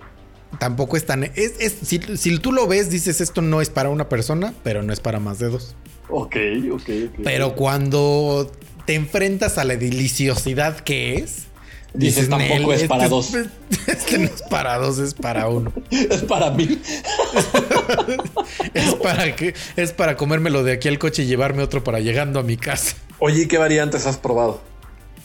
Tampoco 0.59 0.97
es 0.97 1.05
tan. 1.07 1.23
Es, 1.23 1.53
es- 1.59 1.75
si, 1.83 1.99
si 2.17 2.37
tú 2.37 2.51
lo 2.51 2.67
ves, 2.67 2.91
dices 2.91 3.19
esto 3.21 3.41
no 3.41 3.59
es 3.59 3.71
para 3.71 3.89
una 3.89 4.07
persona, 4.09 4.53
pero 4.63 4.83
no 4.83 4.93
es 4.93 4.99
para 4.99 5.19
más 5.19 5.39
de 5.39 5.49
dos. 5.49 5.75
Ok, 6.09 6.35
ok, 6.71 6.89
ok. 7.07 7.19
Pero 7.23 7.55
cuando 7.55 8.51
te 8.85 8.95
enfrentas 8.95 9.57
a 9.57 9.63
la 9.63 9.75
deliciosidad 9.75 10.79
que 10.79 11.15
es, 11.15 11.47
Dices, 11.93 12.27
tampoco 12.27 12.71
"Nel, 12.71 12.81
es 12.81 12.87
para 12.87 13.03
este 13.03 13.15
dos". 13.15 13.31
Este 13.87 14.17
no 14.17 14.25
es 14.25 14.41
para 14.49 14.77
dos, 14.79 14.97
es 14.97 15.13
para 15.13 15.47
uno. 15.47 15.71
Es 15.91 16.23
para 16.23 16.49
mí. 16.51 16.81
Es 18.73 18.95
para 18.95 19.35
que 19.35 19.53
es 19.75 19.91
para 19.91 20.17
comérmelo 20.17 20.63
de 20.63 20.71
aquí 20.73 20.87
al 20.87 20.97
coche 20.97 21.23
y 21.23 21.25
llevarme 21.27 21.61
otro 21.61 21.83
para 21.83 21.99
llegando 21.99 22.39
a 22.39 22.43
mi 22.43 22.57
casa. 22.57 22.95
Oye, 23.19 23.43
¿y 23.43 23.47
¿qué 23.47 23.57
variantes 23.57 24.07
has 24.07 24.17
probado? 24.17 24.61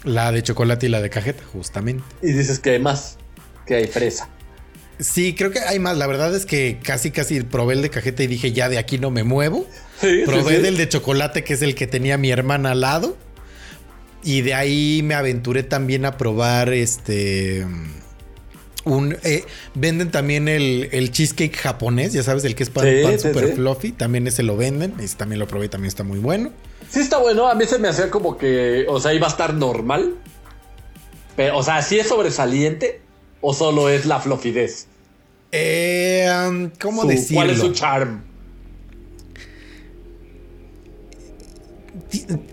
La 0.05 0.31
de 0.33 0.43
chocolate 0.43 0.87
y 0.87 0.88
la 0.88 1.01
de 1.01 1.11
cajeta, 1.11 1.43
justamente. 1.53 2.05
Y 2.23 2.33
dices 2.33 2.59
que 2.59 2.71
hay 2.71 2.79
más. 2.79 3.17
Que 3.67 3.77
hay 3.77 3.87
fresa. 3.87 4.29
Sí, 4.99 5.35
creo 5.35 5.51
que 5.51 5.61
hay 5.61 5.79
más. 5.79 5.97
La 5.97 6.07
verdad 6.07 6.35
es 6.35 6.45
que 6.45 6.79
casi, 6.83 7.11
casi 7.11 7.41
probé 7.43 7.75
el 7.75 7.83
de 7.83 7.91
cajeta 7.91 8.23
y 8.23 8.27
dije, 8.27 8.53
ya 8.53 8.69
de 8.69 8.79
aquí 8.79 8.99
no 8.99 9.11
me 9.11 9.23
muevo. 9.25 9.67
Sí, 10.01 10.23
Probé 10.27 10.51
sí, 10.51 10.57
sí. 10.57 10.63
del 10.63 10.77
de 10.77 10.89
chocolate, 10.89 11.45
que 11.45 11.55
es 11.55 11.63
el 11.63 11.75
que 11.75 11.87
tenía 11.87 12.19
mi 12.19 12.31
hermana 12.31 12.73
al 12.73 12.81
lado. 12.81 13.17
Y 14.25 14.41
de 14.43 14.55
ahí 14.55 15.01
me 15.05 15.15
aventuré 15.15 15.63
también 15.63 16.05
a 16.05 16.17
probar 16.17 16.73
este. 16.73 17.65
Un, 18.85 19.17
eh, 19.23 19.45
venden 19.75 20.11
también 20.11 20.49
el, 20.49 20.89
el 20.93 21.13
cheesecake 21.13 21.55
japonés, 21.57 22.13
ya 22.13 22.23
sabes, 22.23 22.45
el 22.45 22.55
que 22.55 22.63
es 22.63 22.71
pan, 22.71 22.87
pan 23.03 23.21
super 23.21 23.53
fluffy. 23.55 23.93
También 23.93 24.27
ese 24.27 24.43
lo 24.43 24.57
venden. 24.57 24.95
Ese 24.99 25.17
también 25.17 25.39
lo 25.39 25.47
probé 25.47 25.69
también 25.69 25.89
está 25.89 26.03
muy 26.05 26.19
bueno. 26.19 26.51
Sí 26.91 27.01
está 27.01 27.19
bueno, 27.19 27.49
a 27.49 27.55
mí 27.55 27.67
se 27.67 27.79
me 27.79 27.89
hacía 27.89 28.11
como 28.11 28.37
que, 28.39 28.87
o 28.89 28.99
sea, 28.99 29.13
iba 29.15 29.27
a 29.27 29.31
estar 29.31 29.55
normal. 29.55 30.15
Pero, 31.37 31.59
o 31.59 31.63
sea, 31.63 31.83
¿sí 31.83 31.99
es 31.99 32.09
sobresaliente 32.09 33.01
o 33.41 33.55
solo 33.55 33.89
es 33.89 34.07
la 34.07 34.19
flofidez? 34.21 34.88
Eh, 35.53 36.29
um, 36.49 36.71
¿Cómo 36.81 37.03
Su- 37.03 37.09
decirlo? 37.09 37.37
¿Cuál 37.37 37.51
es 37.51 37.59
su 37.59 37.73
charm? 37.73 38.23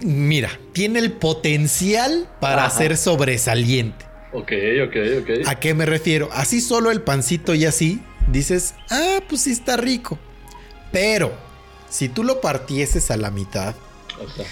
Mira, 0.02 0.50
tiene 0.74 1.00
el 1.00 1.12
potencial 1.14 2.28
para 2.40 2.66
Ajá. 2.66 2.78
ser 2.78 2.98
sobresaliente. 2.98 4.06
Ok, 4.34 4.52
ok, 4.86 4.96
ok. 5.22 5.48
¿A 5.48 5.60
qué 5.60 5.74
me 5.74 5.86
refiero? 5.86 6.30
Así 6.34 6.60
solo 6.60 6.92
el 6.92 7.02
pancito 7.02 7.54
y 7.54 7.66
así, 7.66 8.02
dices, 8.32 8.74
ah, 8.90 9.20
pues 9.30 9.42
sí 9.42 9.52
está 9.52 9.78
rico. 9.78 10.20
Pero, 10.92 11.34
si 11.90 12.10
tú 12.10 12.24
lo 12.24 12.42
partieses 12.42 13.12
a 13.12 13.18
la 13.18 13.32
mitad 13.32 13.76
Ajá. 14.16 14.44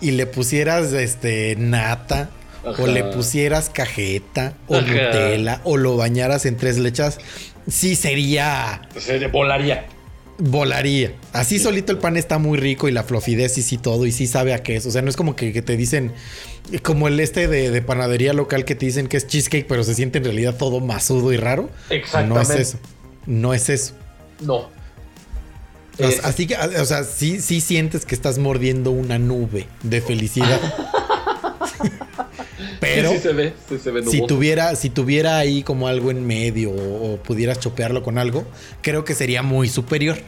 y 0.00 0.12
le 0.12 0.26
pusieras 0.26 0.92
este 0.94 1.54
nata, 1.58 2.30
Ajá. 2.64 2.82
o 2.82 2.86
le 2.86 3.04
pusieras 3.04 3.68
cajeta, 3.68 4.54
o. 4.68 4.80
Nutella, 4.80 5.60
o 5.64 5.76
lo 5.76 5.96
bañaras 5.96 6.46
en 6.46 6.56
tres 6.56 6.78
lechas, 6.78 7.18
sí 7.68 7.96
sería, 7.96 8.82
Se 8.98 9.26
volaría. 9.28 9.86
volaría. 10.38 11.12
Así 11.32 11.58
solito 11.58 11.92
el 11.92 11.98
pan 11.98 12.16
está 12.16 12.38
muy 12.38 12.58
rico 12.58 12.88
y 12.88 12.92
la 12.92 13.02
flofidez 13.04 13.58
y 13.58 13.62
sí 13.62 13.78
todo, 13.78 14.06
y 14.06 14.12
sí 14.12 14.26
sabe 14.26 14.54
a 14.54 14.62
qué 14.62 14.76
es. 14.76 14.86
O 14.86 14.90
sea, 14.90 15.02
no 15.02 15.10
es 15.10 15.16
como 15.16 15.34
que, 15.36 15.52
que 15.52 15.62
te 15.62 15.76
dicen, 15.76 16.12
como 16.82 17.08
el 17.08 17.18
este 17.20 17.48
de, 17.48 17.70
de 17.70 17.82
panadería 17.82 18.32
local 18.32 18.64
que 18.64 18.74
te 18.74 18.86
dicen 18.86 19.06
que 19.08 19.16
es 19.16 19.26
cheesecake, 19.26 19.66
pero 19.66 19.84
se 19.84 19.94
siente 19.94 20.18
en 20.18 20.24
realidad 20.24 20.56
todo 20.56 20.80
masudo 20.80 21.32
y 21.32 21.36
raro. 21.36 21.70
Exactamente. 21.90 22.34
No 22.34 22.40
es 22.42 22.50
eso. 22.68 22.78
No 23.26 23.54
es 23.54 23.68
eso. 23.68 23.94
No. 24.40 24.68
Es- 25.98 26.22
Así 26.24 26.46
que, 26.46 26.56
o 26.56 26.84
sea, 26.84 27.04
sí, 27.04 27.40
sí 27.40 27.60
sientes 27.62 28.04
que 28.04 28.14
estás 28.14 28.38
mordiendo 28.38 28.90
una 28.90 29.18
nube 29.18 29.66
de 29.82 30.00
felicidad. 30.02 30.60
Pero 32.80 33.10
Sí, 33.10 33.16
sí 33.16 33.22
se 33.22 33.32
ve, 33.32 33.52
sí 33.68 33.78
se 33.78 33.90
ve 33.90 34.02
si 34.04 34.26
tuviera, 34.26 34.74
si 34.76 34.90
tuviera 34.90 35.38
ahí 35.38 35.62
como 35.62 35.88
algo 35.88 36.10
en 36.10 36.26
medio 36.26 36.70
o, 36.70 37.14
o 37.14 37.16
pudieras 37.18 37.60
chopearlo 37.60 38.02
con 38.02 38.18
algo, 38.18 38.46
creo 38.82 39.04
que 39.04 39.14
sería 39.14 39.42
muy 39.42 39.68
superior. 39.68 40.18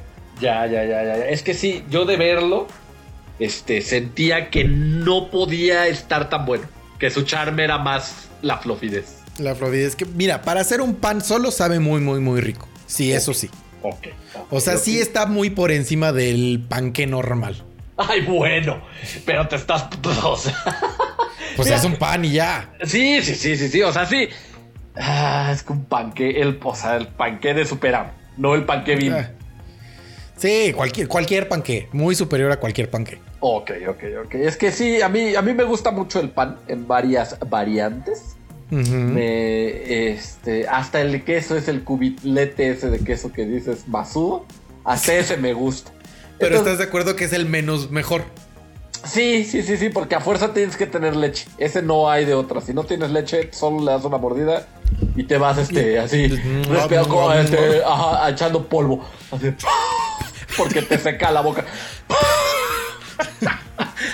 Ya, 0.41 0.67
ya, 0.67 0.85
ya, 0.85 1.03
ya. 1.03 1.29
Es 1.29 1.43
que 1.43 1.55
sí, 1.55 1.85
yo 1.91 2.05
de 2.05 2.17
verlo, 2.17 2.69
este, 3.39 3.83
sentía 3.83 4.51
que 4.51 4.65
no 4.65 5.31
podía 5.31 5.87
estar 5.87 6.29
tan 6.29 6.47
bueno. 6.47 6.65
Que 6.99 7.11
su 7.11 7.23
charme 7.23 7.65
era 7.65 7.79
más 7.79 8.29
la 8.43 8.59
flofidez. 8.59 9.19
La 9.39 9.55
fluidez 9.55 9.95
que, 9.95 10.05
mira, 10.05 10.43
para 10.43 10.61
hacer 10.61 10.81
un 10.81 10.97
pan 10.97 11.21
solo 11.21 11.51
sabe 11.53 11.79
muy, 11.79 12.01
muy, 12.01 12.19
muy 12.21 12.41
rico. 12.41 12.69
Sí, 12.87 13.13
eso 13.13 13.33
sí. 13.33 13.49
Ok. 13.83 14.09
O 14.51 14.61
sea, 14.61 14.77
sí 14.77 14.99
está 14.99 15.27
muy 15.27 15.51
por 15.51 15.71
encima 15.71 16.13
del 16.13 16.65
panque 16.69 17.07
normal. 17.07 17.63
Ay, 17.97 18.23
bueno. 18.23 18.83
Pero 19.25 19.47
te 19.47 19.57
estás. 19.57 19.87
O 20.25 20.37
sea, 20.37 20.55
Pues 21.59 21.67
Mira. 21.67 21.79
es 21.79 21.85
un 21.85 21.97
pan 21.97 22.25
y 22.25 22.31
ya. 22.31 22.73
sí, 22.85 23.21
sí, 23.21 23.35
sí, 23.35 23.57
sí, 23.57 23.69
sí. 23.69 23.83
O 23.83 23.93
sea, 23.93 24.07
sí. 24.07 24.29
Ah, 24.95 25.51
es 25.53 25.65
que 25.65 25.73
un 25.73 25.87
panque, 25.87 26.41
el, 26.41 26.57
o 26.63 26.75
sea, 26.77 26.97
el 26.97 27.09
panque 27.09 27.53
de 27.53 27.67
superam, 27.67 28.13
no 28.37 28.55
el 28.55 28.65
panque 28.65 28.95
bim. 28.95 29.13
Ah. 29.13 29.29
Sí, 30.37 30.73
cualquier, 30.73 31.09
cualquier 31.09 31.49
panque. 31.49 31.89
Muy 31.91 32.15
superior 32.15 32.53
a 32.53 32.61
cualquier 32.61 32.89
panque. 32.89 33.19
Ok, 33.41 33.73
ok, 33.89 34.05
ok. 34.25 34.35
Es 34.37 34.57
que 34.57 34.71
sí, 34.71 35.03
a 35.03 35.09
mí, 35.09 35.35
a 35.35 35.43
mí 35.43 35.53
me 35.53 35.65
gusta 35.65 35.91
mucho 35.91 36.21
el 36.21 36.31
pan 36.31 36.59
en 36.69 36.87
varias 36.87 37.37
variantes. 37.51 38.37
Me, 38.71 40.13
este, 40.13 40.69
hasta 40.69 41.01
el 41.01 41.25
queso 41.25 41.57
es 41.57 41.67
el 41.67 41.83
cubilete 41.83 42.71
ese 42.71 42.89
de 42.89 43.01
queso 43.01 43.33
que 43.33 43.47
dices 43.47 43.83
basudo. 43.89 44.47
Hasta 44.85 45.13
ese 45.17 45.37
me 45.39 45.55
gusta. 45.55 45.91
Pero 46.39 46.51
Entonces, 46.55 46.75
estás 46.75 46.79
de 46.79 46.85
acuerdo 46.85 47.17
que 47.17 47.25
es 47.25 47.33
el 47.33 47.47
menos 47.47 47.91
mejor. 47.91 48.23
Sí, 49.09 49.45
sí, 49.45 49.63
sí, 49.63 49.77
sí, 49.77 49.89
porque 49.89 50.15
a 50.15 50.21
fuerza 50.21 50.53
tienes 50.53 50.77
que 50.77 50.87
tener 50.87 51.17
leche. 51.17 51.47
Ese 51.59 51.83
no 51.83 52.11
hay 52.11 52.25
de 52.25 52.35
otra. 52.35 52.61
Si 52.61 52.73
no 52.73 52.85
tienes 52.85 53.11
leche, 53.11 53.51
solo 53.53 53.85
le 53.85 53.93
das 53.93 54.05
una 54.05 54.19
mordida 54.19 54.67
y 55.17 55.25
te 55.25 55.39
vas 55.39 55.59
este, 55.59 55.99
así, 55.99 56.29
respirando, 56.29 57.09
como, 57.09 57.33
este, 57.33 57.83
ajá, 57.85 58.31
echando 58.31 58.67
polvo. 58.69 59.05
Así, 59.31 59.53
porque 60.57 60.83
te 60.83 60.99
seca 60.99 61.31
la 61.31 61.41
boca. 61.41 61.65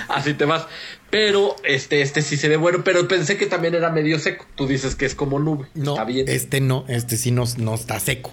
así 0.09 0.33
te 0.33 0.45
vas. 0.45 0.65
Pero 1.09 1.55
este, 1.63 2.01
este 2.01 2.21
sí 2.21 2.35
se 2.37 2.49
ve 2.49 2.57
bueno, 2.57 2.83
pero 2.83 3.07
pensé 3.07 3.37
que 3.37 3.45
también 3.45 3.75
era 3.75 3.89
medio 3.89 4.19
seco. 4.19 4.45
Tú 4.55 4.67
dices 4.67 4.95
que 4.95 5.05
es 5.05 5.15
como 5.15 5.39
nube. 5.39 5.67
No, 5.73 5.91
Está 5.91 6.03
bien. 6.03 6.27
este 6.27 6.61
no, 6.61 6.85
este 6.87 7.17
sí 7.17 7.31
no, 7.31 7.43
no 7.57 7.75
está 7.75 7.99
seco. 7.99 8.31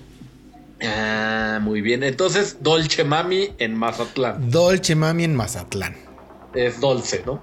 Ah, 0.82 1.60
muy 1.62 1.80
bien. 1.80 2.02
Entonces, 2.02 2.58
Dolce 2.60 3.04
Mami 3.04 3.50
en 3.58 3.76
Mazatlán. 3.76 4.50
Dolce 4.50 4.96
Mami 4.96 5.24
en 5.24 5.36
Mazatlán. 5.36 6.11
Es 6.54 6.80
dulce, 6.80 7.22
¿no? 7.24 7.42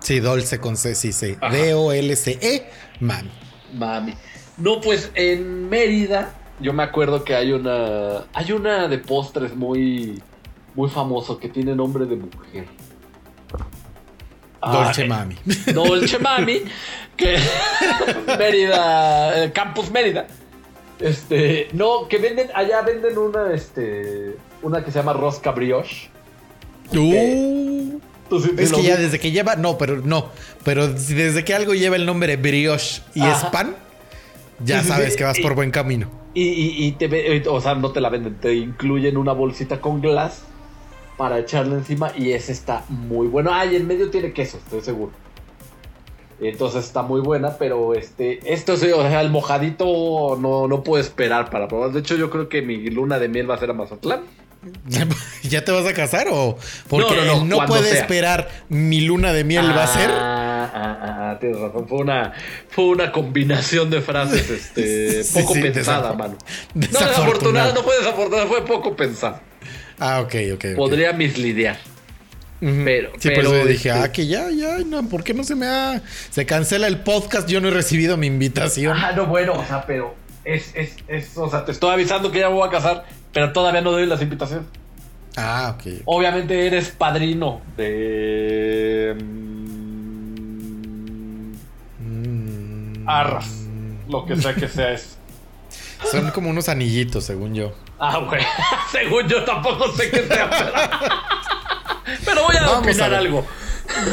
Sí, 0.00 0.20
Dolce 0.20 0.60
con 0.60 0.76
C, 0.76 0.94
sí, 0.94 1.12
sí. 1.12 1.36
D-O-L-C-E, 1.50 2.70
Mami. 3.00 3.30
Mami. 3.74 4.14
No, 4.56 4.80
pues 4.80 5.10
en 5.14 5.68
Mérida, 5.68 6.34
yo 6.60 6.72
me 6.72 6.82
acuerdo 6.82 7.24
que 7.24 7.34
hay 7.34 7.52
una. 7.52 8.24
Hay 8.32 8.52
una 8.52 8.88
de 8.88 8.98
postres 8.98 9.54
muy. 9.54 10.22
Muy 10.74 10.88
famoso 10.88 11.38
que 11.38 11.48
tiene 11.48 11.74
nombre 11.74 12.06
de 12.06 12.14
mujer. 12.14 12.66
Dolce 14.60 15.04
Ah, 15.04 15.06
Mami. 15.06 15.36
Dolce 15.74 16.18
Mami, 16.18 16.62
que 17.16 17.36
Mérida, 18.38 19.44
eh, 19.44 19.52
Campus 19.52 19.90
Mérida. 19.90 20.26
Este, 21.00 21.68
no, 21.72 22.08
que 22.08 22.18
venden, 22.18 22.48
allá 22.54 22.82
venden 22.82 23.18
una, 23.18 23.52
este, 23.52 24.36
una 24.62 24.84
que 24.84 24.90
se 24.90 24.98
llama 24.98 25.12
rosca 25.12 25.52
brioche. 25.52 26.10
Uh, 26.92 28.00
es 28.58 28.72
que 28.72 28.82
ya 28.82 28.96
vi. 28.96 29.02
desde 29.02 29.18
que 29.18 29.30
lleva, 29.30 29.56
no, 29.56 29.78
pero 29.78 29.96
no, 30.04 30.28
pero 30.64 30.88
desde 30.88 31.44
que 31.44 31.54
algo 31.54 31.74
lleva 31.74 31.96
el 31.96 32.06
nombre 32.06 32.36
brioche 32.36 33.02
y 33.14 33.20
Ajá. 33.22 33.32
es 33.46 33.52
pan, 33.52 33.76
ya 34.64 34.82
Sí, 34.82 34.88
sabes 34.88 35.12
sí, 35.12 35.18
que 35.18 35.24
vas 35.24 35.38
y- 35.38 35.42
por 35.42 35.54
buen 35.54 35.70
camino. 35.70 36.10
Y, 36.34 36.42
y- 36.42 36.86
y 36.86 36.92
te 36.92 37.08
ve- 37.08 37.36
eh, 37.36 37.42
o 37.48 37.60
sea, 37.60 37.74
no 37.74 37.90
te 37.90 38.00
la 38.00 38.10
venden, 38.10 38.36
te 38.36 38.54
incluyen 38.54 39.16
una 39.16 39.32
bolsita 39.32 39.80
con 39.80 40.00
glass 40.00 40.42
para 41.16 41.38
echarle 41.38 41.74
encima 41.74 42.12
y 42.16 42.32
esa 42.32 42.52
está 42.52 42.84
muy 42.88 43.26
bueno. 43.26 43.50
Ah, 43.52 43.66
y 43.66 43.74
en 43.76 43.86
medio 43.86 44.10
tiene 44.10 44.32
queso, 44.32 44.58
estoy 44.58 44.82
seguro. 44.82 45.12
Entonces 46.40 46.84
está 46.84 47.02
muy 47.02 47.20
buena, 47.20 47.56
pero 47.58 47.94
este, 47.94 48.38
esto 48.52 48.76
sí, 48.76 48.86
o 48.92 49.02
sea, 49.02 49.20
el 49.22 49.30
mojadito 49.30 50.38
no, 50.40 50.68
no 50.68 50.84
puedo 50.84 51.02
esperar 51.02 51.50
para 51.50 51.66
probar. 51.66 51.90
De 51.90 51.98
hecho, 51.98 52.14
yo 52.14 52.30
creo 52.30 52.48
que 52.48 52.62
mi 52.62 52.76
luna 52.90 53.18
de 53.18 53.28
miel 53.28 53.50
va 53.50 53.56
a 53.56 53.58
ser 53.58 53.70
a 53.70 53.72
Mazatlán. 53.74 54.20
¿Ya 55.44 55.64
te 55.64 55.72
vas 55.72 55.86
a 55.86 55.94
casar 55.94 56.26
o 56.30 56.58
porque 56.88 57.14
No, 57.16 57.24
no, 57.24 57.24
no, 57.36 57.42
él 57.42 57.48
no 57.48 57.56
cuando 57.56 57.74
puede 57.76 57.90
sea. 57.90 58.00
esperar 58.00 58.48
mi 58.68 59.00
luna 59.00 59.32
de 59.32 59.44
miel 59.44 59.70
va 59.70 59.84
a 59.84 59.86
ser? 59.86 60.10
Ah, 60.10 60.70
ah, 60.74 60.98
ah, 61.00 61.30
ah, 61.32 61.38
tienes 61.38 61.58
razón. 61.60 61.86
Fue 61.88 61.98
una, 61.98 62.32
fue 62.68 62.84
una 62.86 63.12
combinación 63.12 63.88
de 63.90 64.00
frases 64.02 64.50
este, 64.50 65.22
Sí, 65.22 65.40
poco 65.40 65.54
sí, 65.54 65.60
pensada, 65.62 66.12
mano. 66.12 66.36
No, 66.74 66.80
desafortunada, 66.86 67.72
no 67.72 67.82
fue 67.82 67.96
desafortunada, 67.98 68.46
fue 68.46 68.64
poco 68.64 68.96
pensada. 68.96 69.40
Ah, 69.98 70.20
ok, 70.20 70.34
ok. 70.54 70.64
ok. 70.72 70.76
Podría 70.76 71.12
mislidiar. 71.12 71.78
Ujú. 72.60 72.82
pero- 72.84 73.10
sí, 73.20 73.28
pero, 73.32 73.52
dije, 73.66 73.88
este- 73.88 73.90
ah, 73.92 74.10
que 74.10 74.26
ya, 74.26 74.50
ya, 74.50 74.78
no, 74.78 75.08
¿por 75.08 75.22
qué 75.22 75.32
no 75.34 75.44
se 75.44 75.54
me 75.54 75.66
ha. 75.66 76.02
Se 76.30 76.44
cancela 76.44 76.88
el 76.88 76.98
podcast, 77.00 77.48
yo 77.48 77.60
no 77.60 77.68
he 77.68 77.70
recibido 77.70 78.16
mi 78.16 78.26
invitación. 78.26 78.96
Ah, 78.98 79.12
no, 79.12 79.26
bueno, 79.26 79.52
o 79.52 79.64
sea, 79.64 79.86
pero 79.86 80.16
es, 80.44 80.72
es, 80.74 80.96
es, 81.06 81.36
o 81.38 81.48
sea, 81.48 81.64
te 81.64 81.70
estoy 81.70 81.90
avisando 81.92 82.32
que 82.32 82.40
ya 82.40 82.48
me 82.48 82.54
voy 82.56 82.66
a 82.66 82.70
casar, 82.72 83.04
pero 83.32 83.52
todavía 83.52 83.80
no 83.80 83.90
doy 83.92 84.06
las 84.06 84.20
invitaciones. 84.22 84.66
Ah, 85.36 85.76
ok. 85.76 86.02
Obviamente 86.04 86.66
eres 86.66 86.90
padrino 86.90 87.60
de. 87.76 89.16
mm, 89.18 89.78
Mm, 92.00 93.08
Arras. 93.08 93.46
Lo 94.08 94.24
que 94.26 94.36
sea 94.36 94.54
que 94.54 94.68
sea 94.68 94.92
eso. 94.92 95.16
Son 96.10 96.30
como 96.30 96.50
unos 96.50 96.68
anillitos, 96.68 97.24
según 97.24 97.54
yo. 97.54 97.72
Ah, 97.98 98.18
güey. 98.18 98.40
Según 98.92 99.26
yo 99.28 99.44
tampoco 99.44 99.90
sé 99.92 100.08
qué 100.10 100.22
sea. 100.22 100.48
Pero, 100.48 102.20
pero 102.24 102.42
voy 102.44 102.56
a 102.56 102.60
Vamos 102.62 102.78
opinar 102.86 103.14
algo. 103.14 103.44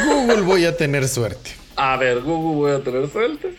Google 0.08 0.42
voy 0.42 0.66
a 0.66 0.76
tener 0.76 1.08
suerte. 1.08 1.52
A 1.76 1.96
ver, 1.98 2.22
Google 2.22 2.56
voy 2.56 2.72
a 2.72 2.84
tener 2.84 3.08
suerte. 3.10 3.54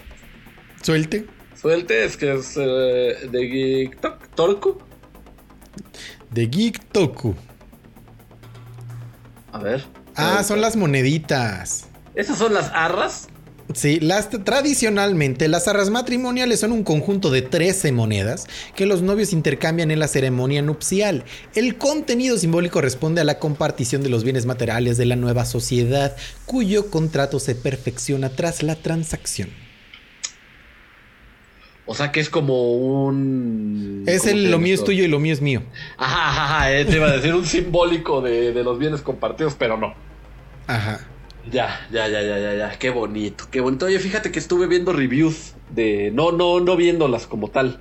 Suelte. 0.83 1.27
Suerte 1.55 2.05
es 2.05 2.17
que 2.17 2.35
es 2.35 2.57
eh, 2.57 3.29
de 3.31 3.89
TikTok, 3.91 4.29
Torco. 4.35 4.79
De 6.31 6.47
Geek 6.47 6.85
Toku. 6.93 7.35
A 9.53 9.59
ver. 9.59 9.85
Ah, 10.15 10.43
son 10.45 10.61
las 10.61 10.77
moneditas. 10.77 11.87
Esas 12.15 12.39
son 12.39 12.55
las 12.55 12.71
arras. 12.75 13.29
Sí, 13.75 13.99
las 14.01 14.31
tradicionalmente 14.31 15.49
las 15.49 15.67
arras 15.67 15.91
matrimoniales 15.91 16.61
son 16.61 16.73
un 16.73 16.85
conjunto 16.85 17.31
de 17.31 17.43
13 17.43 17.91
monedas 17.91 18.47
que 18.77 18.87
los 18.87 19.03
novios 19.03 19.33
intercambian 19.33 19.91
en 19.91 19.99
la 19.99 20.09
ceremonia 20.09 20.63
nupcial. 20.63 21.25
El 21.55 21.77
contenido 21.77 22.39
simbólico 22.39 22.81
responde 22.81 23.21
a 23.21 23.25
la 23.25 23.39
compartición 23.39 24.03
de 24.03 24.09
los 24.09 24.23
bienes 24.23 24.47
materiales 24.47 24.97
de 24.99 25.07
la 25.07 25.17
nueva 25.17 25.45
sociedad, 25.45 26.17
cuyo 26.47 26.91
contrato 26.91 27.41
se 27.41 27.55
perfecciona 27.55 28.31
tras 28.31 28.63
la 28.63 28.77
transacción. 28.77 29.66
O 31.87 31.95
sea 31.95 32.11
que 32.11 32.21
es 32.21 32.29
como 32.29 32.73
un. 32.73 34.03
Es 34.07 34.23
¿cómo 34.23 34.33
el 34.33 34.51
lo 34.51 34.59
mío 34.59 34.75
es 34.75 34.85
tuyo 34.85 35.05
y 35.05 35.09
lo 35.09 35.21
mío 35.21 35.33
es 35.33 35.41
mío. 35.41 35.63
Ajá, 35.97 36.29
ajá, 36.29 36.45
ajá, 36.45 36.73
eh, 36.73 36.85
te 36.85 36.97
iba 36.97 37.07
a 37.07 37.13
decir 37.13 37.35
un 37.35 37.47
simbólico 37.47 38.21
de, 38.21 38.53
de 38.53 38.65
los 38.65 38.79
bienes 38.79 39.03
compartidos, 39.03 39.55
pero 39.55 39.77
no. 39.77 39.95
Ajá. 40.67 41.07
Ya, 41.51 41.87
ya, 41.93 42.09
ya, 42.09 42.23
ya, 42.23 42.39
ya, 42.39 42.55
ya. 42.55 42.79
Qué 42.79 42.91
bonito, 42.91 43.45
qué 43.51 43.61
bonito. 43.61 43.87
Oye, 43.87 44.01
fíjate 44.01 44.33
que 44.33 44.41
estuve 44.41 44.67
viendo 44.67 44.93
reviews 44.93 45.55
de. 45.71 46.11
No, 46.13 46.33
no, 46.33 46.59
no 46.59 46.77
viéndolas 46.77 47.27
como 47.27 47.49
tal. 47.49 47.81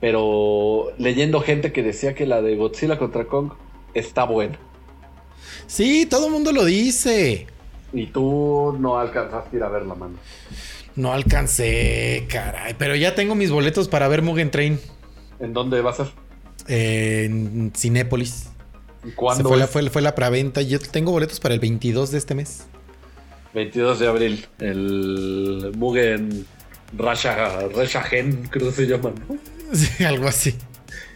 Pero 0.00 0.92
leyendo 0.96 1.40
gente 1.40 1.72
que 1.72 1.82
decía 1.82 2.14
que 2.14 2.26
la 2.26 2.40
de 2.40 2.56
Godzilla 2.56 2.98
contra 2.98 3.26
Kong 3.26 3.52
está 3.94 4.24
buena. 4.24 4.58
Sí, 5.66 6.06
todo 6.06 6.26
el 6.26 6.32
mundo 6.32 6.52
lo 6.52 6.64
dice. 6.64 7.46
Y 7.92 8.06
tú 8.06 8.76
no 8.78 8.98
alcanzaste 8.98 9.56
a 9.56 9.58
ir 9.58 9.64
a 9.64 9.68
ver 9.68 9.82
la 9.82 9.94
mano. 9.94 10.14
No 10.96 11.12
alcancé, 11.12 12.26
caray. 12.28 12.74
Pero 12.78 12.94
ya 12.96 13.14
tengo 13.14 13.34
mis 13.34 13.50
boletos 13.50 13.88
para 13.88 14.08
ver 14.08 14.22
Mugen 14.22 14.50
Train 14.50 14.78
¿En 15.38 15.52
dónde 15.52 15.80
va 15.80 15.90
a 15.90 15.94
ser? 15.94 16.08
en 16.68 17.72
Cinépolis. 17.76 18.48
¿Y 19.04 19.08
Se 19.10 19.14
¿Cuándo? 19.14 19.48
fue, 19.48 19.58
la, 19.58 19.66
fue, 19.66 19.88
fue 19.90 20.02
la 20.02 20.14
preventa. 20.14 20.60
Yo 20.62 20.78
tengo 20.78 21.10
boletos 21.12 21.40
para 21.40 21.54
el 21.54 21.60
22 21.60 22.10
de 22.10 22.18
este 22.18 22.34
mes. 22.34 22.64
22 23.54 23.98
de 23.98 24.06
abril. 24.08 24.46
El 24.58 25.72
Mugen 25.76 26.46
Rasha, 26.96 27.68
Rashagen, 27.74 28.48
creo 28.50 28.68
que 28.68 28.74
se 28.74 28.86
llama. 28.86 29.12
¿no? 29.28 29.36
Sí, 29.72 30.02
algo 30.04 30.26
así. 30.26 30.56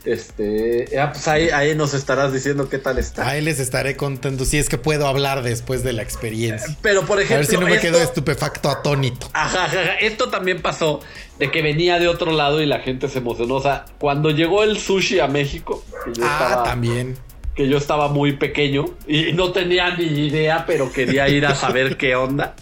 Este. 0.05 0.99
ah, 0.99 1.13
pues 1.13 1.27
ahí, 1.29 1.49
ahí 1.49 1.75
nos 1.75 1.95
estarás 1.95 2.33
diciendo 2.33 2.69
qué 2.69 2.79
tal 2.79 2.99
está. 2.99 3.27
Ahí 3.29 3.41
les 3.41 3.59
estaré 3.59 3.97
contando 3.97 4.45
si 4.45 4.59
es 4.59 4.69
que 4.69 4.77
puedo 4.79 5.07
hablar 5.07 5.43
después 5.43 5.83
de 5.83 5.93
la 5.93 6.03
experiencia. 6.03 6.77
Pero 6.83 7.03
por 7.07 7.19
A 7.19 7.23
ejemplo. 7.23 7.39
ver 7.39 7.47
si 7.47 7.57
no 7.57 7.63
me 7.67 7.77
esto- 7.77 7.83
quedo 7.83 7.99
estupefacto 8.03 8.69
atónito. 8.71 9.29
Ajá, 9.33 9.65
ajá, 9.65 9.81
ajá. 9.81 9.95
Esto 10.01 10.29
también 10.29 10.61
pasó 10.61 11.01
de 11.39 11.51
que 11.51 11.63
venía 11.63 11.99
de 11.99 12.09
otro 12.09 12.33
lado 12.33 12.61
y 12.61 12.67
la 12.67 12.81
gente 12.81 13.09
se 13.09 13.19
emocionó. 13.19 13.55
O 13.57 13.63
sea, 13.63 13.87
cuando 13.99 14.31
llegó 14.31 14.63
el 14.63 14.79
sushi 14.79 15.21
a 15.21 15.27
México, 15.27 15.85
que 16.05 16.13
yo, 16.21 16.25
Ah, 16.27 16.39
estaba, 16.43 16.63
también. 16.65 17.17
que 17.55 17.69
yo 17.69 17.79
estaba 17.79 18.09
muy 18.09 18.33
pequeño 18.37 18.85
y 19.09 19.33
no 19.33 19.53
tenía 19.53 19.97
ni 19.97 20.05
idea, 20.27 20.65
pero 20.67 20.93
quería 20.93 21.29
ir 21.29 21.47
a 21.47 21.55
saber 21.55 21.97
qué 21.97 22.15
onda. 22.15 22.55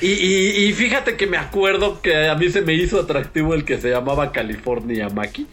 Y, 0.00 0.12
y- 0.12 0.66
y 0.68 0.72
fíjate 0.74 1.16
que 1.16 1.26
me 1.26 1.36
acuerdo 1.38 2.00
que 2.00 2.28
a 2.28 2.34
mí 2.36 2.50
se 2.50 2.60
me 2.60 2.72
hizo 2.74 3.00
atractivo 3.00 3.54
el 3.54 3.64
que 3.64 3.80
se 3.80 3.90
llamaba 3.90 4.30
California 4.30 5.08
Maki, 5.08 5.48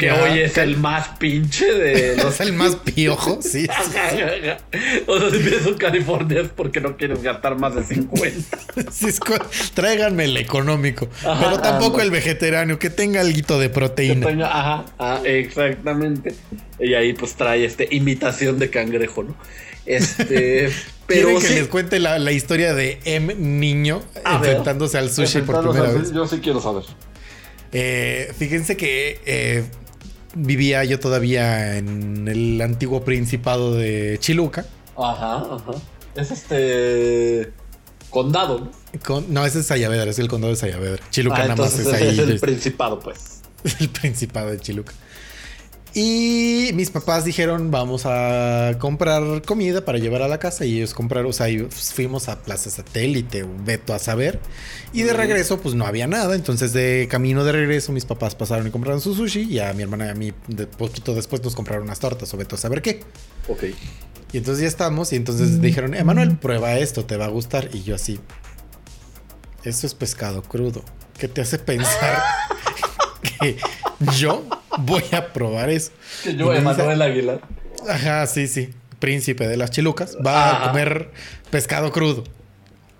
que 0.00 0.06
Ya, 0.06 0.22
hoy 0.22 0.38
es 0.40 0.52
Cal- 0.52 0.68
el 0.70 0.76
más 0.78 1.08
pinche 1.18 1.72
de 1.72 2.16
los 2.22 2.34
Es 2.34 2.40
el 2.40 2.52
más 2.54 2.74
piojo, 2.76 3.38
sí. 3.42 3.62
sí. 3.62 3.66
Ajá, 3.70 3.82
ajá, 3.84 4.16
ajá. 4.42 4.58
O 5.06 5.18
sea, 5.20 5.30
si 5.30 5.38
pienso 5.38 5.68
en 5.68 5.74
California 5.78 6.40
es 6.40 6.48
porque 6.48 6.80
no 6.80 6.96
quieres 6.96 7.22
gastar 7.22 7.56
más 7.58 7.74
de 7.74 7.84
50. 7.84 8.58
Sí, 8.90 9.06
es 9.06 9.20
cu- 9.20 9.34
Tráiganme 9.74 10.24
el 10.24 10.36
económico. 10.36 11.08
Ajá, 11.24 11.38
pero 11.44 11.60
tampoco 11.60 12.00
el 12.00 12.10
vegetariano, 12.10 12.78
que 12.78 12.90
tenga 12.90 13.20
algo 13.20 13.58
de 13.58 13.66
Que 13.68 13.74
proteína. 13.74 14.26
tenga- 14.26 14.46
ajá, 14.50 14.84
ah, 14.98 15.20
exactamente. 15.24 16.34
Y 16.78 16.94
ahí 16.94 17.12
pues 17.12 17.34
trae 17.34 17.64
este 17.64 17.86
imitación 17.90 18.58
de 18.58 18.70
cangrejo, 18.70 19.22
¿no? 19.24 19.36
Este, 19.86 20.70
pero 21.06 21.28
¿Quieren 21.28 21.40
que 21.42 21.48
sí, 21.48 21.54
les 21.54 21.68
cuente 21.68 21.98
la, 22.00 22.18
la 22.18 22.32
historia 22.32 22.74
de 22.74 23.00
M 23.04 23.34
Niño 23.34 24.02
A 24.24 24.38
ver. 24.38 24.50
enfrentándose 24.50 24.98
al 24.98 25.10
sushi 25.10 25.40
por 25.42 25.56
enfrentarnos 25.56 25.74
primera 25.74 25.92
al- 25.92 25.98
vez? 26.02 26.12
Yo 26.12 26.26
sí 26.26 26.38
quiero 26.42 26.60
saber. 26.60 26.84
Eh, 27.72 28.32
fíjense 28.38 28.76
que 28.76 29.20
eh, 29.26 29.64
vivía 30.34 30.84
yo 30.84 30.98
todavía 31.00 31.76
en 31.76 32.28
el 32.28 32.60
antiguo 32.60 33.04
principado 33.04 33.74
de 33.74 34.16
Chiluca. 34.20 34.66
Ajá, 34.96 35.36
ajá. 35.36 35.72
Es 36.14 36.30
este 36.30 37.52
condado, 38.10 38.58
¿no? 38.60 38.70
Con- 39.04 39.32
no, 39.32 39.46
ese 39.46 39.60
es 39.60 39.66
Sayavedra, 39.66 40.10
es 40.10 40.18
el 40.18 40.28
condado 40.28 40.52
de 40.52 40.56
Sayavedra. 40.58 41.02
Chiluca 41.10 41.36
Ah, 41.44 41.48
nada 41.48 41.56
más 41.56 41.78
es 41.78 41.86
ahí. 41.92 42.08
es 42.08 42.18
el 42.18 42.40
principado, 42.40 42.98
pues. 43.00 43.42
el 43.80 43.88
principado 43.88 44.50
de 44.50 44.58
Chiluca. 44.58 44.92
Y 45.92 46.70
mis 46.74 46.90
papás 46.90 47.24
dijeron, 47.24 47.72
vamos 47.72 48.02
a 48.06 48.76
comprar 48.78 49.42
comida 49.42 49.84
para 49.84 49.98
llevar 49.98 50.22
a 50.22 50.28
la 50.28 50.38
casa. 50.38 50.64
Y 50.64 50.76
ellos 50.76 50.94
compraron, 50.94 51.30
o 51.30 51.32
sea, 51.32 51.48
y 51.48 51.58
fuimos 51.58 52.28
a 52.28 52.40
Plaza 52.42 52.70
Satélite, 52.70 53.44
Beto 53.64 53.92
a 53.92 53.98
saber. 53.98 54.38
Y 54.92 55.02
de 55.02 55.12
regreso, 55.12 55.60
pues 55.60 55.74
no 55.74 55.86
había 55.86 56.06
nada. 56.06 56.36
Entonces, 56.36 56.72
de 56.72 57.08
camino 57.10 57.44
de 57.44 57.52
regreso, 57.52 57.90
mis 57.92 58.04
papás 58.04 58.36
pasaron 58.36 58.66
y 58.68 58.70
compraron 58.70 59.00
su 59.00 59.14
sushi. 59.14 59.42
Y 59.42 59.58
a 59.58 59.72
mi 59.72 59.82
hermana 59.82 60.06
y 60.06 60.08
a 60.10 60.14
mí, 60.14 60.32
de 60.46 60.66
poquito 60.68 61.14
después, 61.14 61.42
nos 61.42 61.56
compraron 61.56 61.84
unas 61.84 61.98
tortas 61.98 62.32
o 62.32 62.36
Beto 62.36 62.54
a 62.54 62.58
saber 62.58 62.82
qué. 62.82 63.02
Ok. 63.48 63.64
Y 64.32 64.38
entonces 64.38 64.62
ya 64.62 64.68
estamos. 64.68 65.12
Y 65.12 65.16
entonces 65.16 65.60
dijeron, 65.60 65.94
Emanuel, 65.94 66.36
prueba 66.36 66.78
esto, 66.78 67.04
te 67.04 67.16
va 67.16 67.24
a 67.24 67.30
gustar. 67.30 67.68
Y 67.72 67.82
yo 67.82 67.96
así, 67.96 68.20
esto 69.64 69.88
es 69.88 69.94
pescado 69.94 70.42
crudo. 70.42 70.84
¿Qué 71.18 71.26
te 71.26 71.40
hace 71.40 71.58
pensar 71.58 72.22
que 73.40 73.56
yo 74.16 74.44
voy 74.78 75.04
a 75.12 75.32
probar 75.32 75.70
eso? 75.70 75.90
Que 76.22 76.36
yo, 76.36 76.52
Emanuel 76.54 77.02
Aguilar. 77.02 77.40
Ajá, 77.88 78.26
sí, 78.26 78.46
sí. 78.48 78.70
Príncipe 78.98 79.48
de 79.48 79.56
las 79.56 79.70
chilucas. 79.70 80.16
Va 80.24 80.64
a 80.64 80.68
comer 80.68 81.10
pescado 81.50 81.90
crudo. 81.92 82.24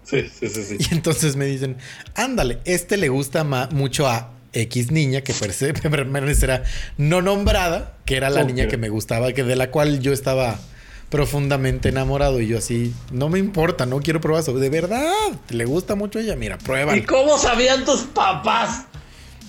Sí, 0.05 0.29
sí, 0.41 0.49
sí, 0.49 0.65
sí. 0.65 0.77
Y 0.79 0.95
entonces 0.95 1.37
me 1.37 1.45
dicen, 1.47 1.77
ándale, 2.15 2.59
este 2.65 2.97
le 2.97 3.09
gusta 3.09 3.45
ma- 3.45 3.69
mucho 3.71 4.09
a 4.09 4.31
X 4.53 4.91
niña, 4.91 5.21
que 5.21 5.33
permanecerá 5.91 6.65
no 6.97 7.23
nombrada, 7.23 7.95
que 8.07 8.17
era 8.17 8.31
la 8.31 8.43
niña 8.43 8.67
que 8.67 8.77
me 8.79 8.89
gustaba, 8.89 9.33
que 9.33 9.45
de 9.45 9.55
la 9.57 9.71
cual 9.71 10.01
yo 10.01 10.13
estaba 10.13 10.59
profundamente 11.11 11.91
enamorado. 11.91 12.41
Y 12.41 12.47
yo 12.49 12.59
así, 12.59 12.95
no 13.13 13.29
me 13.29 13.39
importa, 13.39 13.85
no 13.87 14.01
quiero 14.01 14.21
probar 14.21 14.43
eso. 14.43 14.55
De 14.55 14.71
verdad, 14.71 15.13
le 15.51 15.65
gusta 15.67 15.95
mucho 15.95 16.19
a 16.19 16.23
ella. 16.23 16.35
Mira, 16.35 16.57
prueba. 16.59 16.97
¿Y 16.97 17.03
cómo 17.03 17.37
sabían 17.39 17.85
tus 17.85 18.01
papás? 18.03 18.87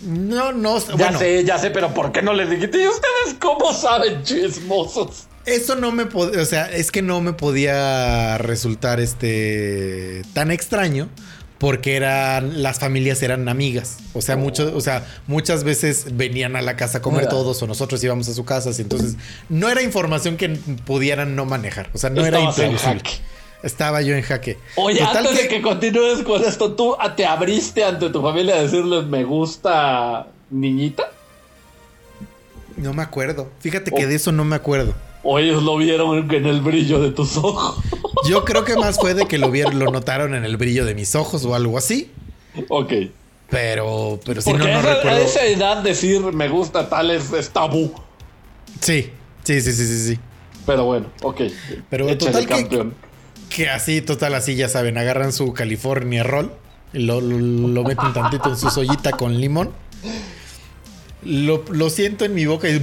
No, 0.04 0.52
no, 0.52 0.80
Ya 0.80 0.96
bueno, 0.96 1.20
sé, 1.20 1.44
ya 1.44 1.58
sé, 1.58 1.72
pero 1.72 1.94
¿por 1.94 2.12
qué 2.12 2.22
no 2.22 2.34
les 2.34 2.50
dijiste? 2.50 2.82
¿Y 2.82 2.88
ustedes 2.88 3.36
cómo 3.40 3.74
saben, 3.74 4.24
chismosos? 4.24 5.28
Eso 5.46 5.76
no 5.76 5.92
me 5.92 6.06
podía, 6.06 6.42
o 6.42 6.46
sea, 6.46 6.72
es 6.72 6.92
que 6.92 7.02
no 7.02 7.20
me 7.22 7.34
podía 7.34 8.38
resultar 8.38 9.00
este 9.00 10.22
tan 10.34 10.52
extraño 10.52 11.10
porque 11.58 11.96
eran 11.96 12.64
las 12.64 12.80
familias 12.80 13.22
eran 13.22 13.48
amigas, 13.48 13.98
o 14.14 14.22
sea, 14.22 14.36
mucho, 14.36 14.76
o 14.76 14.82
sea, 14.82 15.06
muchas 15.28 15.64
veces 15.64 16.06
venían 16.14 16.56
a 16.56 16.62
la 16.64 16.76
casa 16.76 17.00
a 17.00 17.02
comer 17.04 17.22
Mira. 17.22 17.30
todos 17.30 17.62
o 17.62 17.68
nosotros 17.68 18.04
íbamos 18.04 18.28
a 18.30 18.34
su 18.34 18.46
casa, 18.46 18.72
y 18.76 18.82
entonces 18.82 19.16
no 19.48 19.70
era 19.70 19.84
información 19.84 20.38
que 20.38 20.50
pudieran 20.50 21.36
no 21.36 21.46
manejar, 21.46 21.92
o 21.94 22.00
sea, 22.00 22.10
no 22.10 22.26
era 22.26 22.40
Estabas 22.40 22.58
imprevisible. 22.58 23.04
Estaba 23.64 24.02
yo 24.02 24.16
en 24.16 24.24
jaque. 24.24 24.58
Oye, 24.76 25.00
Total 25.00 25.18
antes 25.18 25.38
de 25.38 25.48
que 25.48 25.62
continúes 25.62 26.24
con 26.24 26.44
esto, 26.44 26.74
¿tú 26.74 26.96
te 27.16 27.26
abriste 27.26 27.84
ante 27.84 28.10
tu 28.10 28.22
familia 28.22 28.56
a 28.56 28.62
decirles 28.64 29.06
me 29.06 29.24
gusta 29.24 30.28
niñita? 30.50 31.12
no 32.78 32.94
me 32.94 33.04
acuerdo. 33.04 33.50
Fíjate 33.60 33.92
que 33.92 34.08
de 34.08 34.16
eso 34.16 34.32
no 34.32 34.44
me 34.44 34.56
acuerdo. 34.56 34.96
¿O 35.24 35.38
ellos 35.38 35.62
lo 35.62 35.78
vieron 35.78 36.32
en 36.34 36.46
el 36.48 36.62
brillo 36.62 37.00
de 37.00 37.12
tus 37.12 37.38
ojos? 37.38 37.84
Yo 38.30 38.44
creo 38.44 38.66
que 38.66 38.76
más 38.76 38.98
fue 38.98 39.14
de 39.14 39.28
que 39.28 39.38
lo 39.38 39.52
vieron, 39.52 39.78
lo 39.78 39.92
notaron 39.92 40.34
en 40.34 40.46
el 40.46 40.58
brillo 40.58 40.84
de 40.86 40.96
mis 40.96 41.14
ojos 41.16 41.46
o 41.46 41.54
algo 41.54 41.78
así. 41.78 42.12
ok. 42.70 42.94
Pero, 43.50 44.20
pero 44.26 44.42
si 44.42 44.50
Porque 44.50 44.66
no, 44.66 44.72
no 44.72 44.78
a, 44.78 44.82
esa, 44.82 44.92
a 44.92 44.96
recuerdo. 44.96 45.18
esa 45.20 45.46
edad 45.46 45.84
decir 45.84 46.22
me 46.22 46.48
gusta 46.48 46.88
tal 46.90 47.12
es, 47.12 47.32
es 47.34 47.50
tabú. 47.50 47.94
Sí, 48.80 49.12
sí, 49.44 49.62
sí, 49.62 49.74
sí, 49.74 49.86
sí, 49.86 50.08
sí. 50.14 50.20
Pero 50.66 50.86
bueno, 50.86 51.08
ok. 51.22 51.42
Pero 51.90 52.08
Échale, 52.08 52.32
total 52.32 52.48
campeón. 52.48 52.92
Que 52.92 53.11
así, 53.72 54.02
total, 54.02 54.36
así 54.36 54.56
ya 54.56 54.70
saben, 54.70 54.98
agarran 54.98 55.34
su 55.34 55.54
California 55.54 56.24
Roll, 56.24 56.52
y 56.94 57.00
lo, 57.00 57.22
lo, 57.22 57.38
lo 57.68 57.84
meten 57.84 58.14
tantito 58.14 58.50
en 58.50 58.58
su 58.58 58.70
sollita 58.70 59.12
con 59.14 59.40
limón. 59.40 59.72
Lo, 61.24 61.64
lo 61.72 61.90
siento 61.90 62.26
en 62.26 62.34
mi 62.34 62.46
boca 62.46 62.68
y 62.68 62.76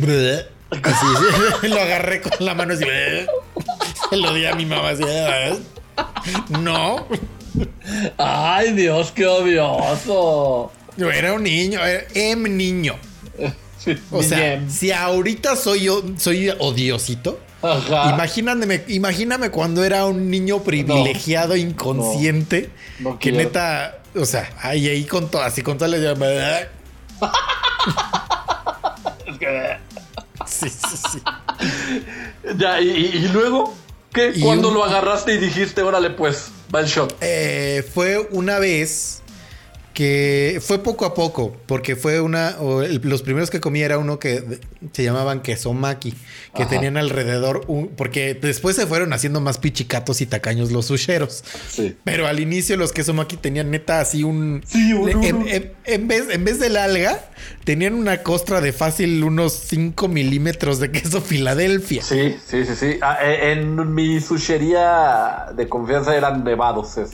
así, 0.82 1.06
lo 1.68 1.80
agarré 1.80 2.20
con 2.20 2.32
la 2.44 2.54
mano 2.54 2.74
así. 2.74 2.84
Se 4.10 4.16
lo 4.16 4.32
di 4.34 4.46
a 4.46 4.54
mi 4.54 4.64
mamá 4.66 4.90
así. 4.90 5.02
"Ah, 5.04 5.56
No, 6.60 7.06
Ay, 8.18 8.72
Dios, 8.74 9.10
qué 9.12 9.26
odioso. 9.26 10.70
yo 10.96 11.10
era 11.10 11.32
un 11.32 11.42
niño, 11.42 11.84
era 11.84 12.04
em 12.14 12.56
niño. 12.56 12.96
O 14.10 14.22
sea, 14.22 14.62
si 14.68 14.92
ahorita 14.92 15.56
soy 15.56 15.84
yo, 15.84 16.02
soy 16.18 16.50
odiosito. 16.58 17.40
Ajá. 17.62 18.10
Imagíname, 18.14 18.84
imagíname 18.88 19.50
cuando 19.50 19.84
era 19.84 20.04
un 20.06 20.30
niño 20.30 20.62
privilegiado, 20.62 21.56
inconsciente, 21.56 22.70
no 23.00 23.18
que 23.18 23.32
neta, 23.32 23.98
o 24.14 24.24
sea, 24.24 24.50
ahí, 24.62 24.88
ahí 24.88 25.04
con 25.04 25.28
todo, 25.30 25.42
así 25.42 25.62
con 25.62 25.76
todas 25.76 25.90
las 25.98 26.00
Es 29.26 29.38
que- 29.38 29.76
Sí, 30.46 30.68
sí, 30.70 30.96
sí. 31.12 31.22
Ya, 32.56 32.80
y, 32.80 33.28
luego, 33.32 33.74
¿qué? 34.12 34.32
¿Cuándo 34.40 34.68
un- 34.68 34.74
lo 34.74 34.84
agarraste 34.84 35.34
y 35.34 35.38
dijiste, 35.38 35.82
órale, 35.82 36.10
pues, 36.10 36.50
va 36.74 36.80
el 36.80 36.86
shot? 36.86 37.14
Eh, 37.20 37.84
fue 37.92 38.18
una 38.30 38.58
vez 38.58 39.22
que 39.98 40.60
fue 40.64 40.78
poco 40.84 41.04
a 41.06 41.12
poco, 41.12 41.56
porque 41.66 41.96
fue 41.96 42.20
una, 42.20 42.54
el- 42.84 43.00
los 43.02 43.22
primeros 43.22 43.50
que 43.50 43.58
comí 43.58 43.82
era 43.82 43.98
uno 43.98 44.20
que 44.20 44.60
se 44.92 45.02
llamaban 45.02 45.42
quesomaki, 45.42 46.14
que 46.54 46.62
Ajá. 46.62 46.70
tenían 46.70 46.96
alrededor, 46.96 47.64
un, 47.66 47.88
porque 47.88 48.34
después 48.34 48.76
se 48.76 48.86
fueron 48.86 49.12
haciendo 49.12 49.40
más 49.40 49.58
pichicatos 49.58 50.20
y 50.20 50.26
tacaños 50.26 50.70
los 50.70 50.86
susheros. 50.86 51.42
Sí. 51.68 51.96
Pero 52.04 52.28
al 52.28 52.38
inicio 52.38 52.76
los 52.76 52.92
quesomaki 52.92 53.38
tenían 53.38 53.72
neta 53.72 53.98
así 53.98 54.22
un... 54.22 54.62
Sí, 54.68 54.92
un- 54.92 55.08
en, 55.24 55.48
en- 55.48 55.72
en 55.84 56.06
vez, 56.06 56.26
en 56.30 56.44
vez 56.44 56.60
del 56.60 56.76
alga, 56.76 57.18
tenían 57.64 57.94
una 57.94 58.22
costra 58.22 58.60
de 58.60 58.72
fácil 58.72 59.24
unos 59.24 59.52
5 59.52 60.06
milímetros 60.06 60.78
de 60.78 60.92
queso 60.92 61.20
Filadelfia. 61.20 62.04
Sí, 62.04 62.36
sí, 62.46 62.64
sí, 62.64 62.76
sí. 62.76 62.98
Ah, 63.02 63.18
eh, 63.20 63.50
en 63.50 63.94
mi 63.96 64.20
sushería 64.20 65.46
de 65.56 65.68
confianza 65.68 66.14
eran 66.16 66.44
nevados. 66.44 66.98
es- 66.98 67.10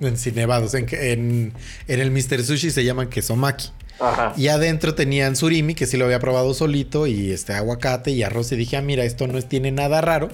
En 0.00 0.16
Cinevados, 0.18 0.74
en, 0.74 0.86
en, 0.92 1.52
en 1.88 2.00
el 2.00 2.10
Mr. 2.10 2.42
Sushi 2.44 2.70
se 2.70 2.84
llaman 2.84 3.08
quesomaki. 3.08 3.70
Ajá. 3.98 4.34
Y 4.36 4.48
adentro 4.48 4.94
tenían 4.94 5.36
surimi, 5.36 5.74
que 5.74 5.86
sí 5.86 5.96
lo 5.96 6.04
había 6.04 6.18
probado 6.20 6.52
solito, 6.52 7.06
y 7.06 7.30
este 7.32 7.54
aguacate 7.54 8.10
y 8.10 8.22
arroz. 8.22 8.52
Y 8.52 8.56
dije, 8.56 8.76
ah, 8.76 8.82
mira, 8.82 9.04
esto 9.04 9.26
no 9.26 9.38
es- 9.38 9.48
tiene 9.48 9.72
nada 9.72 10.02
raro. 10.02 10.28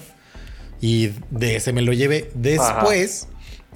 Y 0.81 1.11
de 1.31 1.55
ese 1.55 1.71
me 1.71 1.81
lo 1.81 1.93
llevé. 1.93 2.29
Después, 2.33 3.27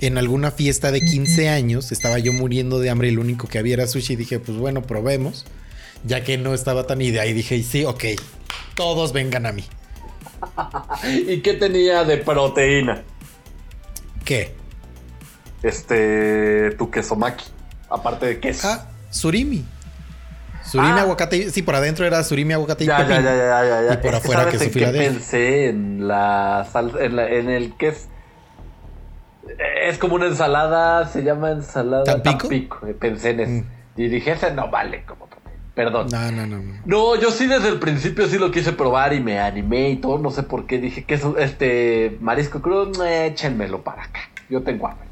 en 0.02 0.18
alguna 0.18 0.52
fiesta 0.52 0.92
de 0.92 1.00
15 1.00 1.48
años, 1.48 1.94
estaba 1.94 2.20
yo 2.20 2.34
muriendo 2.34 2.80
de 2.80 2.90
hambre 2.90 3.08
y 3.08 3.12
lo 3.12 3.22
único 3.22 3.48
que 3.48 3.58
había 3.60 3.76
era 3.76 3.88
sushi. 3.88 4.14
Y 4.14 4.16
dije, 4.18 4.40
pues 4.40 4.58
bueno, 4.58 4.82
probemos. 4.82 5.46
Ya 6.04 6.22
que 6.24 6.38
no 6.38 6.54
estaba 6.54 6.86
tan 6.86 7.02
y 7.02 7.12
de 7.12 7.22
ahí 7.22 7.32
dije, 7.32 7.64
sí, 7.64 7.86
ok, 7.86 8.04
todos 8.76 9.14
vengan 9.14 9.46
a 9.46 9.54
mí. 9.54 9.64
¿Y 11.28 11.40
qué 11.40 11.54
tenía 11.54 12.04
de 12.04 12.18
proteína? 12.18 13.04
¿Qué? 14.26 14.54
Este, 15.64 16.72
tu 16.78 16.90
quesomaki. 16.92 17.46
Aparte 17.90 18.26
de 18.26 18.40
queso. 18.40 18.68
Ah, 18.70 18.86
surimi. 19.10 19.66
Surimi, 20.64 20.92
Ah. 21.00 21.02
aguacate. 21.02 21.50
Sí, 21.52 21.62
por 21.62 21.76
adentro 21.76 22.06
era 22.06 22.24
surimi, 22.24 22.54
aguacate 22.54 22.84
y 22.84 22.88
ya, 22.88 22.98
pepino. 22.98 23.22
ya, 23.22 23.36
ya, 23.36 23.64
ya, 23.66 23.82
ya. 23.88 23.94
Y 23.94 23.98
por 23.98 24.06
Es 24.08 24.12
que 24.12 24.16
afuera 24.18 24.44
¿sabes 24.44 24.60
queso 24.60 24.80
en 24.80 24.92
pensé 24.94 25.70
en 25.70 26.08
la 26.08 26.68
salsa, 26.72 27.02
en, 27.04 27.16
la- 27.16 27.30
en 27.30 27.50
el 27.50 27.76
que 27.78 27.88
es. 27.90 28.08
Como 30.00 30.16
una 30.16 30.26
ensalada, 30.28 31.08
se 31.08 31.24
llama 31.24 31.52
ensalada 31.52 32.04
¿Tampico? 32.04 32.38
Tampico. 32.50 32.88
eh, 32.88 32.94
Pensé 32.94 33.30
en 33.32 33.40
eso. 33.40 33.52
Mm. 33.52 33.66
Y 34.02 34.08
dije, 34.10 34.32
ese 34.34 34.52
no 34.52 34.70
vale 34.70 35.04
como. 35.06 35.28
Perdón. 35.74 36.08
No, 36.12 36.32
no, 36.32 36.46
no. 36.48 36.58
no. 36.58 36.74
No, 36.86 37.16
yo 37.16 37.30
sí 37.32 37.46
desde 37.48 37.70
el 37.70 37.80
principio 37.80 38.28
sí 38.28 38.38
lo 38.40 38.52
quise 38.52 38.74
probar 38.74 39.14
y 39.14 39.20
me 39.22 39.40
animé 39.40 39.92
y 39.92 39.96
todo, 39.98 40.18
no 40.18 40.32
sé 40.32 40.42
por 40.44 40.66
qué. 40.66 40.80
Dije 40.80 41.06
que 41.06 41.14
es 41.14 41.24
este 41.38 42.18
marisco 42.20 42.62
crudo, 42.62 43.06
échenmelo 43.06 43.84
para 43.84 44.04
acá. 44.04 44.20
Yo 44.50 44.64
tengo 44.64 44.88
hambre. 44.88 45.07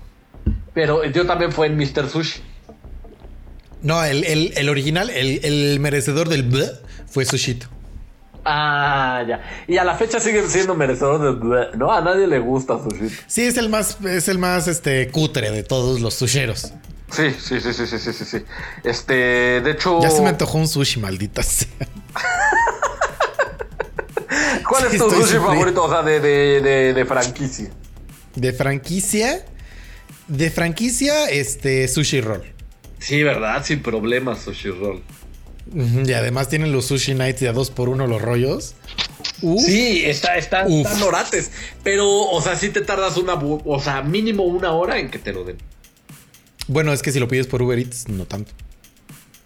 Pero 0.75 1.03
yo 1.05 1.25
también 1.25 1.51
fue 1.51 1.65
en 1.67 1.75
Mr. 1.77 2.07
Sushi. 2.09 2.41
No, 3.81 4.03
el, 4.03 4.23
el- 4.25 4.53
el 4.55 4.69
original, 4.69 5.09
el, 5.09 5.39
el 5.43 5.79
merecedor 5.79 6.29
del 6.29 6.43
bleh 6.43 6.69
fue 7.09 7.25
Sushito. 7.25 7.67
Ah, 8.43 9.23
ya. 9.27 9.41
Y 9.67 9.77
a 9.77 9.83
la 9.83 9.95
fecha 9.95 10.19
siguen 10.19 10.47
siendo 10.49 10.75
merecedores 10.75 11.21
de... 11.21 11.31
bleh, 11.31 11.67
No, 11.77 11.91
a 11.91 12.01
nadie 12.01 12.27
le 12.27 12.37
gusta 12.39 12.77
Sushi. 12.77 13.09
Sí, 13.25 13.41
es 13.43 13.57
el 13.57 13.69
más, 13.69 13.97
es 14.05 14.27
el 14.27 14.37
más 14.37 14.67
este 14.67 15.07
cutre 15.09 15.49
de 15.49 15.63
todos 15.63 15.99
los 16.01 16.13
susheros. 16.13 16.73
Sí, 17.11 17.31
sí, 17.39 17.59
sí, 17.61 17.73
sí, 17.73 17.87
sí, 17.87 17.97
sí, 17.99 18.13
sí, 18.13 18.25
sí. 18.25 18.37
Este, 18.83 19.13
de 19.61 19.71
hecho... 19.71 19.99
Ya 20.01 20.09
se 20.11 20.21
me 20.21 20.29
antojó 20.29 20.57
un 20.57 20.67
sushi, 20.67 20.99
maldita 20.99 21.41
sea. 21.43 21.67
¿Cuál 24.67 24.89
Sí, 24.89 24.95
es 24.95 25.01
tu 25.01 25.09
sushi 25.09 25.21
sufriendo. 25.21 25.47
favorito? 25.47 25.83
O 25.83 25.89
sea, 25.89 26.01
de, 26.03 26.19
de, 26.19 26.61
de, 26.61 26.93
de 26.93 27.05
franquicia. 27.05 27.69
De 28.35 28.51
franquicia. 28.53 29.45
De 30.27 30.49
franquicia, 30.49 31.29
este, 31.29 31.87
sushi 31.87 32.21
roll. 32.21 32.55
Sí, 32.99 33.21
¿verdad? 33.21 33.63
Sin 33.63 33.81
problemas, 33.81 34.39
Sushi 34.41 34.69
Roll. 34.69 35.01
Y 35.73 36.11
además 36.13 36.49
tienen 36.49 36.71
los 36.71 36.85
sushi 36.85 37.13
nights 37.13 37.39
de 37.39 37.49
a 37.49 37.53
dos 37.53 37.69
por 37.69 37.89
uno 37.89 38.07
los 38.07 38.21
rollos. 38.21 38.75
Uf. 39.41 39.63
Sí, 39.63 40.03
está, 40.05 40.37
está, 40.37 40.65
están 40.65 41.03
orates. 41.03 41.51
Pero, 41.83 42.07
o 42.09 42.41
sea, 42.41 42.55
sí 42.55 42.69
te 42.69 42.81
tardas 42.81 43.17
una, 43.17 43.33
o 43.35 43.79
sea, 43.79 44.01
mínimo 44.01 44.43
una 44.43 44.71
hora 44.71 44.99
en 44.99 45.09
que 45.09 45.19
te 45.19 45.33
lo 45.33 45.43
den. 45.43 45.57
Bueno, 46.67 46.93
es 46.93 47.01
que 47.01 47.11
si 47.11 47.19
lo 47.19 47.27
pides 47.27 47.45
por 47.47 47.61
Uber 47.61 47.77
Eats, 47.77 48.07
no 48.07 48.25
tanto. 48.25 48.53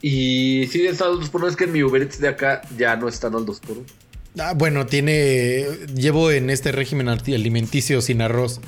Y 0.02 0.68
siguen 0.72 0.94
estando 0.94 1.16
al 1.16 1.20
2 1.20 1.30
por 1.30 1.42
1 1.42 1.50
es 1.50 1.56
que 1.58 1.66
en 1.66 1.74
mi 1.74 1.84
Uber 1.84 2.02
Eats 2.02 2.20
de 2.22 2.30
acá 2.30 2.62
ya 2.78 2.96
no 2.96 3.10
están 3.10 3.36
al 3.36 3.46
2 3.46 3.60
por 3.60 3.78
1 3.80 3.86
Ah, 4.40 4.54
bueno, 4.56 4.86
tiene. 4.86 5.66
Llevo 5.94 6.32
en 6.32 6.50
este 6.50 6.72
régimen 6.72 7.10
alimenticio 7.10 8.02
sin 8.02 8.22
arroz 8.22 8.62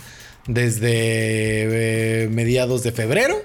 desde 0.47 2.23
eh, 2.23 2.27
mediados 2.29 2.83
de 2.83 2.91
febrero. 2.91 3.35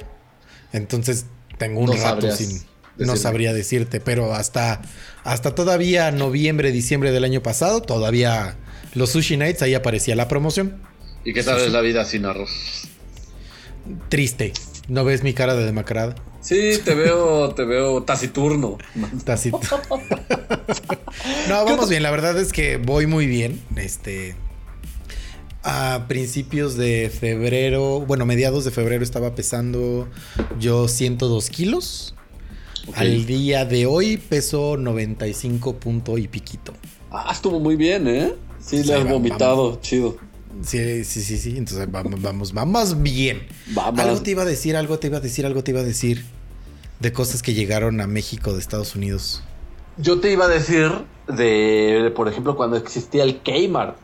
Entonces 0.72 1.26
tengo 1.58 1.80
un 1.80 1.86
No 1.86 1.96
rato 1.96 2.30
sin. 2.30 2.62
No 2.98 3.16
sabría 3.16 3.52
decirte, 3.52 4.00
pero 4.00 4.32
hasta, 4.32 4.80
hasta 5.22 5.54
todavía 5.54 6.10
noviembre, 6.12 6.72
diciembre 6.72 7.12
del 7.12 7.24
año 7.24 7.42
pasado, 7.42 7.82
todavía 7.82 8.56
los 8.94 9.10
Sushi 9.10 9.36
Nights 9.36 9.60
ahí 9.60 9.74
aparecía 9.74 10.16
la 10.16 10.28
promoción. 10.28 10.80
¿Y 11.22 11.34
qué 11.34 11.42
tal 11.42 11.60
es 11.60 11.72
la 11.72 11.82
vida 11.82 12.06
sin 12.06 12.24
arroz? 12.24 12.50
Triste. 14.08 14.54
¿No 14.88 15.04
ves 15.04 15.22
mi 15.22 15.34
cara 15.34 15.54
de 15.54 15.66
demacrada? 15.66 16.14
Sí, 16.40 16.80
te 16.84 16.94
veo, 16.94 17.52
te 17.54 17.64
veo 17.64 18.04
taciturno. 18.04 18.78
Tacito. 19.24 19.60
no, 21.48 21.64
vamos 21.64 21.88
bien. 21.88 22.02
La 22.02 22.10
verdad 22.10 22.38
es 22.38 22.52
que 22.52 22.76
voy 22.76 23.06
muy 23.06 23.26
bien. 23.26 23.60
Este. 23.76 24.36
A 25.68 26.04
principios 26.06 26.76
de 26.76 27.10
febrero, 27.10 27.98
bueno, 28.06 28.24
mediados 28.24 28.64
de 28.64 28.70
febrero 28.70 29.02
estaba 29.02 29.34
pesando 29.34 30.06
yo 30.60 30.86
102 30.86 31.50
kilos. 31.50 32.14
Al 32.94 33.26
día 33.26 33.64
de 33.64 33.84
hoy 33.86 34.16
peso 34.16 34.76
95 34.76 35.74
punto 35.78 36.18
y 36.18 36.28
piquito. 36.28 36.72
Ah, 37.10 37.30
estuvo 37.32 37.58
muy 37.58 37.74
bien, 37.74 38.06
¿eh? 38.06 38.32
Sí, 38.60 38.84
le 38.84 38.94
has 38.94 39.04
va- 39.04 39.10
vomitado, 39.14 39.80
chido. 39.82 40.16
Sí, 40.62 41.02
sí, 41.02 41.20
sí, 41.20 41.36
sí. 41.36 41.56
Entonces 41.58 41.90
vamos, 41.90 42.22
vamos, 42.22 42.52
vamos 42.52 43.02
bien. 43.02 43.42
Vamos. 43.74 43.98
Algo 44.00 44.22
te 44.22 44.30
iba 44.30 44.42
a 44.42 44.46
decir, 44.46 44.76
algo 44.76 45.00
te 45.00 45.08
iba 45.08 45.16
a 45.18 45.20
decir, 45.20 45.46
algo 45.46 45.64
te 45.64 45.72
iba 45.72 45.80
a 45.80 45.84
decir 45.84 46.24
de 47.00 47.12
cosas 47.12 47.42
que 47.42 47.54
llegaron 47.54 48.00
a 48.00 48.06
México 48.06 48.52
de 48.52 48.60
Estados 48.60 48.94
Unidos. 48.94 49.42
Yo 49.98 50.20
te 50.20 50.30
iba 50.30 50.44
a 50.44 50.48
decir 50.48 50.92
de, 51.26 52.02
de, 52.04 52.10
por 52.12 52.28
ejemplo, 52.28 52.54
cuando 52.54 52.76
existía 52.76 53.24
el 53.24 53.40
Kmart, 53.42 53.96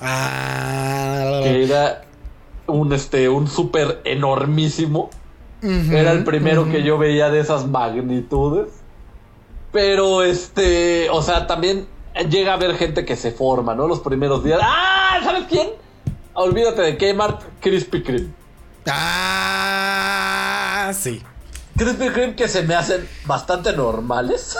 Ah, 0.00 1.40
que 1.42 1.64
era 1.64 2.02
un, 2.66 2.92
este, 2.92 3.28
un 3.28 3.48
súper 3.48 4.00
enormísimo. 4.04 5.10
Era 5.62 6.12
el 6.12 6.24
primero 6.24 6.70
que 6.70 6.82
yo 6.82 6.96
veía 6.96 7.28
de 7.30 7.40
esas 7.40 7.66
magnitudes. 7.68 8.68
Pero 9.72 10.22
este, 10.22 11.10
o 11.10 11.22
sea, 11.22 11.46
también 11.46 11.86
llega 12.30 12.52
a 12.52 12.54
haber 12.54 12.76
gente 12.76 13.04
que 13.04 13.14
se 13.14 13.30
forma, 13.30 13.74
¿no? 13.74 13.86
Los 13.86 14.00
primeros 14.00 14.42
días. 14.42 14.58
¡Ah! 14.62 15.20
¿Sabes 15.22 15.44
quién? 15.48 15.68
Olvídate 16.32 16.82
de 16.82 16.96
Kmart, 16.96 17.42
Krispy 17.60 18.02
Kreme. 18.02 18.30
Ah, 18.86 20.10
sí. 20.94 21.22
Krispy 21.76 22.08
Kreme 22.08 22.34
que 22.34 22.48
se 22.48 22.62
me 22.62 22.74
hacen 22.74 23.06
bastante 23.26 23.74
normales. 23.74 24.56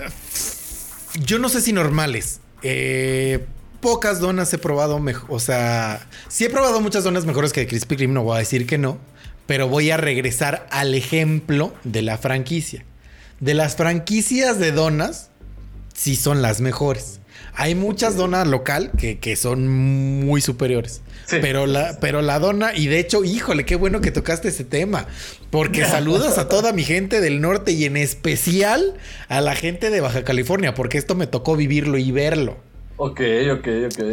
Yo 1.24 1.38
no 1.38 1.48
sé 1.48 1.60
si 1.60 1.72
normales. 1.72 2.40
Eh, 2.62 3.46
pocas 3.80 4.20
donas 4.20 4.52
he 4.52 4.58
probado 4.58 4.98
mejor. 4.98 5.26
O 5.30 5.40
sea, 5.40 6.06
sí 6.28 6.44
he 6.44 6.50
probado 6.50 6.80
muchas 6.80 7.04
donas 7.04 7.24
mejores 7.24 7.52
que 7.52 7.60
de 7.60 7.66
Krispy 7.66 7.96
Kreme, 7.96 8.14
no 8.14 8.22
voy 8.22 8.36
a 8.36 8.38
decir 8.40 8.66
que 8.66 8.78
no. 8.78 8.98
Pero 9.46 9.68
voy 9.68 9.90
a 9.90 9.96
regresar 9.96 10.66
al 10.70 10.94
ejemplo 10.94 11.74
de 11.84 12.02
la 12.02 12.18
franquicia. 12.18 12.84
De 13.40 13.54
las 13.54 13.74
franquicias 13.74 14.58
de 14.58 14.70
donas, 14.70 15.30
sí 15.94 16.14
son 16.14 16.42
las 16.42 16.60
mejores. 16.60 17.20
Hay 17.54 17.74
muchas 17.74 18.16
donas 18.16 18.46
local 18.46 18.92
que, 18.96 19.18
que 19.18 19.34
son 19.34 19.66
muy 19.68 20.40
superiores. 20.40 21.02
Sí. 21.26 21.38
Pero, 21.40 21.66
la, 21.66 21.98
pero 22.00 22.22
la 22.22 22.38
dona, 22.38 22.74
y 22.76 22.86
de 22.86 22.98
hecho, 23.00 23.24
híjole, 23.24 23.64
qué 23.64 23.76
bueno 23.76 24.00
que 24.00 24.10
tocaste 24.10 24.48
ese 24.48 24.64
tema. 24.64 25.06
Porque 25.50 25.84
saludas 25.84 26.38
a 26.38 26.48
toda 26.48 26.72
mi 26.72 26.84
gente 26.84 27.20
del 27.20 27.40
norte 27.40 27.72
y 27.72 27.84
en 27.84 27.96
especial 27.96 28.94
a 29.28 29.40
la 29.40 29.56
gente 29.56 29.90
de 29.90 30.00
Baja 30.00 30.22
California, 30.24 30.74
porque 30.74 30.98
esto 30.98 31.14
me 31.14 31.26
tocó 31.26 31.56
vivirlo 31.56 31.98
y 31.98 32.12
verlo. 32.12 32.69
Ok, 33.02 33.20
ok, 33.50 33.68
ok. 33.86 34.04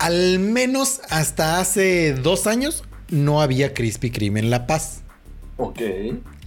Al 0.00 0.40
menos 0.40 1.00
hasta 1.08 1.60
hace 1.60 2.14
dos 2.14 2.48
años 2.48 2.82
no 3.10 3.40
había 3.40 3.74
Krispy 3.74 4.10
Kreme 4.10 4.40
en 4.40 4.50
La 4.50 4.66
Paz. 4.66 5.02
Ok. 5.56 5.80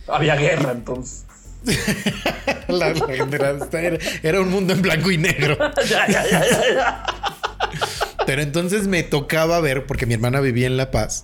Había 0.10 0.36
guerra 0.36 0.74
entonces. 0.74 1.24
La- 2.68 2.94
la- 2.94 3.80
era, 3.80 3.98
era 4.22 4.42
un 4.42 4.50
mundo 4.50 4.74
en 4.74 4.82
blanco 4.82 5.12
y 5.12 5.18
negro. 5.18 5.58
ya, 5.90 6.08
ya, 6.10 6.30
ya, 6.30 6.42
ya, 6.50 6.74
ya. 6.74 7.06
Pero 8.26 8.42
entonces 8.42 8.88
me 8.88 9.04
tocaba 9.04 9.62
ver, 9.62 9.86
porque 9.86 10.06
mi 10.06 10.14
hermana 10.14 10.42
vivía 10.42 10.68
en 10.68 10.76
La 10.76 10.92
Paz. 10.92 11.24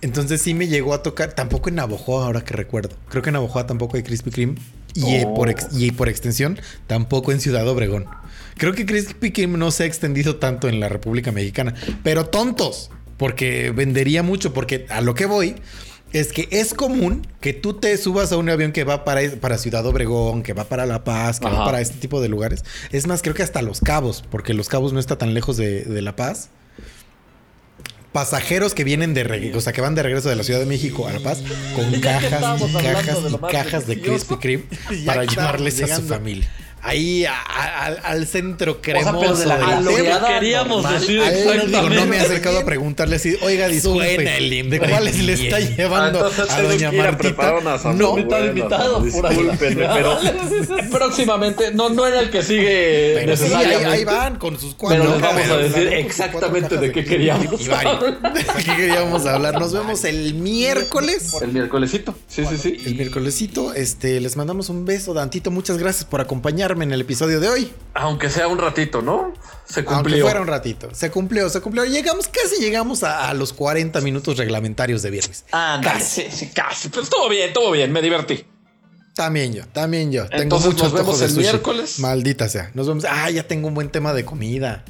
Entonces 0.00 0.40
sí 0.42 0.54
me 0.54 0.68
llegó 0.68 0.94
a 0.94 1.02
tocar, 1.02 1.32
tampoco 1.32 1.70
en 1.70 1.74
Navojoa, 1.74 2.26
ahora 2.26 2.42
que 2.44 2.54
recuerdo. 2.54 2.94
Creo 3.08 3.20
que 3.24 3.30
en 3.30 3.34
Navojoa 3.34 3.66
tampoco 3.66 3.96
hay 3.96 4.04
Krispy 4.04 4.30
Kreme. 4.30 4.54
Y, 4.96 5.14
eh, 5.14 5.24
Oh. 5.26 5.34
por 5.34 5.50
ex- 5.50 5.68
y 5.78 5.90
por 5.92 6.08
extensión, 6.08 6.58
tampoco 6.86 7.30
en 7.32 7.40
Ciudad 7.40 7.66
Obregón. 7.68 8.06
Creo 8.56 8.72
que 8.74 8.86
Krispy 8.86 9.32
Kreme 9.32 9.58
no 9.58 9.70
se 9.70 9.82
ha 9.82 9.86
extendido 9.86 10.36
tanto 10.36 10.68
en 10.68 10.80
la 10.80 10.88
República 10.88 11.30
Mexicana. 11.32 11.74
Pero 12.02 12.26
tontos, 12.26 12.90
porque 13.18 13.70
vendería 13.70 14.22
mucho. 14.22 14.52
Porque 14.54 14.86
a 14.88 15.00
lo 15.02 15.14
que 15.14 15.26
voy 15.26 15.56
es 16.12 16.32
que 16.32 16.48
es 16.50 16.72
común 16.72 17.26
que 17.40 17.52
tú 17.52 17.74
te 17.74 17.94
subas 17.98 18.32
a 18.32 18.38
un 18.38 18.48
avión 18.48 18.72
que 18.72 18.84
va 18.84 19.04
para, 19.04 19.20
para 19.40 19.58
Ciudad 19.58 19.84
Obregón, 19.84 20.42
que 20.42 20.54
va 20.54 20.64
para 20.64 20.86
La 20.86 21.04
Paz, 21.04 21.38
que 21.40 21.46
va 21.46 21.64
para 21.66 21.80
este 21.82 21.96
tipo 21.98 22.22
de 22.22 22.28
lugares. 22.28 22.64
Es 22.92 23.06
más, 23.06 23.20
creo 23.20 23.34
que 23.34 23.42
hasta 23.42 23.60
Los 23.60 23.80
Cabos, 23.80 24.24
porque 24.30 24.54
Los 24.54 24.68
Cabos 24.70 24.94
no 24.94 25.00
está 25.00 25.18
tan 25.18 25.34
lejos 25.34 25.58
de, 25.58 25.84
de 25.84 26.00
La 26.02 26.16
Paz. 26.16 26.48
Pasajeros 28.16 28.72
que 28.72 28.82
vienen 28.82 29.12
de 29.12 29.24
regreso, 29.24 29.58
o 29.58 29.60
sea, 29.60 29.74
que 29.74 29.82
van 29.82 29.94
de 29.94 30.02
regreso 30.02 30.30
de 30.30 30.36
la 30.36 30.42
Ciudad 30.42 30.58
de 30.58 30.64
México 30.64 31.06
a 31.06 31.12
La 31.12 31.20
Paz 31.20 31.42
con 31.74 31.92
cajas 32.00 32.62
y 32.62 32.72
cajas 32.72 33.22
de 33.22 33.28
y 33.28 33.52
cajas 33.52 33.86
de. 33.86 34.00
Krispy 34.00 34.36
Kreme 34.36 34.64
para 35.04 35.24
llevarles 35.24 35.82
a 35.82 35.96
su 35.96 36.00
familia. 36.00 36.48
Ahí 36.82 37.24
a- 37.24 37.32
a- 37.34 37.86
al, 37.86 38.00
al 38.04 38.26
centro 38.28 38.74
sea, 38.74 38.82
cremoso 38.82 39.18
pero 39.20 39.34
de 39.36 39.46
la 39.46 39.56
del 39.56 39.64
a 39.64 39.80
lo 39.80 39.90
queríamos 40.28 40.82
normal. 40.84 41.00
decir 41.00 41.20
A 41.20 41.32
él, 41.32 41.70
digo, 41.72 41.88
no 41.90 42.06
me 42.06 42.16
he 42.16 42.20
acercado 42.20 42.60
a 42.60 42.64
preguntarle 42.64 43.16
así, 43.16 43.36
oiga, 43.42 43.66
disculpe, 43.66 44.14
Suena 44.14 44.36
el 44.36 44.70
¿de 44.70 44.78
cuáles 44.78 45.18
le 45.18 45.32
está 45.32 45.58
emprendimiento. 45.58 45.82
llevando 45.82 46.18
Ah, 46.24 46.30
entonces 46.30 46.54
a 46.54 46.62
doña 46.62 46.90
que 46.90 46.96
ir 46.96 47.02
a 47.02 47.04
Martita? 47.10 47.54
una. 47.54 47.92
No, 47.94 48.12
Bueno, 48.12 48.46
Invitado, 48.46 49.00
discúlpenme, 49.00 49.88
pero 49.94 50.18
próximamente, 50.92 51.72
no, 51.74 51.88
no 51.90 52.06
era 52.06 52.20
el 52.20 52.30
que 52.30 52.42
sigue 52.42 53.12
pero 53.20 53.36
sí, 53.36 53.52
ahí, 53.52 54.04
van 54.04 54.36
con 54.36 54.58
sus 54.58 54.74
cuatro 54.74 55.00
Pero 55.02 55.12
les 55.14 55.22
vamos 55.22 55.50
a 55.50 55.56
decir 55.56 55.88
exactamente 55.92 56.76
de 56.76 56.92
qué 56.92 57.04
queríamos 57.04 57.60
y 57.66 57.70
hablar. 57.70 58.00
¿De 58.32 58.44
qué 58.64 58.76
queríamos 58.76 59.26
hablar? 59.26 59.58
Nos 59.58 59.72
vemos 59.72 60.04
el 60.04 60.34
miércoles. 60.34 61.32
El 61.40 61.52
miércolesito. 61.52 62.14
Sí, 62.28 62.44
sí, 62.48 62.56
sí. 62.56 62.76
El 62.86 62.94
miércolesito, 62.94 63.72
este, 63.74 64.20
les 64.20 64.36
mandamos 64.36 64.68
un 64.68 64.84
beso, 64.84 65.14
Dantito. 65.14 65.50
Muchas 65.50 65.78
gracias 65.78 66.04
por 66.04 66.20
acompañarme 66.66 66.84
en 66.84 66.92
el 66.92 67.00
episodio 67.02 67.40
de 67.40 67.48
hoy. 67.48 67.72
Aunque 67.94 68.28
sea 68.30 68.48
un 68.48 68.58
ratito, 68.58 69.02
¿no? 69.02 69.32
Se 69.68 69.80
Aunque 69.80 69.94
cumplió. 69.94 70.24
fuera 70.24 70.40
un 70.40 70.46
ratito. 70.46 70.88
Se 70.92 71.10
cumplió, 71.10 71.48
se 71.48 71.60
cumplió. 71.60 71.84
Llegamos, 71.84 72.28
casi 72.28 72.60
llegamos 72.60 73.02
a, 73.02 73.28
a 73.28 73.34
los 73.34 73.52
40 73.52 74.00
minutos 74.00 74.36
reglamentarios 74.36 75.02
de 75.02 75.10
viernes. 75.10 75.44
Ah, 75.52 75.80
casi, 75.82 76.24
casi. 76.54 76.88
Pero 76.88 77.02
estuvo 77.02 77.28
bien, 77.28 77.48
estuvo 77.48 77.70
bien, 77.72 77.92
me 77.92 78.02
divertí. 78.02 78.44
También 79.14 79.54
yo, 79.54 79.66
también 79.68 80.12
yo. 80.12 80.26
Tengo 80.28 80.42
Entonces, 80.42 80.68
muchos 80.74 80.92
nos 80.92 81.00
vemos 81.00 81.20
el 81.22 81.30
sushi. 81.30 81.40
miércoles. 81.40 81.98
Maldita 82.00 82.48
sea. 82.48 82.70
Nos 82.74 82.86
vemos. 82.86 83.04
Ah, 83.08 83.30
ya 83.30 83.46
tengo 83.46 83.68
un 83.68 83.74
buen 83.74 83.88
tema 83.90 84.12
de 84.12 84.24
comida. 84.24 84.84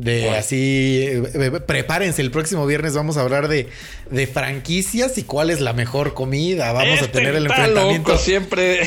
De 0.00 0.20
Bueno. 0.22 0.36
así, 0.36 1.00
eh, 1.02 1.22
eh, 1.34 1.50
prepárense, 1.66 2.22
el 2.22 2.30
próximo 2.30 2.64
viernes 2.66 2.94
vamos 2.94 3.16
a 3.16 3.22
hablar 3.22 3.48
de, 3.48 3.68
de 4.10 4.26
franquicias 4.28 5.18
y 5.18 5.24
cuál 5.24 5.50
es 5.50 5.60
la 5.60 5.72
mejor 5.72 6.14
comida. 6.14 6.70
Vamos 6.72 7.00
a 7.00 7.04
Este 7.06 7.08
tener 7.08 7.34
el 7.34 7.46
enfrentamiento. 7.46 8.10
loco 8.12 8.22
siempre. 8.22 8.82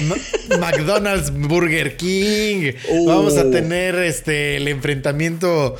McDonald's, 0.60 1.32
Burger 1.32 1.98
King. 1.98 2.72
Uh. 2.90 3.08
Vamos 3.08 3.38
a 3.38 3.50
tener 3.52 3.96
este 3.96 4.56
el 4.58 4.68
enfrentamiento 4.70 5.76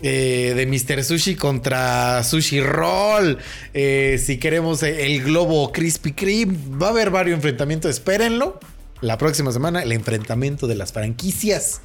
eh, 0.00 0.52
de 0.54 0.66
Mr. 0.66 1.02
Sushi 1.02 1.34
contra 1.34 2.22
Sushi 2.22 2.60
Roll. 2.60 3.38
Eh, 3.74 4.20
si 4.24 4.38
queremos 4.38 4.84
el 4.84 5.22
globo 5.24 5.72
Krispy 5.72 6.12
Kreme, 6.12 6.56
va 6.80 6.86
a 6.86 6.90
haber 6.90 7.10
varios 7.10 7.34
enfrentamientos. 7.36 7.90
Espérenlo. 7.90 8.60
La 9.00 9.18
próxima 9.18 9.50
semana, 9.52 9.82
el 9.82 9.90
enfrentamiento 9.92 10.66
de 10.68 10.74
las 10.76 10.92
franquicias. 10.92 11.80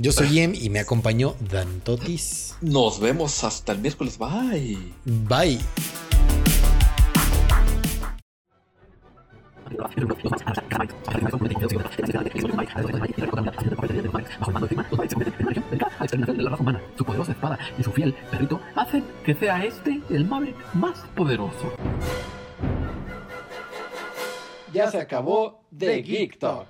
Yo 0.00 0.12
soy 0.12 0.38
Em 0.38 0.54
y 0.54 0.70
me 0.70 0.78
acompañó 0.78 1.34
Dan 1.50 1.80
Totis. 1.80 2.54
Nos 2.60 3.00
vemos 3.00 3.42
hasta 3.42 3.72
el 3.72 3.80
miércoles. 3.80 4.16
Bye. 4.16 4.78
Bye. 5.04 5.58
Su 16.96 17.04
poderosa 17.04 17.32
espada 17.32 17.58
y 17.76 17.82
su 17.82 17.90
fiel 17.90 18.14
perrito 18.30 18.60
hacen 18.76 19.04
que 19.24 19.34
sea 19.34 19.64
este 19.64 20.00
el 20.10 20.24
Maverick 20.24 20.74
más 20.74 21.00
poderoso. 21.16 21.72
Ya 24.72 24.88
se 24.92 25.00
acabó 25.00 25.64
The 25.76 26.02
Geek 26.02 26.38
Talk. 26.38 26.68